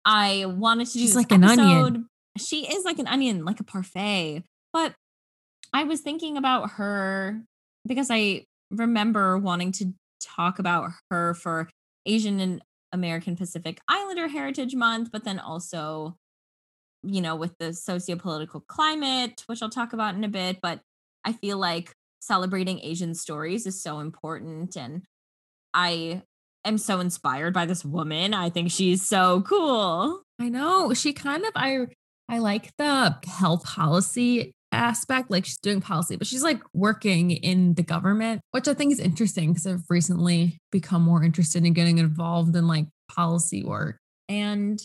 I 0.04 0.44
wanted 0.46 0.86
to 0.88 0.92
do 0.92 1.00
She's 1.00 1.16
like 1.16 1.32
episode. 1.32 1.52
an 1.52 1.60
onion. 1.60 2.08
She 2.36 2.66
is 2.72 2.84
like 2.84 3.00
an 3.00 3.08
onion, 3.08 3.44
like 3.44 3.58
a 3.58 3.64
parfait. 3.64 4.44
But 4.72 4.94
I 5.72 5.84
was 5.84 6.00
thinking 6.00 6.36
about 6.36 6.72
her 6.72 7.42
because 7.86 8.08
I 8.10 8.44
remember 8.70 9.38
wanting 9.38 9.72
to 9.72 9.92
talk 10.20 10.58
about 10.58 10.90
her 11.10 11.34
for 11.34 11.68
Asian 12.06 12.40
and 12.40 12.62
American 12.92 13.36
Pacific 13.36 13.80
Islander 13.88 14.28
Heritage 14.28 14.74
Month, 14.74 15.10
but 15.12 15.24
then 15.24 15.38
also, 15.38 16.16
you 17.02 17.20
know, 17.20 17.36
with 17.36 17.56
the 17.58 17.66
sociopolitical 17.66 18.66
climate, 18.66 19.42
which 19.46 19.62
I'll 19.62 19.70
talk 19.70 19.92
about 19.92 20.14
in 20.14 20.24
a 20.24 20.28
bit. 20.28 20.58
But 20.62 20.80
I 21.24 21.32
feel 21.32 21.58
like 21.58 21.92
celebrating 22.20 22.80
Asian 22.80 23.14
stories 23.14 23.66
is 23.66 23.82
so 23.82 24.00
important. 24.00 24.76
And 24.76 25.02
I 25.74 26.22
am 26.64 26.78
so 26.78 27.00
inspired 27.00 27.52
by 27.54 27.66
this 27.66 27.84
woman. 27.84 28.34
I 28.34 28.50
think 28.50 28.70
she's 28.70 29.06
so 29.06 29.42
cool. 29.42 30.22
I 30.40 30.48
know. 30.48 30.94
She 30.94 31.12
kind 31.12 31.44
of, 31.44 31.52
I, 31.54 31.86
I 32.28 32.38
like 32.38 32.70
the 32.78 33.16
health 33.26 33.64
policy 33.64 34.52
aspect 34.78 35.30
like 35.30 35.44
she's 35.44 35.58
doing 35.58 35.80
policy 35.80 36.16
but 36.16 36.26
she's 36.26 36.42
like 36.42 36.60
working 36.72 37.32
in 37.32 37.74
the 37.74 37.82
government 37.82 38.40
which 38.52 38.68
i 38.68 38.74
think 38.74 38.92
is 38.92 39.00
interesting 39.00 39.50
because 39.52 39.66
i've 39.66 39.84
recently 39.90 40.58
become 40.70 41.02
more 41.02 41.24
interested 41.24 41.64
in 41.64 41.72
getting 41.72 41.98
involved 41.98 42.54
in 42.54 42.66
like 42.66 42.86
policy 43.08 43.64
work. 43.64 43.96
And 44.28 44.80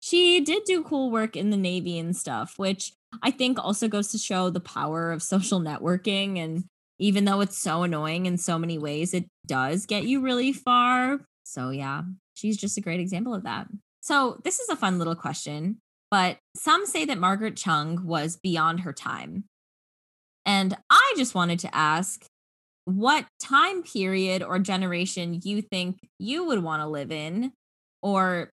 she 0.00 0.40
did 0.40 0.64
do 0.64 0.82
cool 0.84 1.10
work 1.10 1.36
in 1.36 1.50
the 1.50 1.56
navy 1.56 1.98
and 1.98 2.16
stuff 2.16 2.54
which 2.56 2.92
i 3.22 3.30
think 3.30 3.58
also 3.58 3.88
goes 3.88 4.08
to 4.08 4.18
show 4.18 4.50
the 4.50 4.60
power 4.60 5.12
of 5.12 5.22
social 5.22 5.60
networking 5.60 6.38
and 6.38 6.64
even 6.98 7.24
though 7.24 7.40
it's 7.40 7.58
so 7.58 7.82
annoying 7.82 8.26
in 8.26 8.38
so 8.38 8.58
many 8.58 8.78
ways 8.78 9.12
it 9.14 9.26
does 9.46 9.84
get 9.84 10.04
you 10.04 10.20
really 10.20 10.52
far. 10.52 11.20
So 11.44 11.70
yeah 11.70 12.02
she's 12.34 12.56
just 12.56 12.78
a 12.78 12.80
great 12.80 13.00
example 13.00 13.34
of 13.34 13.44
that. 13.44 13.68
So 14.00 14.40
this 14.44 14.60
is 14.60 14.68
a 14.68 14.76
fun 14.76 14.98
little 14.98 15.14
question 15.14 15.78
but 16.10 16.38
some 16.56 16.86
say 16.86 17.04
that 17.04 17.18
Margaret 17.18 17.56
Chung 17.56 18.06
was 18.06 18.36
beyond 18.36 18.80
her 18.80 18.92
time. 18.92 19.44
And 20.46 20.76
I 20.90 21.14
just 21.16 21.34
wanted 21.34 21.58
to 21.60 21.74
ask 21.74 22.26
what 22.84 23.26
time 23.40 23.82
period 23.82 24.42
or 24.42 24.58
generation 24.58 25.40
you 25.42 25.62
think 25.62 25.98
you 26.18 26.44
would 26.44 26.62
want 26.62 26.82
to 26.82 26.86
live 26.86 27.10
in, 27.10 27.52
or 28.02 28.50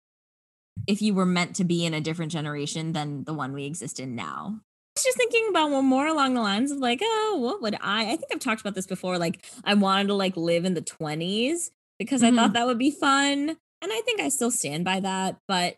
if 0.87 1.03
you 1.03 1.15
were 1.15 1.27
meant 1.27 1.57
to 1.57 1.65
be 1.65 1.85
in 1.85 1.95
a 1.95 2.01
different 2.01 2.33
generation 2.33 2.93
than 2.93 3.25
the 3.25 3.35
one 3.35 3.53
we 3.53 3.65
exist 3.65 3.99
in 3.99 4.15
now. 4.15 4.61
I 4.61 5.01
was 5.01 5.05
just 5.05 5.17
thinking 5.17 5.47
about 5.49 5.71
one 5.71 5.85
more 5.85 6.07
along 6.07 6.35
the 6.35 6.41
lines 6.41 6.71
of 6.71 6.79
like, 6.79 7.01
oh, 7.03 7.39
what 7.41 7.63
would 7.63 7.77
I? 7.81 8.13
I 8.13 8.17
think 8.17 8.27
I've 8.33 8.41
talked 8.41 8.61
about 8.61 8.75
this 8.75 8.87
before. 8.87 9.17
Like, 9.17 9.47
I 9.65 9.75
wanted 9.75 10.09
to 10.09 10.15
like 10.15 10.37
live 10.37 10.65
in 10.65 10.75
the 10.75 10.83
20s 10.83 11.71
because 11.99 12.23
mm-hmm. 12.23 12.35
I 12.35 12.37
thought 12.37 12.47
mm-hmm. 12.49 12.53
that 12.55 12.67
would 12.67 12.79
be 12.79 12.91
fun. 12.91 13.57
And 13.81 13.93
I 13.93 14.01
think 14.05 14.21
I 14.21 14.29
still 14.29 14.51
stand 14.51 14.85
by 14.85 15.01
that. 15.01 15.39
But 15.47 15.77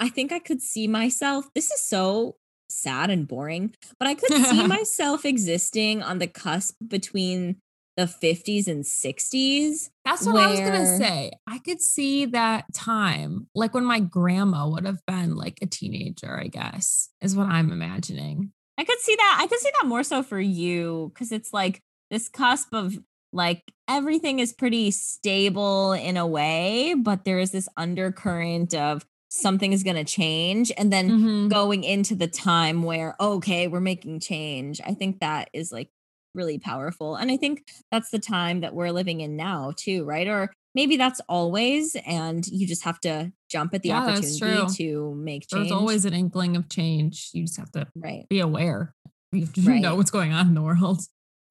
I 0.00 0.08
think 0.08 0.32
I 0.32 0.38
could 0.38 0.62
see 0.62 0.86
myself. 0.86 1.48
This 1.54 1.70
is 1.70 1.80
so 1.80 2.36
sad 2.68 3.10
and 3.10 3.26
boring, 3.26 3.74
but 3.98 4.08
I 4.08 4.14
could 4.14 4.32
see 4.32 4.66
myself 4.66 5.24
existing 5.24 6.02
on 6.02 6.18
the 6.18 6.26
cusp 6.26 6.76
between 6.86 7.56
the 7.96 8.04
50s 8.04 8.66
and 8.66 8.84
60s. 8.84 9.88
That's 10.04 10.26
what 10.26 10.34
where... 10.34 10.44
I 10.44 10.50
was 10.50 10.60
going 10.60 10.72
to 10.72 10.96
say. 10.98 11.32
I 11.46 11.58
could 11.58 11.80
see 11.80 12.26
that 12.26 12.66
time, 12.74 13.48
like 13.54 13.72
when 13.72 13.84
my 13.84 14.00
grandma 14.00 14.68
would 14.68 14.84
have 14.84 15.04
been 15.06 15.34
like 15.34 15.58
a 15.62 15.66
teenager, 15.66 16.38
I 16.38 16.48
guess, 16.48 17.10
is 17.22 17.34
what 17.34 17.48
I'm 17.48 17.72
imagining. 17.72 18.52
I 18.78 18.84
could 18.84 19.00
see 19.00 19.16
that. 19.16 19.38
I 19.40 19.46
could 19.46 19.58
see 19.58 19.70
that 19.80 19.88
more 19.88 20.02
so 20.02 20.22
for 20.22 20.38
you 20.38 21.10
because 21.14 21.32
it's 21.32 21.52
like 21.52 21.80
this 22.10 22.28
cusp 22.28 22.74
of 22.74 22.98
like 23.32 23.62
everything 23.88 24.38
is 24.38 24.52
pretty 24.52 24.90
stable 24.90 25.92
in 25.92 26.18
a 26.18 26.26
way, 26.26 26.94
but 26.94 27.24
there 27.24 27.38
is 27.38 27.52
this 27.52 27.68
undercurrent 27.76 28.74
of 28.74 29.06
something 29.40 29.72
is 29.72 29.82
going 29.82 29.96
to 29.96 30.04
change 30.04 30.72
and 30.76 30.92
then 30.92 31.10
mm-hmm. 31.10 31.48
going 31.48 31.84
into 31.84 32.14
the 32.14 32.26
time 32.26 32.82
where 32.82 33.14
okay 33.20 33.68
we're 33.68 33.80
making 33.80 34.18
change 34.18 34.80
i 34.86 34.94
think 34.94 35.20
that 35.20 35.48
is 35.52 35.70
like 35.72 35.90
really 36.36 36.58
powerful. 36.58 37.16
And 37.16 37.32
I 37.32 37.36
think 37.36 37.64
that's 37.90 38.10
the 38.10 38.20
time 38.20 38.60
that 38.60 38.74
we're 38.74 38.92
living 38.92 39.22
in 39.22 39.34
now, 39.36 39.72
too, 39.74 40.04
right? 40.04 40.28
Or 40.28 40.52
maybe 40.74 40.96
that's 40.96 41.20
always, 41.28 41.96
and 42.06 42.46
you 42.46 42.66
just 42.66 42.84
have 42.84 43.00
to 43.00 43.32
jump 43.50 43.74
at 43.74 43.82
the 43.82 43.88
Yeah, 43.88 44.06
opportunity 44.06 44.74
to 44.76 45.14
make 45.16 45.48
change. 45.48 45.68
There's 45.68 45.72
always 45.72 46.04
an 46.04 46.12
inkling 46.12 46.56
of 46.56 46.68
change. 46.68 47.30
You 47.32 47.44
just 47.44 47.56
have 47.56 47.72
to 47.72 47.88
right. 47.96 48.28
be 48.28 48.38
aware. 48.38 48.94
You 49.32 49.40
have 49.40 49.54
to 49.54 49.62
Right. 49.62 49.80
know 49.80 49.96
what's 49.96 50.10
going 50.10 50.32
on 50.32 50.46
in 50.48 50.54
the 50.54 50.62
world. 50.62 51.00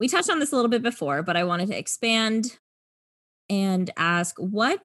We 0.00 0.08
touched 0.08 0.30
on 0.30 0.38
this 0.38 0.52
a 0.52 0.56
little 0.56 0.70
bit 0.70 0.82
before, 0.82 1.22
but 1.22 1.36
I 1.36 1.44
wanted 1.44 1.68
to 1.68 1.78
expand 1.78 2.58
and 3.48 3.90
ask 3.96 4.36
what 4.38 4.82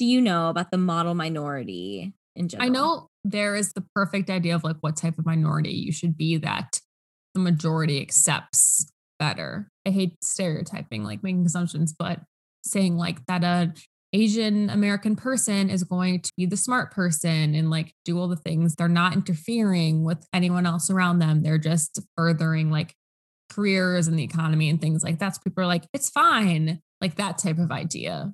do 0.00 0.06
you 0.06 0.22
know 0.22 0.48
about 0.48 0.70
the 0.70 0.78
model 0.78 1.14
minority 1.14 2.14
in 2.34 2.48
general? 2.48 2.66
I 2.66 2.72
know 2.72 3.08
there 3.22 3.54
is 3.54 3.74
the 3.74 3.84
perfect 3.94 4.30
idea 4.30 4.54
of 4.54 4.64
like 4.64 4.78
what 4.80 4.96
type 4.96 5.18
of 5.18 5.26
minority 5.26 5.72
you 5.72 5.92
should 5.92 6.16
be 6.16 6.38
that 6.38 6.80
the 7.34 7.40
majority 7.40 8.00
accepts 8.00 8.90
better. 9.18 9.68
I 9.86 9.90
hate 9.90 10.16
stereotyping, 10.24 11.04
like 11.04 11.22
making 11.22 11.44
assumptions, 11.44 11.92
but 11.92 12.20
saying 12.64 12.96
like 12.96 13.26
that 13.26 13.44
a 13.44 13.74
Asian 14.14 14.70
American 14.70 15.16
person 15.16 15.68
is 15.68 15.84
going 15.84 16.22
to 16.22 16.32
be 16.34 16.46
the 16.46 16.56
smart 16.56 16.92
person 16.92 17.54
and 17.54 17.68
like 17.68 17.92
do 18.06 18.18
all 18.18 18.26
the 18.26 18.36
things. 18.36 18.76
They're 18.76 18.88
not 18.88 19.12
interfering 19.12 20.02
with 20.02 20.26
anyone 20.32 20.64
else 20.64 20.88
around 20.88 21.18
them. 21.18 21.42
They're 21.42 21.58
just 21.58 22.00
furthering 22.16 22.70
like 22.70 22.94
careers 23.50 24.08
and 24.08 24.18
the 24.18 24.24
economy 24.24 24.70
and 24.70 24.80
things 24.80 25.04
like 25.04 25.18
that. 25.18 25.36
So 25.36 25.42
people 25.44 25.62
are 25.62 25.66
like, 25.66 25.84
it's 25.92 26.08
fine. 26.08 26.80
Like 27.02 27.16
that 27.16 27.36
type 27.36 27.58
of 27.58 27.70
idea, 27.70 28.32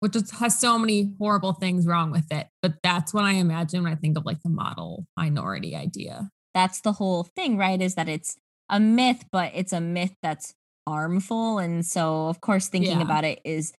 which 0.00 0.14
is, 0.16 0.30
has 0.32 0.58
so 0.58 0.78
many 0.78 1.12
horrible 1.18 1.52
things 1.52 1.86
wrong 1.86 2.10
with 2.10 2.30
it. 2.32 2.48
But 2.62 2.74
that's 2.82 3.12
what 3.14 3.24
I 3.24 3.32
imagine 3.32 3.82
when 3.82 3.92
I 3.92 3.96
think 3.96 4.16
of 4.16 4.24
like 4.24 4.42
the 4.42 4.48
model 4.48 5.06
minority 5.16 5.74
idea. 5.76 6.30
that's 6.54 6.80
the 6.80 6.92
whole 6.92 7.24
thing, 7.24 7.56
right? 7.56 7.80
Is 7.80 7.94
that 7.94 8.08
it's 8.08 8.36
a 8.68 8.80
myth, 8.80 9.24
but 9.30 9.52
it's 9.54 9.72
a 9.72 9.80
myth 9.80 10.14
that's 10.22 10.54
harmful. 10.88 11.58
And 11.58 11.84
so, 11.86 12.26
of 12.28 12.40
course, 12.40 12.68
thinking 12.68 12.98
Yeah. 12.98 13.04
about 13.04 13.24
it 13.24 13.40
is 13.44 13.72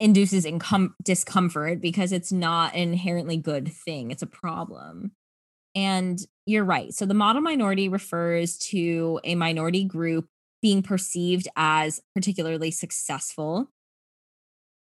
induces 0.00 0.44
incom- 0.44 0.92
discomfort 1.04 1.80
because 1.80 2.10
it's 2.12 2.32
not 2.32 2.74
an 2.74 2.80
inherently 2.92 3.36
good 3.36 3.68
thing, 3.72 4.10
it's 4.10 4.22
a 4.22 4.26
problem. 4.26 5.12
And 5.74 6.18
you're 6.46 6.64
right. 6.64 6.92
So, 6.92 7.06
the 7.06 7.14
model 7.14 7.42
minority 7.42 7.88
refers 7.88 8.58
to 8.70 9.20
a 9.24 9.34
minority 9.34 9.84
group 9.84 10.26
being 10.62 10.82
perceived 10.82 11.48
as 11.56 12.00
particularly 12.14 12.70
successful, 12.70 13.70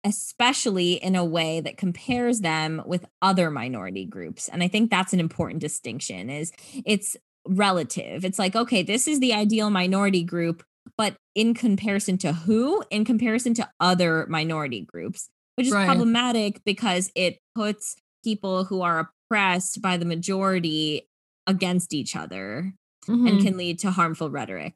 especially 0.06 0.92
in 0.94 1.16
a 1.16 1.24
way 1.24 1.60
that 1.60 1.76
compares 1.76 2.40
them 2.40 2.80
with 2.86 3.04
other 3.20 3.50
minority 3.50 4.04
groups. 4.04 4.48
And 4.48 4.62
I 4.62 4.68
think 4.68 4.88
that's 4.88 5.12
an 5.12 5.18
important 5.20 5.60
distinction 5.60 6.30
is 6.30 6.52
it's 6.84 7.16
relative. 7.48 8.24
It's 8.24 8.38
like, 8.38 8.54
okay, 8.54 8.82
this 8.82 9.08
is 9.08 9.18
the 9.20 9.34
ideal 9.34 9.68
minority 9.68 10.22
group, 10.22 10.62
but 10.96 11.16
in 11.34 11.54
comparison 11.54 12.18
to 12.18 12.32
who? 12.32 12.84
In 12.90 13.04
comparison 13.04 13.52
to 13.54 13.68
other 13.80 14.26
minority 14.28 14.82
groups, 14.82 15.28
which 15.56 15.66
is 15.66 15.72
Right. 15.74 15.86
problematic 15.86 16.62
because 16.64 17.10
it 17.16 17.38
puts 17.56 17.96
people 18.24 18.64
who 18.64 18.82
are 18.82 19.10
oppressed 19.28 19.82
by 19.82 19.96
the 19.96 20.04
majority 20.04 21.08
against 21.48 21.92
each 21.92 22.14
other 22.16 22.74
and 23.08 23.38
Mhm. 23.38 23.40
can 23.40 23.56
lead 23.56 23.78
to 23.80 23.90
harmful 23.90 24.30
rhetoric. 24.30 24.74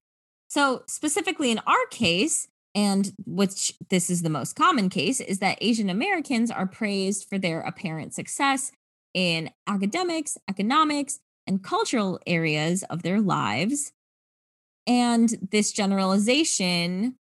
So, 0.49 0.83
specifically 0.89 1.51
in 1.53 1.61
our 1.61 1.87
case, 1.91 2.49
and 2.75 3.12
which 3.27 3.73
this 3.89 4.11
is 4.11 4.23
the 4.23 4.31
most 4.31 4.55
common 4.55 4.89
case, 4.89 5.21
is 5.21 5.39
that 5.39 5.59
Asian 5.61 5.91
Americans 5.91 6.51
are 6.51 6.66
praised 6.66 7.27
for 7.29 7.39
their 7.39 7.61
apparent 7.61 8.14
success 8.14 8.73
in 9.14 9.51
academics, 9.66 10.39
economics, 10.49 11.18
and 11.47 11.62
cultural 11.64 12.21
areas 12.27 12.85
of 12.85 13.03
their 13.03 13.21
lives. 13.21 13.93
And 14.87 15.49
this 15.51 15.73
generalization 15.73 17.16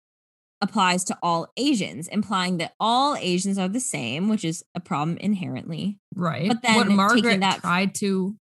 applies 0.60 1.04
to 1.04 1.18
all 1.22 1.48
Asians, 1.56 2.06
implying 2.08 2.58
that 2.58 2.74
all 2.78 3.16
Asians 3.16 3.58
are 3.58 3.68
the 3.68 3.80
same, 3.80 4.28
which 4.28 4.44
is 4.44 4.64
a 4.74 4.80
problem 4.80 5.16
inherently. 5.18 5.98
right. 6.14 6.48
but 6.48 6.62
then 6.62 6.76
what 6.76 6.88
Margaret 6.88 7.40
that- 7.40 7.60
tried 7.60 7.94
to 7.96 8.36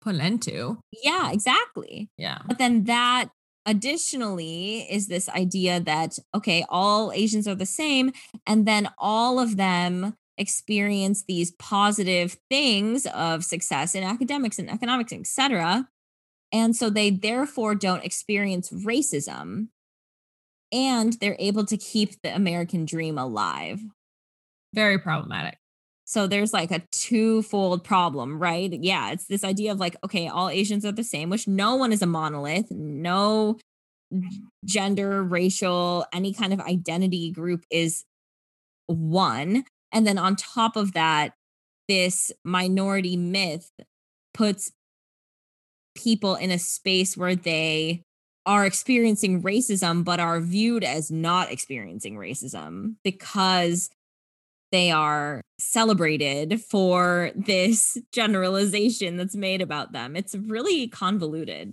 put 0.00 0.14
an 0.14 0.20
end 0.20 0.42
to. 0.42 0.78
Yeah, 1.02 1.32
exactly. 1.32 2.08
Yeah. 2.16 2.38
But 2.46 2.58
then 2.58 2.84
that 2.84 3.30
additionally 3.66 4.86
is 4.90 5.08
this 5.08 5.28
idea 5.28 5.80
that, 5.80 6.18
okay, 6.34 6.64
all 6.68 7.12
Asians 7.12 7.46
are 7.46 7.54
the 7.54 7.66
same. 7.66 8.12
And 8.46 8.66
then 8.66 8.88
all 8.96 9.38
of 9.38 9.56
them 9.56 10.16
experience 10.38 11.24
these 11.26 11.50
positive 11.52 12.36
things 12.48 13.06
of 13.06 13.44
success 13.44 13.94
in 13.94 14.04
academics 14.04 14.58
and 14.58 14.70
economics, 14.70 15.12
etc. 15.12 15.88
And 16.52 16.76
so 16.76 16.88
they 16.88 17.10
therefore 17.10 17.74
don't 17.74 18.04
experience 18.04 18.70
racism 18.70 19.68
and 20.72 21.14
they're 21.14 21.36
able 21.38 21.64
to 21.66 21.76
keep 21.76 22.20
the 22.22 22.34
American 22.34 22.84
dream 22.84 23.18
alive. 23.18 23.80
Very 24.74 24.98
problematic. 24.98 25.58
So 26.06 26.28
there's 26.28 26.52
like 26.52 26.70
a 26.70 26.84
twofold 26.92 27.82
problem, 27.82 28.38
right? 28.38 28.72
Yeah, 28.72 29.10
it's 29.10 29.26
this 29.26 29.42
idea 29.42 29.72
of 29.72 29.80
like, 29.80 29.96
okay, 30.04 30.28
all 30.28 30.48
Asians 30.48 30.84
are 30.84 30.92
the 30.92 31.02
same, 31.02 31.30
which 31.30 31.48
no 31.48 31.74
one 31.74 31.92
is 31.92 32.00
a 32.00 32.06
monolith, 32.06 32.70
no 32.70 33.58
gender, 34.64 35.24
racial, 35.24 36.06
any 36.12 36.32
kind 36.32 36.52
of 36.52 36.60
identity 36.60 37.32
group 37.32 37.64
is 37.70 38.04
one. 38.86 39.64
And 39.90 40.06
then 40.06 40.16
on 40.16 40.36
top 40.36 40.76
of 40.76 40.92
that, 40.92 41.32
this 41.88 42.30
minority 42.44 43.16
myth 43.16 43.68
puts 44.32 44.70
people 45.96 46.36
in 46.36 46.52
a 46.52 46.58
space 46.58 47.16
where 47.16 47.34
they 47.34 48.02
are 48.44 48.64
experiencing 48.64 49.42
racism, 49.42 50.04
but 50.04 50.20
are 50.20 50.40
viewed 50.40 50.84
as 50.84 51.10
not 51.10 51.50
experiencing 51.50 52.14
racism 52.14 52.94
because 53.02 53.90
they 54.76 54.90
are 54.90 55.40
celebrated 55.58 56.60
for 56.60 57.30
this 57.34 57.96
generalization 58.12 59.16
that's 59.16 59.34
made 59.34 59.62
about 59.62 59.92
them. 59.92 60.14
It's 60.14 60.34
really 60.34 60.86
convoluted. 60.88 61.72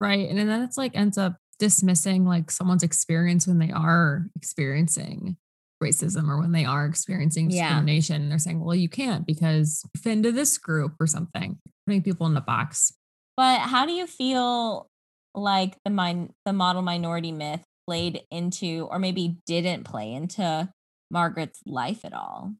Right. 0.00 0.28
And 0.28 0.38
then 0.38 0.62
it's 0.62 0.78
like 0.78 0.96
ends 0.96 1.18
up 1.18 1.36
dismissing 1.58 2.24
like 2.24 2.52
someone's 2.52 2.84
experience 2.84 3.48
when 3.48 3.58
they 3.58 3.72
are 3.72 4.26
experiencing 4.36 5.36
racism 5.82 6.28
or 6.28 6.38
when 6.38 6.52
they 6.52 6.64
are 6.64 6.86
experiencing 6.86 7.50
Yeah. 7.50 7.64
discrimination. 7.68 8.28
They're 8.28 8.38
saying, 8.38 8.62
well, 8.64 8.76
you 8.76 8.88
can't 8.88 9.26
because 9.26 9.82
you 9.94 10.00
fit 10.00 10.12
into 10.12 10.30
this 10.30 10.56
group 10.56 10.94
or 11.00 11.08
something, 11.08 11.58
putting 11.86 12.02
people 12.02 12.26
in 12.28 12.36
a 12.36 12.40
box. 12.40 12.92
But 13.36 13.60
how 13.60 13.86
do 13.86 13.92
you 13.92 14.06
feel 14.06 14.86
like 15.34 15.76
the 15.84 15.90
min- 15.90 16.30
the 16.44 16.52
model 16.52 16.82
minority 16.82 17.32
myth 17.32 17.62
played 17.88 18.20
into 18.30 18.86
or 18.90 18.98
maybe 19.00 19.38
didn't 19.46 19.84
play 19.84 20.12
into 20.12 20.68
Margaret's 21.10 21.60
life 21.66 22.04
at 22.04 22.12
all? 22.12 22.54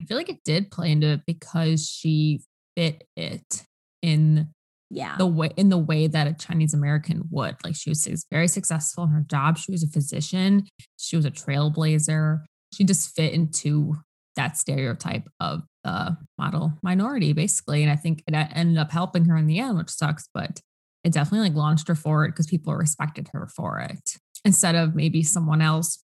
I 0.00 0.04
feel 0.04 0.16
like 0.16 0.28
it 0.28 0.44
did 0.44 0.70
play 0.70 0.90
into 0.92 1.08
it 1.08 1.20
because 1.26 1.88
she 1.88 2.40
fit 2.76 3.04
it 3.16 3.64
in 4.02 4.48
Yeah. 4.90 5.16
the 5.16 5.26
way 5.26 5.50
in 5.56 5.68
the 5.70 5.78
way 5.78 6.06
that 6.06 6.26
a 6.26 6.34
Chinese 6.34 6.74
American 6.74 7.22
would. 7.30 7.56
Like 7.64 7.74
she 7.74 7.90
was 7.90 8.06
very 8.30 8.48
successful 8.48 9.04
in 9.04 9.10
her 9.10 9.24
job. 9.28 9.58
She 9.58 9.72
was 9.72 9.82
a 9.82 9.88
physician. 9.88 10.66
She 10.98 11.16
was 11.16 11.24
a 11.24 11.30
trailblazer. 11.30 12.44
She 12.74 12.84
just 12.84 13.14
fit 13.16 13.32
into 13.32 13.96
that 14.36 14.58
stereotype 14.58 15.26
of 15.40 15.62
the 15.82 16.16
model 16.36 16.74
minority, 16.82 17.32
basically. 17.32 17.82
And 17.82 17.90
I 17.90 17.96
think 17.96 18.22
it 18.26 18.34
ended 18.34 18.76
up 18.76 18.90
helping 18.90 19.24
her 19.26 19.36
in 19.36 19.46
the 19.46 19.58
end, 19.60 19.78
which 19.78 19.88
sucks, 19.88 20.28
but 20.34 20.60
it 21.04 21.12
definitely 21.12 21.48
like 21.48 21.56
launched 21.56 21.88
her 21.88 21.94
forward 21.94 22.32
because 22.32 22.46
people 22.48 22.74
respected 22.74 23.28
her 23.32 23.48
for 23.56 23.78
it 23.80 24.18
instead 24.44 24.74
of 24.74 24.94
maybe 24.94 25.22
someone 25.22 25.62
else 25.62 26.02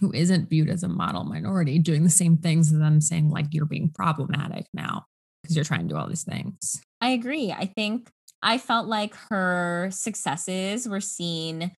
who 0.00 0.12
isn't 0.12 0.50
viewed 0.50 0.68
as 0.68 0.82
a 0.82 0.88
model 0.88 1.24
minority 1.24 1.78
doing 1.78 2.04
the 2.04 2.10
same 2.10 2.36
things 2.36 2.72
and 2.72 2.82
then 2.82 3.00
saying 3.00 3.30
like 3.30 3.46
you're 3.52 3.64
being 3.64 3.90
problematic 3.94 4.66
now 4.74 5.04
because 5.42 5.56
you're 5.56 5.64
trying 5.64 5.82
to 5.82 5.94
do 5.94 5.96
all 5.96 6.08
these 6.08 6.24
things. 6.24 6.80
I 7.00 7.10
agree. 7.10 7.52
I 7.52 7.66
think 7.66 8.08
I 8.42 8.58
felt 8.58 8.86
like 8.86 9.14
her 9.30 9.88
successes 9.90 10.88
were 10.88 11.00
seen 11.00 11.72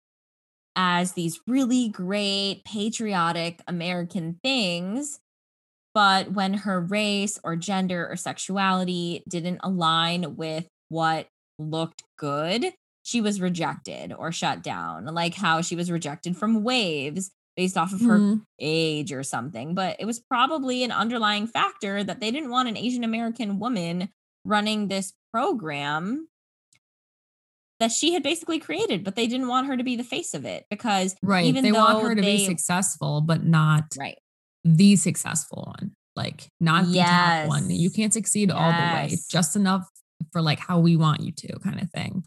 as 0.76 1.12
these 1.12 1.40
really 1.46 1.88
great 1.88 2.62
patriotic 2.64 3.60
American 3.66 4.38
things. 4.42 5.20
But 5.94 6.32
when 6.32 6.54
her 6.54 6.80
race 6.80 7.38
or 7.44 7.54
gender 7.54 8.08
or 8.10 8.16
sexuality 8.16 9.22
didn't 9.28 9.60
align 9.62 10.36
with 10.36 10.66
what 10.88 11.28
looked 11.58 12.02
good, 12.18 12.72
she 13.04 13.20
was 13.20 13.40
rejected 13.40 14.12
or 14.12 14.32
shut 14.32 14.62
down, 14.62 15.04
like 15.06 15.34
how 15.34 15.60
she 15.60 15.76
was 15.76 15.90
rejected 15.90 16.36
from 16.36 16.64
WAVES 16.64 17.30
based 17.56 17.76
off 17.76 17.92
of 17.92 18.00
her 18.00 18.18
Mhm. 18.18 18.42
age 18.58 19.12
or 19.12 19.22
something. 19.22 19.74
But 19.74 19.96
it 20.00 20.04
was 20.06 20.18
probably 20.20 20.82
an 20.82 20.90
underlying 20.92 21.46
factor 21.46 22.02
that 22.02 22.20
they 22.20 22.30
didn't 22.30 22.50
want 22.50 22.68
an 22.68 22.76
Asian 22.76 23.04
American 23.04 23.58
woman 23.58 24.08
running 24.44 24.88
this 24.88 25.12
program 25.32 26.28
that 27.80 27.90
she 27.92 28.12
had 28.12 28.22
basically 28.22 28.58
created, 28.58 29.04
but 29.04 29.16
they 29.16 29.26
didn't 29.26 29.48
want 29.48 29.66
her 29.66 29.76
to 29.76 29.82
be 29.84 29.96
the 29.96 30.04
face 30.04 30.32
of 30.34 30.44
it 30.44 30.64
because 30.70 31.16
Right. 31.22 31.44
even 31.46 31.64
they 31.64 31.72
want 31.72 32.00
though 32.02 32.08
her 32.08 32.14
to 32.14 32.20
they- 32.22 32.36
be 32.38 32.46
successful, 32.46 33.20
but 33.20 33.44
not 33.44 33.94
right, 33.98 34.18
the 34.64 34.96
successful 34.96 35.64
one. 35.76 35.92
Like 36.16 36.48
not 36.60 36.86
the 36.86 36.98
top 37.00 37.48
one. 37.48 37.70
You 37.70 37.90
can't 37.90 38.12
succeed 38.12 38.50
all 38.50 38.70
the 38.70 38.78
way. 38.94 39.16
Just 39.28 39.56
enough 39.56 39.88
for 40.32 40.40
like 40.40 40.60
how 40.60 40.78
we 40.78 40.96
want 40.96 41.20
you 41.22 41.32
to, 41.32 41.58
kind 41.58 41.80
of 41.82 41.90
thing. 41.90 42.24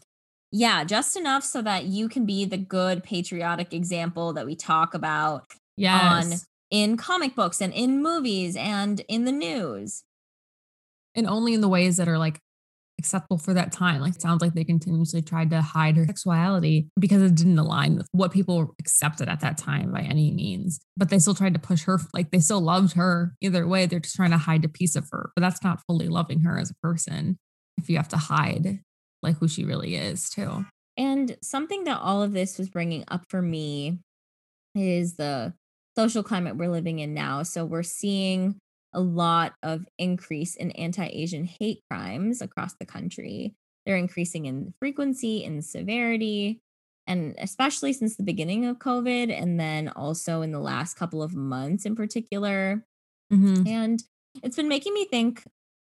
Yeah, 0.50 0.84
just 0.84 1.16
enough 1.16 1.44
so 1.44 1.60
that 1.62 1.84
you 1.84 2.08
can 2.08 2.24
be 2.24 2.44
the 2.44 2.56
good 2.56 3.02
patriotic 3.04 3.74
example 3.74 4.32
that 4.32 4.46
we 4.46 4.54
talk 4.56 4.94
about 4.94 5.44
Yes. 5.76 6.32
on 6.32 6.38
in 6.70 6.96
comic 6.96 7.34
books 7.34 7.60
and 7.60 7.72
in 7.72 8.02
movies 8.02 8.56
and 8.56 9.00
in 9.08 9.24
the 9.24 9.32
news. 9.32 10.04
and 11.14 11.26
only 11.26 11.52
in 11.54 11.60
the 11.60 11.68
ways 11.68 11.96
that 11.96 12.06
are 12.08 12.18
like 12.18 12.38
acceptable 13.00 13.38
for 13.38 13.52
that 13.54 13.72
time. 13.72 14.00
Like 14.00 14.14
it 14.14 14.22
sounds 14.22 14.40
like 14.40 14.54
they 14.54 14.62
continuously 14.64 15.20
tried 15.22 15.50
to 15.50 15.62
hide 15.62 15.96
her 15.96 16.06
sexuality 16.06 16.88
because 17.00 17.22
it 17.22 17.34
didn't 17.34 17.58
align 17.58 17.96
with 17.96 18.06
what 18.12 18.30
people 18.30 18.74
accepted 18.78 19.28
at 19.28 19.40
that 19.40 19.56
time 19.58 19.90
by 19.90 20.00
any 20.02 20.30
means. 20.30 20.78
But 20.96 21.08
they 21.08 21.18
still 21.18 21.34
tried 21.34 21.54
to 21.54 21.60
push 21.60 21.84
her, 21.84 21.98
like 22.12 22.30
they 22.30 22.38
still 22.40 22.60
loved 22.60 22.92
her 22.94 23.34
either 23.40 23.66
way. 23.66 23.86
They're 23.86 23.98
just 24.00 24.14
trying 24.16 24.30
to 24.30 24.36
hide 24.38 24.64
a 24.64 24.68
piece 24.68 24.94
of 24.94 25.08
her, 25.10 25.30
but 25.34 25.40
that's 25.42 25.64
not 25.64 25.80
fully 25.86 26.08
loving 26.08 26.40
her 26.40 26.58
as 26.58 26.70
a 26.70 26.74
person 26.86 27.38
if 27.78 27.88
you 27.90 27.96
have 27.96 28.08
to 28.08 28.16
hide 28.16 28.80
like 29.22 29.38
who 29.38 29.48
she 29.48 29.64
really 29.64 29.96
is 29.96 30.30
too. 30.30 30.64
And 30.96 31.36
something 31.42 31.84
that 31.84 32.00
all 32.00 32.22
of 32.22 32.32
this 32.32 32.58
was 32.58 32.68
bringing 32.68 33.04
up 33.08 33.24
for 33.28 33.40
me 33.40 33.98
is 34.74 35.16
the 35.16 35.54
social 35.96 36.22
climate 36.22 36.56
we're 36.56 36.70
living 36.70 36.98
in 36.98 37.14
now. 37.14 37.42
So 37.42 37.64
we're 37.64 37.82
seeing 37.82 38.58
a 38.92 39.00
lot 39.00 39.54
of 39.62 39.86
increase 39.98 40.56
in 40.56 40.70
anti-Asian 40.72 41.44
hate 41.44 41.82
crimes 41.90 42.40
across 42.40 42.74
the 42.80 42.86
country. 42.86 43.54
They're 43.84 43.96
increasing 43.96 44.46
in 44.46 44.74
frequency 44.78 45.44
and 45.44 45.64
severity, 45.64 46.60
and 47.06 47.34
especially 47.38 47.92
since 47.92 48.16
the 48.16 48.22
beginning 48.22 48.64
of 48.66 48.78
COVID, 48.78 49.30
and 49.30 49.58
then 49.58 49.88
also 49.88 50.42
in 50.42 50.52
the 50.52 50.60
last 50.60 50.94
couple 50.94 51.22
of 51.22 51.34
months 51.34 51.84
in 51.86 51.94
particular. 51.96 52.84
Mhm. 53.32 53.66
And 53.66 54.02
it's 54.42 54.56
been 54.56 54.68
making 54.68 54.94
me 54.94 55.04
think 55.04 55.44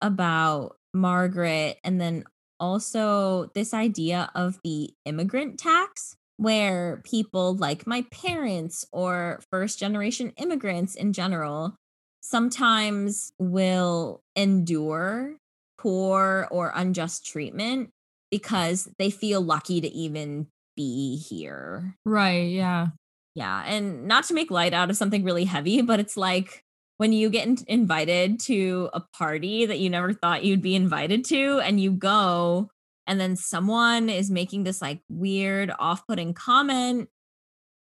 about 0.01 0.77
Margaret 0.93 1.79
and 1.83 1.99
then 2.01 2.23
also 2.61 3.49
this 3.55 3.73
idea 3.73 4.29
of 4.35 4.59
the 4.63 4.91
immigrant 5.03 5.59
tax, 5.59 6.15
where 6.37 7.01
people 7.03 7.55
like 7.55 7.85
my 7.85 8.05
parents 8.11 8.85
or 8.93 9.41
first 9.51 9.79
generation 9.79 10.31
immigrants 10.37 10.95
in 10.95 11.11
general 11.11 11.75
sometimes 12.21 13.33
will 13.39 14.21
endure 14.35 15.35
poor 15.77 16.47
or 16.51 16.71
unjust 16.75 17.25
treatment 17.25 17.89
because 18.29 18.87
they 18.99 19.09
feel 19.09 19.41
lucky 19.41 19.81
to 19.81 19.87
even 19.89 20.47
be 20.77 21.17
here. 21.17 21.95
Right. 22.05 22.49
Yeah. 22.49 22.87
Yeah, 23.33 23.63
and 23.65 24.07
not 24.07 24.25
to 24.25 24.33
make 24.33 24.51
light 24.51 24.73
out 24.73 24.89
of 24.89 24.97
something 24.97 25.23
really 25.23 25.45
heavy, 25.45 25.81
but 25.81 25.99
it's 25.99 26.17
like 26.17 26.63
when 27.01 27.13
you 27.13 27.31
get 27.31 27.47
in- 27.47 27.57
invited 27.67 28.39
to 28.39 28.87
a 28.93 28.99
party 29.17 29.65
that 29.65 29.79
you 29.79 29.89
never 29.89 30.13
thought 30.13 30.43
you'd 30.45 30.61
be 30.61 30.75
invited 30.75 31.25
to, 31.25 31.59
and 31.61 31.79
you 31.81 31.89
go, 31.91 32.69
and 33.07 33.19
then 33.19 33.35
someone 33.35 34.07
is 34.07 34.29
making 34.29 34.65
this 34.65 34.83
like 34.83 34.99
weird, 35.09 35.71
off 35.79 36.05
putting 36.05 36.31
comment, 36.35 37.09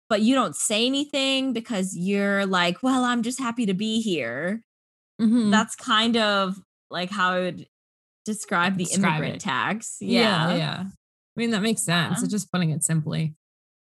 but 0.08 0.22
you 0.22 0.36
don't 0.36 0.56
say 0.56 0.86
anything 0.86 1.52
because 1.52 1.96
you're 1.98 2.46
like, 2.46 2.84
well, 2.84 3.04
I'm 3.06 3.24
just 3.24 3.40
happy 3.40 3.66
to 3.66 3.74
be 3.74 4.02
here. 4.02 4.62
Mhm. 5.20 5.50
That's 5.50 5.74
kind 5.76 6.16
of 6.16 6.60
like 6.92 7.10
how 7.10 7.32
I 7.32 7.40
would 7.40 7.66
describe 8.24 8.78
the 8.78 8.84
Describe 8.86 9.14
immigrant 9.14 9.36
it. 9.38 9.40
tax. 9.42 9.98
yeah. 10.00 10.50
Yeah. 10.52 10.56
Yeah. 10.58 10.84
I 10.84 11.40
mean, 11.40 11.50
that 11.50 11.64
makes 11.64 11.82
sense. 11.82 12.18
Yeah. 12.20 12.24
It's 12.24 12.32
just 12.32 12.52
putting 12.52 12.70
it 12.70 12.84
simply. 12.84 13.34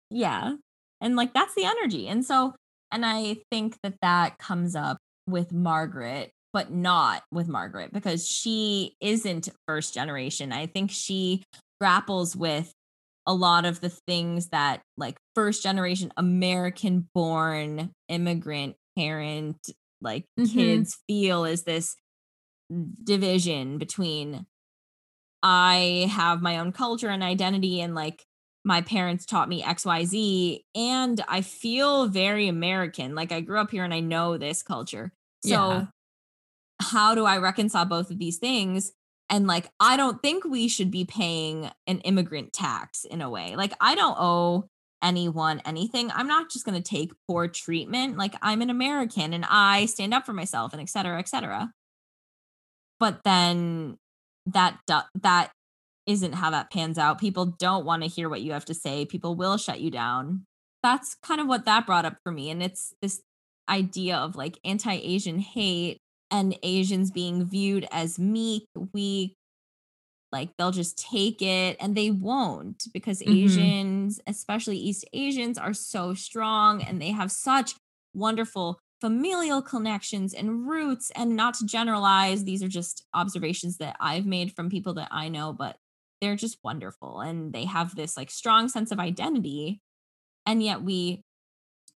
Yeah. 0.10 0.56
And 1.00 1.16
like 1.16 1.34
that's 1.34 1.56
the 1.56 1.64
energy. 1.64 2.10
And 2.10 2.26
so, 2.26 2.54
and 2.92 3.06
I 3.06 3.38
think 3.50 3.78
that 3.82 3.96
that 4.02 4.38
comes 4.38 4.76
up 4.76 4.98
with 5.28 5.52
Margaret, 5.52 6.32
but 6.54 6.72
not 6.72 7.24
with 7.32 7.48
Margaret 7.48 7.94
because 7.94 8.28
she 8.28 8.96
isn't 9.02 9.50
first 9.68 9.94
generation. 9.94 10.52
I 10.52 10.68
think 10.68 10.92
she 10.92 11.44
grapples 11.80 12.36
with 12.36 12.74
a 13.28 13.34
lot 13.34 13.66
of 13.66 13.82
the 13.82 13.90
things 13.90 14.50
that 14.50 14.82
like 14.98 15.18
first 15.36 15.64
generation 15.64 16.12
American 16.18 17.08
born 17.14 17.92
immigrant 18.10 18.76
parent 18.98 19.58
like 20.02 20.26
Mhm. 20.40 20.54
kids 20.54 20.98
feel 21.08 21.46
is 21.46 21.64
this 21.64 21.96
division 23.04 23.78
between 23.78 24.46
I 25.44 26.10
have 26.12 26.42
my 26.42 26.60
own 26.60 26.72
culture 26.72 27.10
and 27.10 27.24
identity 27.24 27.82
and 27.82 27.96
like 27.96 28.24
my 28.64 28.82
parents 28.82 29.26
taught 29.26 29.50
me 29.50 29.64
XYZ 29.64 30.64
and 30.76 31.24
I 31.28 31.42
feel 31.42 32.08
very 32.08 32.48
American. 32.48 33.16
Like 33.16 33.32
I 33.32 33.42
grew 33.42 33.60
up 33.60 33.72
here 33.72 33.84
and 33.84 33.94
I 33.94 34.00
know 34.02 34.38
this 34.38 34.62
culture. 34.64 35.12
So 35.44 35.50
Yeah. 35.50 35.86
how 36.82 37.16
do 37.16 37.26
I 37.26 37.38
reconcile 37.38 37.86
both 37.86 38.12
of 38.12 38.20
these 38.20 38.38
things? 38.38 38.92
And 39.30 39.48
like 39.48 39.70
I 39.80 39.98
don't 39.98 40.22
think 40.22 40.44
we 40.44 40.68
should 40.68 40.92
be 40.92 41.06
paying 41.06 41.72
an 41.88 42.00
immigrant 42.00 42.54
tax 42.54 43.06
in 43.06 43.22
a 43.22 43.30
way. 43.30 43.56
Like 43.56 43.74
I 43.80 43.96
don't 43.96 44.18
owe 44.20 44.68
anyone 45.02 45.62
anything. 45.66 46.12
I'm 46.12 46.28
not 46.28 46.52
just 46.52 46.64
going 46.66 46.80
to 46.80 46.88
take 46.88 47.12
poor 47.28 47.48
treatment. 47.48 48.18
Like 48.18 48.36
I'm 48.42 48.62
an 48.62 48.70
American 48.70 49.34
and 49.34 49.46
I 49.50 49.88
stand 49.88 50.14
up 50.14 50.26
for 50.26 50.34
myself 50.34 50.74
and 50.74 50.82
et 50.82 50.90
cetera, 50.90 51.18
et 51.18 51.28
cetera. 51.28 51.72
But 53.00 53.24
then 53.24 53.98
that 54.46 54.78
that 54.88 55.52
isn't 56.06 56.34
how 56.34 56.50
that 56.52 56.72
pans 56.72 56.98
out. 56.98 57.20
People 57.20 57.46
don't 57.46 57.86
want 57.86 58.04
to 58.04 58.10
hear 58.10 58.30
what 58.30 58.42
you 58.42 58.52
have 58.54 58.66
to 58.66 58.74
say. 58.74 59.06
People 59.06 59.36
will 59.36 59.58
shut 59.58 59.82
you 59.82 59.92
down. 59.92 60.46
That's 60.84 61.16
kind 61.16 61.40
of 61.42 61.48
what 61.48 61.66
that 61.66 61.86
brought 61.86 62.06
up 62.06 62.18
for 62.24 62.32
me. 62.32 62.50
And 62.50 62.64
it's 62.64 62.94
this 63.02 63.22
idea 63.70 64.18
of 64.18 64.36
like 64.36 64.60
anti 64.64 64.94
Asian 64.94 65.40
hate 65.40 65.98
and 66.32 66.58
Asians 66.64 67.12
being 67.12 67.46
viewed 67.46 67.88
as 67.92 68.18
meek, 68.18 68.66
weak, 68.94 69.36
like 70.32 70.50
they'll 70.58 70.72
just 70.72 70.98
take 70.98 71.42
it 71.42 71.76
and 71.80 71.96
they 71.96 72.10
won't 72.12 72.86
because 72.94 73.22
Mhm. 73.26 73.74
Asians, 73.76 74.20
especially 74.28 74.78
East 74.78 75.06
Asians, 75.14 75.58
are 75.58 75.74
so 75.74 76.14
strong 76.14 76.82
and 76.82 77.02
they 77.02 77.12
have 77.12 77.32
such 77.32 77.76
wonderful 78.14 78.80
familial 79.02 79.62
connections 79.62 80.34
and 80.34 80.68
roots. 80.70 81.12
And 81.16 81.36
not 81.36 81.56
to 81.56 81.66
generalize, 81.66 82.44
these 82.44 82.64
are 82.64 82.68
just 82.70 83.04
observations 83.14 83.78
that 83.78 83.98
I've 84.00 84.26
made 84.26 84.56
from 84.56 84.70
people 84.70 84.94
that 84.96 85.10
I 85.12 85.28
know, 85.28 85.52
but 85.54 85.78
they're 86.22 86.36
just 86.36 86.58
wonderful 86.64 87.20
and 87.20 87.52
they 87.52 87.66
have 87.66 87.96
this 87.96 88.16
like 88.16 88.30
strong 88.30 88.70
sense 88.70 88.92
of 88.92 89.00
identity. 89.00 89.82
And 90.46 90.62
yet 90.64 90.82
we 90.84 91.24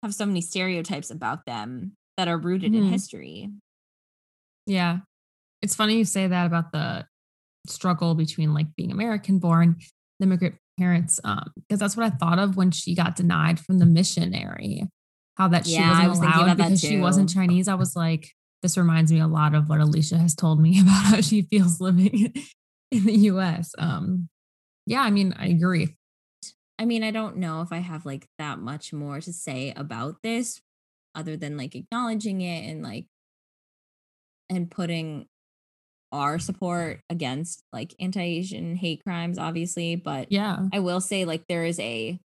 have 0.03 0.14
so 0.14 0.25
many 0.25 0.41
stereotypes 0.41 1.11
about 1.11 1.45
them 1.45 1.97
that 2.16 2.29
are 2.29 2.39
rooted 2.39 2.75
in 2.75 2.85
Mhm. 2.85 2.91
history. 2.91 3.51
Yeah. 4.66 5.01
It's 5.61 5.75
funny 5.75 5.99
you 5.99 6.05
say 6.05 6.27
that 6.27 6.47
about 6.47 6.73
the 6.73 7.07
struggle 7.66 8.14
between 8.14 8.55
like 8.55 8.75
being 8.77 8.91
American 8.91 9.39
born, 9.39 9.77
the 10.18 10.27
immigrant 10.27 10.57
parents, 10.79 11.20
um, 11.25 11.53
because 11.57 11.79
that's 11.79 11.97
what 11.97 12.07
I 12.07 12.11
thought 12.11 12.39
of 12.39 12.57
when 12.57 12.70
she 12.70 12.95
got 12.95 13.16
denied 13.16 13.61
from 13.61 13.79
the 13.79 13.87
missionary. 13.87 14.85
How 15.37 15.49
that 15.49 15.66
she 15.66 15.73
Yeah, 15.75 15.89
wasn't 15.89 16.09
was 16.11 16.18
allowed 16.18 16.57
because 16.57 16.81
she 16.81 16.99
wasn't. 17.01 17.31
Chinese. 17.33 17.66
I 17.68 17.75
was 17.75 17.97
like, 17.97 18.29
this 18.62 18.77
reminds 18.77 19.11
me 19.11 19.18
a 19.20 19.27
lot 19.27 19.55
of 19.55 19.68
what 19.68 19.81
Alicia 19.81 20.18
has 20.18 20.35
told 20.35 20.61
me 20.61 20.81
about 20.83 21.05
how 21.07 21.20
she 21.20 21.43
feels 21.43 21.81
living 21.81 22.33
in 22.93 23.05
the 23.05 23.16
US. 23.30 23.74
Um, 23.78 24.28
yeah, 24.86 25.03
I 25.03 25.11
mean, 25.11 25.34
I 25.38 25.47
agree. 25.49 25.97
I 26.78 26.84
mean, 26.84 27.05
I 27.05 27.11
don't 27.11 27.36
know 27.36 27.61
if 27.62 27.72
I 27.72 27.78
have 27.78 28.05
like 28.07 28.26
that 28.38 28.59
much 28.59 28.93
more 28.93 29.20
to 29.20 29.32
say 29.32 29.72
about 29.76 30.16
this 30.22 30.61
other 31.14 31.36
than 31.36 31.57
like 31.57 31.74
acknowledging 31.74 32.40
it 32.40 32.68
and 32.70 32.82
like 32.82 33.07
and 34.51 34.70
putting 34.70 35.26
our 36.11 36.38
support 36.38 37.01
against 37.09 37.62
like 37.72 37.95
anti-Asian 38.01 38.76
hate 38.76 39.03
crimes 39.05 39.38
obviously, 39.38 39.97
but 39.97 40.30
Yeah. 40.30 40.59
I 40.72 40.80
will 40.80 41.01
say 41.01 41.24
like 41.24 41.47
there 41.49 41.64
is 41.64 41.78
a 41.80 42.18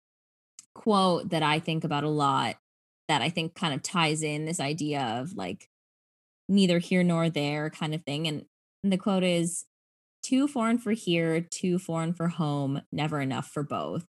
quote 0.74 1.30
that 1.30 1.44
I 1.44 1.60
think 1.60 1.84
about 1.84 2.04
a 2.04 2.10
lot 2.10 2.56
that 3.08 3.22
I 3.22 3.30
think 3.30 3.54
kind 3.56 3.74
of 3.74 3.84
ties 3.84 4.24
in 4.24 4.46
this 4.46 4.60
idea 4.60 5.20
of 5.22 5.34
like 5.36 5.68
neither 6.50 6.80
here 6.80 7.04
nor 7.04 7.30
there 7.30 7.70
kind 7.70 7.94
of 7.94 8.04
thing 8.04 8.28
and, 8.28 8.46
and 8.84 8.92
the 8.92 8.98
quote 8.98 9.24
is 9.24 9.66
too 10.26 10.48
foreign 10.48 10.78
for 10.78 10.92
here, 10.92 11.42
too 11.42 11.78
foreign 11.80 12.14
for 12.14 12.28
home, 12.30 12.82
never 12.92 13.22
enough 13.22 13.48
for 13.52 13.64
both. 13.64 14.06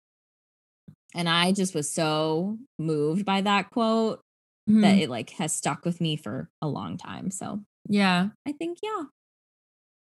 And 1.14 1.30
I 1.30 1.52
just 1.52 1.74
was 1.74 1.90
so 1.90 2.58
moved 2.78 3.26
by 3.26 3.42
that 3.42 3.70
quote 3.72 4.22
that 4.68 4.96
Mhm. 4.96 5.02
it 5.02 5.10
like 5.10 5.30
has 5.32 5.56
stuck 5.56 5.86
with 5.86 6.02
me 6.02 6.16
for 6.18 6.50
a 6.62 6.68
long 6.68 6.98
time. 6.98 7.32
So 7.32 7.62
yeah. 7.88 8.30
I 8.48 8.52
think, 8.52 8.80
yeah. 8.84 9.04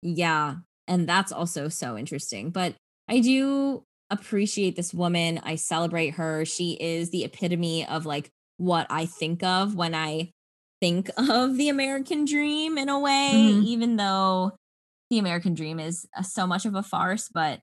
Yeah. 0.02 0.56
And 0.86 1.08
that's 1.08 1.32
also 1.32 1.68
so 1.68 1.96
interesting. 1.96 2.50
But 2.50 2.74
I 3.08 3.20
do 3.20 3.84
appreciate 4.10 4.76
this 4.76 4.92
woman. 4.92 5.40
I 5.42 5.56
celebrate 5.56 6.10
her. 6.14 6.44
She 6.44 6.76
is 6.80 7.10
the 7.10 7.24
epitome 7.24 7.86
of 7.86 8.06
like 8.06 8.30
what 8.58 8.86
I 8.90 9.06
think 9.06 9.42
of 9.42 9.74
when 9.74 9.94
I 9.94 10.30
think 10.80 11.10
of 11.16 11.56
the 11.56 11.68
American 11.68 12.24
dream 12.24 12.76
in 12.78 12.88
a 12.88 12.98
way, 12.98 13.30
Mhm. 13.34 13.64
even 13.64 13.96
though 13.96 14.52
the 15.10 15.18
American 15.18 15.54
dream 15.54 15.78
is 15.80 16.06
uh, 16.16 16.22
so 16.22 16.46
much 16.46 16.64
of 16.66 16.74
a 16.74 16.82
farce. 16.82 17.28
But 17.32 17.60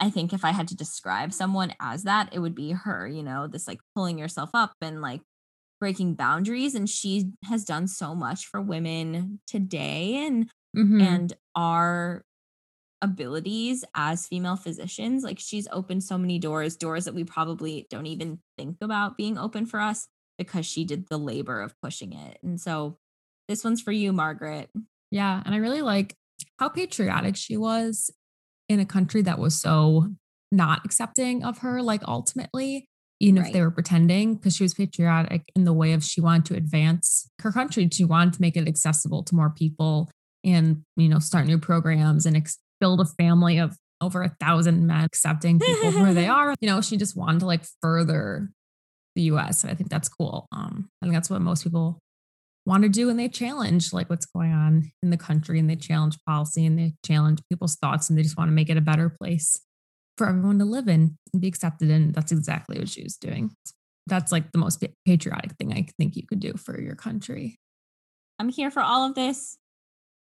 I 0.00 0.10
think 0.10 0.32
if 0.32 0.44
I 0.44 0.52
had 0.52 0.68
to 0.68 0.76
describe 0.76 1.32
someone 1.32 1.74
as 1.80 2.02
that, 2.04 2.28
it 2.32 2.38
would 2.40 2.54
be 2.54 2.72
her, 2.72 3.08
you 3.08 3.22
know, 3.22 3.46
this 3.46 3.66
like 3.66 3.80
pulling 3.94 4.18
yourself 4.18 4.50
up 4.54 4.74
and 4.80 5.00
like 5.00 5.22
breaking 5.80 6.14
boundaries. 6.14 6.74
And 6.74 6.88
she 6.88 7.30
has 7.44 7.64
done 7.64 7.86
so 7.88 8.14
much 8.14 8.46
for 8.46 8.60
women 8.60 9.40
today 9.46 10.26
and 10.26 10.50
Mhm. 10.76 11.02
and 11.02 11.32
our 11.54 12.22
abilities 13.02 13.84
as 13.94 14.26
female 14.26 14.56
physicians. 14.56 15.22
Like 15.22 15.38
she's 15.38 15.68
opened 15.70 16.02
so 16.02 16.16
many 16.18 16.38
doors, 16.38 16.76
doors 16.76 17.04
that 17.04 17.14
we 17.14 17.24
probably 17.24 17.86
don't 17.90 18.06
even 18.06 18.40
think 18.56 18.78
about 18.80 19.16
being 19.16 19.38
open 19.38 19.66
for 19.66 19.80
us 19.80 20.08
because 20.38 20.66
she 20.66 20.84
did 20.84 21.08
the 21.08 21.18
labor 21.18 21.60
of 21.60 21.74
pushing 21.82 22.12
it. 22.12 22.38
And 22.42 22.60
so 22.60 22.98
this 23.48 23.64
one's 23.64 23.80
for 23.80 23.92
you, 23.92 24.12
Margaret. 24.12 24.70
Yeah. 25.10 25.42
And 25.44 25.54
I 25.54 25.58
really 25.58 25.82
like 25.82 26.14
how 26.58 26.68
patriotic 26.68 27.36
she 27.36 27.56
was 27.56 28.10
in 28.68 28.80
a 28.80 28.86
country 28.86 29.22
that 29.22 29.38
was 29.38 29.60
so 29.60 30.08
not 30.52 30.84
accepting 30.84 31.44
of 31.44 31.58
her, 31.58 31.82
like 31.82 32.02
ultimately, 32.06 32.88
even 33.20 33.40
right. 33.40 33.48
if 33.48 33.52
they 33.52 33.60
were 33.60 33.70
pretending, 33.70 34.34
because 34.34 34.56
she 34.56 34.64
was 34.64 34.74
patriotic 34.74 35.50
in 35.54 35.64
the 35.64 35.72
way 35.72 35.92
of 35.92 36.04
she 36.04 36.20
wanted 36.20 36.44
to 36.46 36.54
advance 36.54 37.28
her 37.40 37.52
country. 37.52 37.88
She 37.92 38.04
wanted 38.04 38.34
to 38.34 38.40
make 38.40 38.56
it 38.56 38.68
accessible 38.68 39.22
to 39.24 39.34
more 39.34 39.50
people 39.50 40.10
and, 40.44 40.82
you 40.96 41.08
know, 41.08 41.18
start 41.18 41.46
new 41.46 41.58
programs 41.58 42.26
and 42.26 42.36
ex- 42.36 42.58
build 42.80 43.00
a 43.00 43.04
family 43.04 43.58
of 43.58 43.76
over 44.00 44.22
a 44.22 44.28
thousand 44.40 44.86
men 44.86 45.04
accepting 45.04 45.58
people 45.58 45.92
where 45.92 46.14
they 46.14 46.28
are. 46.28 46.54
You 46.60 46.68
know, 46.68 46.80
she 46.80 46.96
just 46.96 47.16
wanted 47.16 47.40
to 47.40 47.46
like 47.46 47.64
further 47.80 48.50
the 49.14 49.22
US. 49.22 49.64
And 49.64 49.70
I 49.70 49.74
think 49.74 49.90
that's 49.90 50.08
cool. 50.08 50.46
Um, 50.52 50.88
I 51.00 51.06
think 51.06 51.14
that's 51.14 51.30
what 51.30 51.40
most 51.40 51.64
people 51.64 51.98
want 52.66 52.82
to 52.82 52.88
do 52.88 53.08
and 53.08 53.18
they 53.18 53.28
challenge 53.28 53.92
like 53.92 54.10
what's 54.10 54.26
going 54.26 54.52
on 54.52 54.90
in 55.02 55.10
the 55.10 55.16
country 55.16 55.58
and 55.58 55.70
they 55.70 55.76
challenge 55.76 56.18
policy 56.26 56.66
and 56.66 56.78
they 56.78 56.94
challenge 57.04 57.40
people's 57.48 57.76
thoughts 57.76 58.10
and 58.10 58.18
they 58.18 58.22
just 58.22 58.36
want 58.36 58.48
to 58.48 58.54
make 58.54 58.68
it 58.68 58.76
a 58.76 58.82
better 58.82 59.08
place 59.08 59.60
for 60.18 60.28
everyone 60.28 60.58
to 60.58 60.64
live 60.64 60.88
in 60.88 61.16
and 61.32 61.40
be 61.40 61.48
accepted 61.48 61.90
in. 61.90 62.12
That's 62.12 62.32
exactly 62.32 62.78
what 62.78 62.88
she 62.88 63.04
was 63.04 63.16
doing. 63.16 63.52
That's 64.08 64.32
like 64.32 64.52
the 64.52 64.58
most 64.58 64.84
patriotic 65.04 65.52
thing 65.58 65.72
I 65.72 65.86
think 65.98 66.16
you 66.16 66.26
could 66.26 66.40
do 66.40 66.54
for 66.54 66.80
your 66.80 66.96
country. 66.96 67.56
I'm 68.38 68.48
here 68.48 68.70
for 68.70 68.82
all 68.82 69.08
of 69.08 69.14
this. 69.14 69.56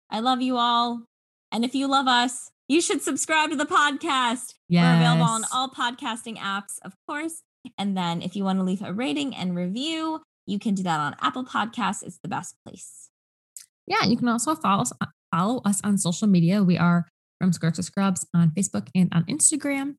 I 0.09 0.19
love 0.19 0.41
you 0.41 0.57
all. 0.57 1.03
And 1.51 1.63
if 1.63 1.73
you 1.73 1.87
love 1.87 2.07
us, 2.07 2.51
you 2.67 2.81
should 2.81 3.01
subscribe 3.01 3.51
to 3.51 3.55
the 3.55 3.65
podcast. 3.65 4.53
Yes. 4.67 4.83
We're 4.83 4.95
available 4.95 5.25
on 5.25 5.43
all 5.53 5.69
podcasting 5.69 6.37
apps, 6.37 6.79
of 6.83 6.93
course. 7.07 7.41
And 7.77 7.95
then 7.95 8.21
if 8.21 8.35
you 8.35 8.43
want 8.43 8.59
to 8.59 8.63
leave 8.63 8.81
a 8.81 8.93
rating 8.93 9.35
and 9.35 9.55
review, 9.55 10.21
you 10.45 10.59
can 10.59 10.73
do 10.73 10.83
that 10.83 10.99
on 10.99 11.15
Apple 11.21 11.45
Podcasts. 11.45 12.03
It's 12.03 12.19
the 12.21 12.29
best 12.29 12.55
place. 12.65 13.09
Yeah, 13.87 14.03
you 14.05 14.17
can 14.17 14.27
also 14.27 14.55
follow 14.55 14.81
us, 14.81 14.93
follow 15.33 15.61
us 15.65 15.81
on 15.83 15.97
social 15.97 16.27
media. 16.27 16.63
We 16.63 16.77
are 16.77 17.07
from 17.39 17.51
Skirts 17.51 17.77
to 17.77 17.83
Scrubs 17.83 18.25
on 18.33 18.51
Facebook 18.51 18.87
and 18.95 19.09
on 19.13 19.25
Instagram. 19.25 19.95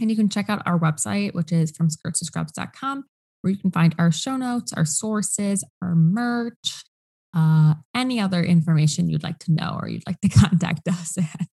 And 0.00 0.10
you 0.10 0.16
can 0.16 0.28
check 0.28 0.48
out 0.48 0.62
our 0.66 0.78
website, 0.78 1.34
which 1.34 1.52
is 1.52 1.70
from 1.70 1.90
skirts 1.90 2.20
to 2.20 2.24
scrubs.com, 2.24 3.04
where 3.42 3.52
you 3.52 3.58
can 3.58 3.70
find 3.70 3.94
our 3.98 4.10
show 4.10 4.36
notes, 4.36 4.72
our 4.72 4.84
sources, 4.84 5.64
our 5.80 5.94
merch, 5.94 6.84
uh, 7.34 7.74
any 7.94 8.18
other 8.18 8.42
information 8.42 9.08
you'd 9.08 9.22
like 9.22 9.38
to 9.40 9.52
know 9.52 9.78
or 9.80 9.88
you'd 9.88 10.06
like 10.06 10.20
to 10.20 10.28
contact 10.40 10.88
us 10.88 11.16
at. 11.18 11.48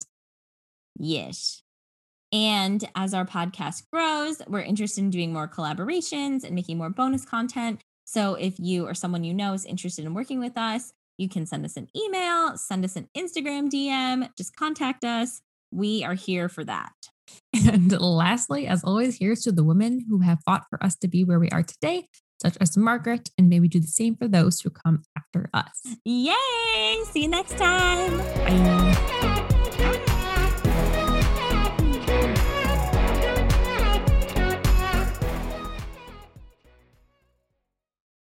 Yes. 0.99 1.63
And 2.33 2.89
as 2.95 3.15
our 3.15 3.25
podcast 3.25 3.85
grows, 3.93 4.43
we're 4.47 4.61
interested 4.61 5.01
in 5.03 5.11
doing 5.11 5.33
more 5.33 5.49
collaborations 5.49 6.45
and 6.45 6.55
making 6.55 6.79
more 6.79 6.91
bonus 6.91 7.25
content. 7.25 7.81
So 8.07 8.35
if 8.35 8.59
you 8.59 8.87
or 8.87 8.95
someone 8.95 9.25
you 9.25 9.35
know 9.35 9.53
is 9.53 9.65
interested 9.65 10.05
in 10.05 10.15
working 10.15 10.39
with 10.39 10.57
us, 10.57 10.93
you 11.19 11.29
can 11.29 11.45
send 11.45 11.65
us 11.65 11.77
an 11.77 11.89
email, 11.97 12.57
send 12.57 12.85
us 12.85 12.97
an 12.97 13.09
Instagram 13.17 13.69
DM, 13.69 14.29
just 14.37 14.55
contact 14.57 15.05
us. 15.05 15.43
We 15.73 16.05
are 16.05 16.15
here 16.15 16.49
for 16.49 16.65
that. 16.65 16.93
And 17.67 17.91
lastly, 18.01 18.69
as 18.69 18.85
always, 18.85 19.19
here's 19.19 19.43
to 19.43 19.53
the 19.53 19.65
women 19.65 20.05
who 20.09 20.21
have 20.21 20.39
fought 20.45 20.65
for 20.71 20.83
us 20.85 20.95
to 20.97 21.09
be 21.09 21.25
where 21.25 21.41
we 21.41 21.49
are 21.51 21.65
today, 21.65 22.07
such 22.41 22.57
as 22.61 22.77
Margaret, 22.77 23.31
and 23.37 23.49
maybe 23.49 23.67
do 23.67 23.81
the 23.81 23.87
same 23.89 24.15
for 24.15 24.29
those 24.29 24.61
who 24.61 24.71
come 24.71 25.03
after 25.19 25.51
us. 25.53 25.97
Yay! 26.05 27.01
See 27.11 27.23
you 27.23 27.29
next 27.29 27.57
time. 27.57 28.19
Bye. 28.19 29.36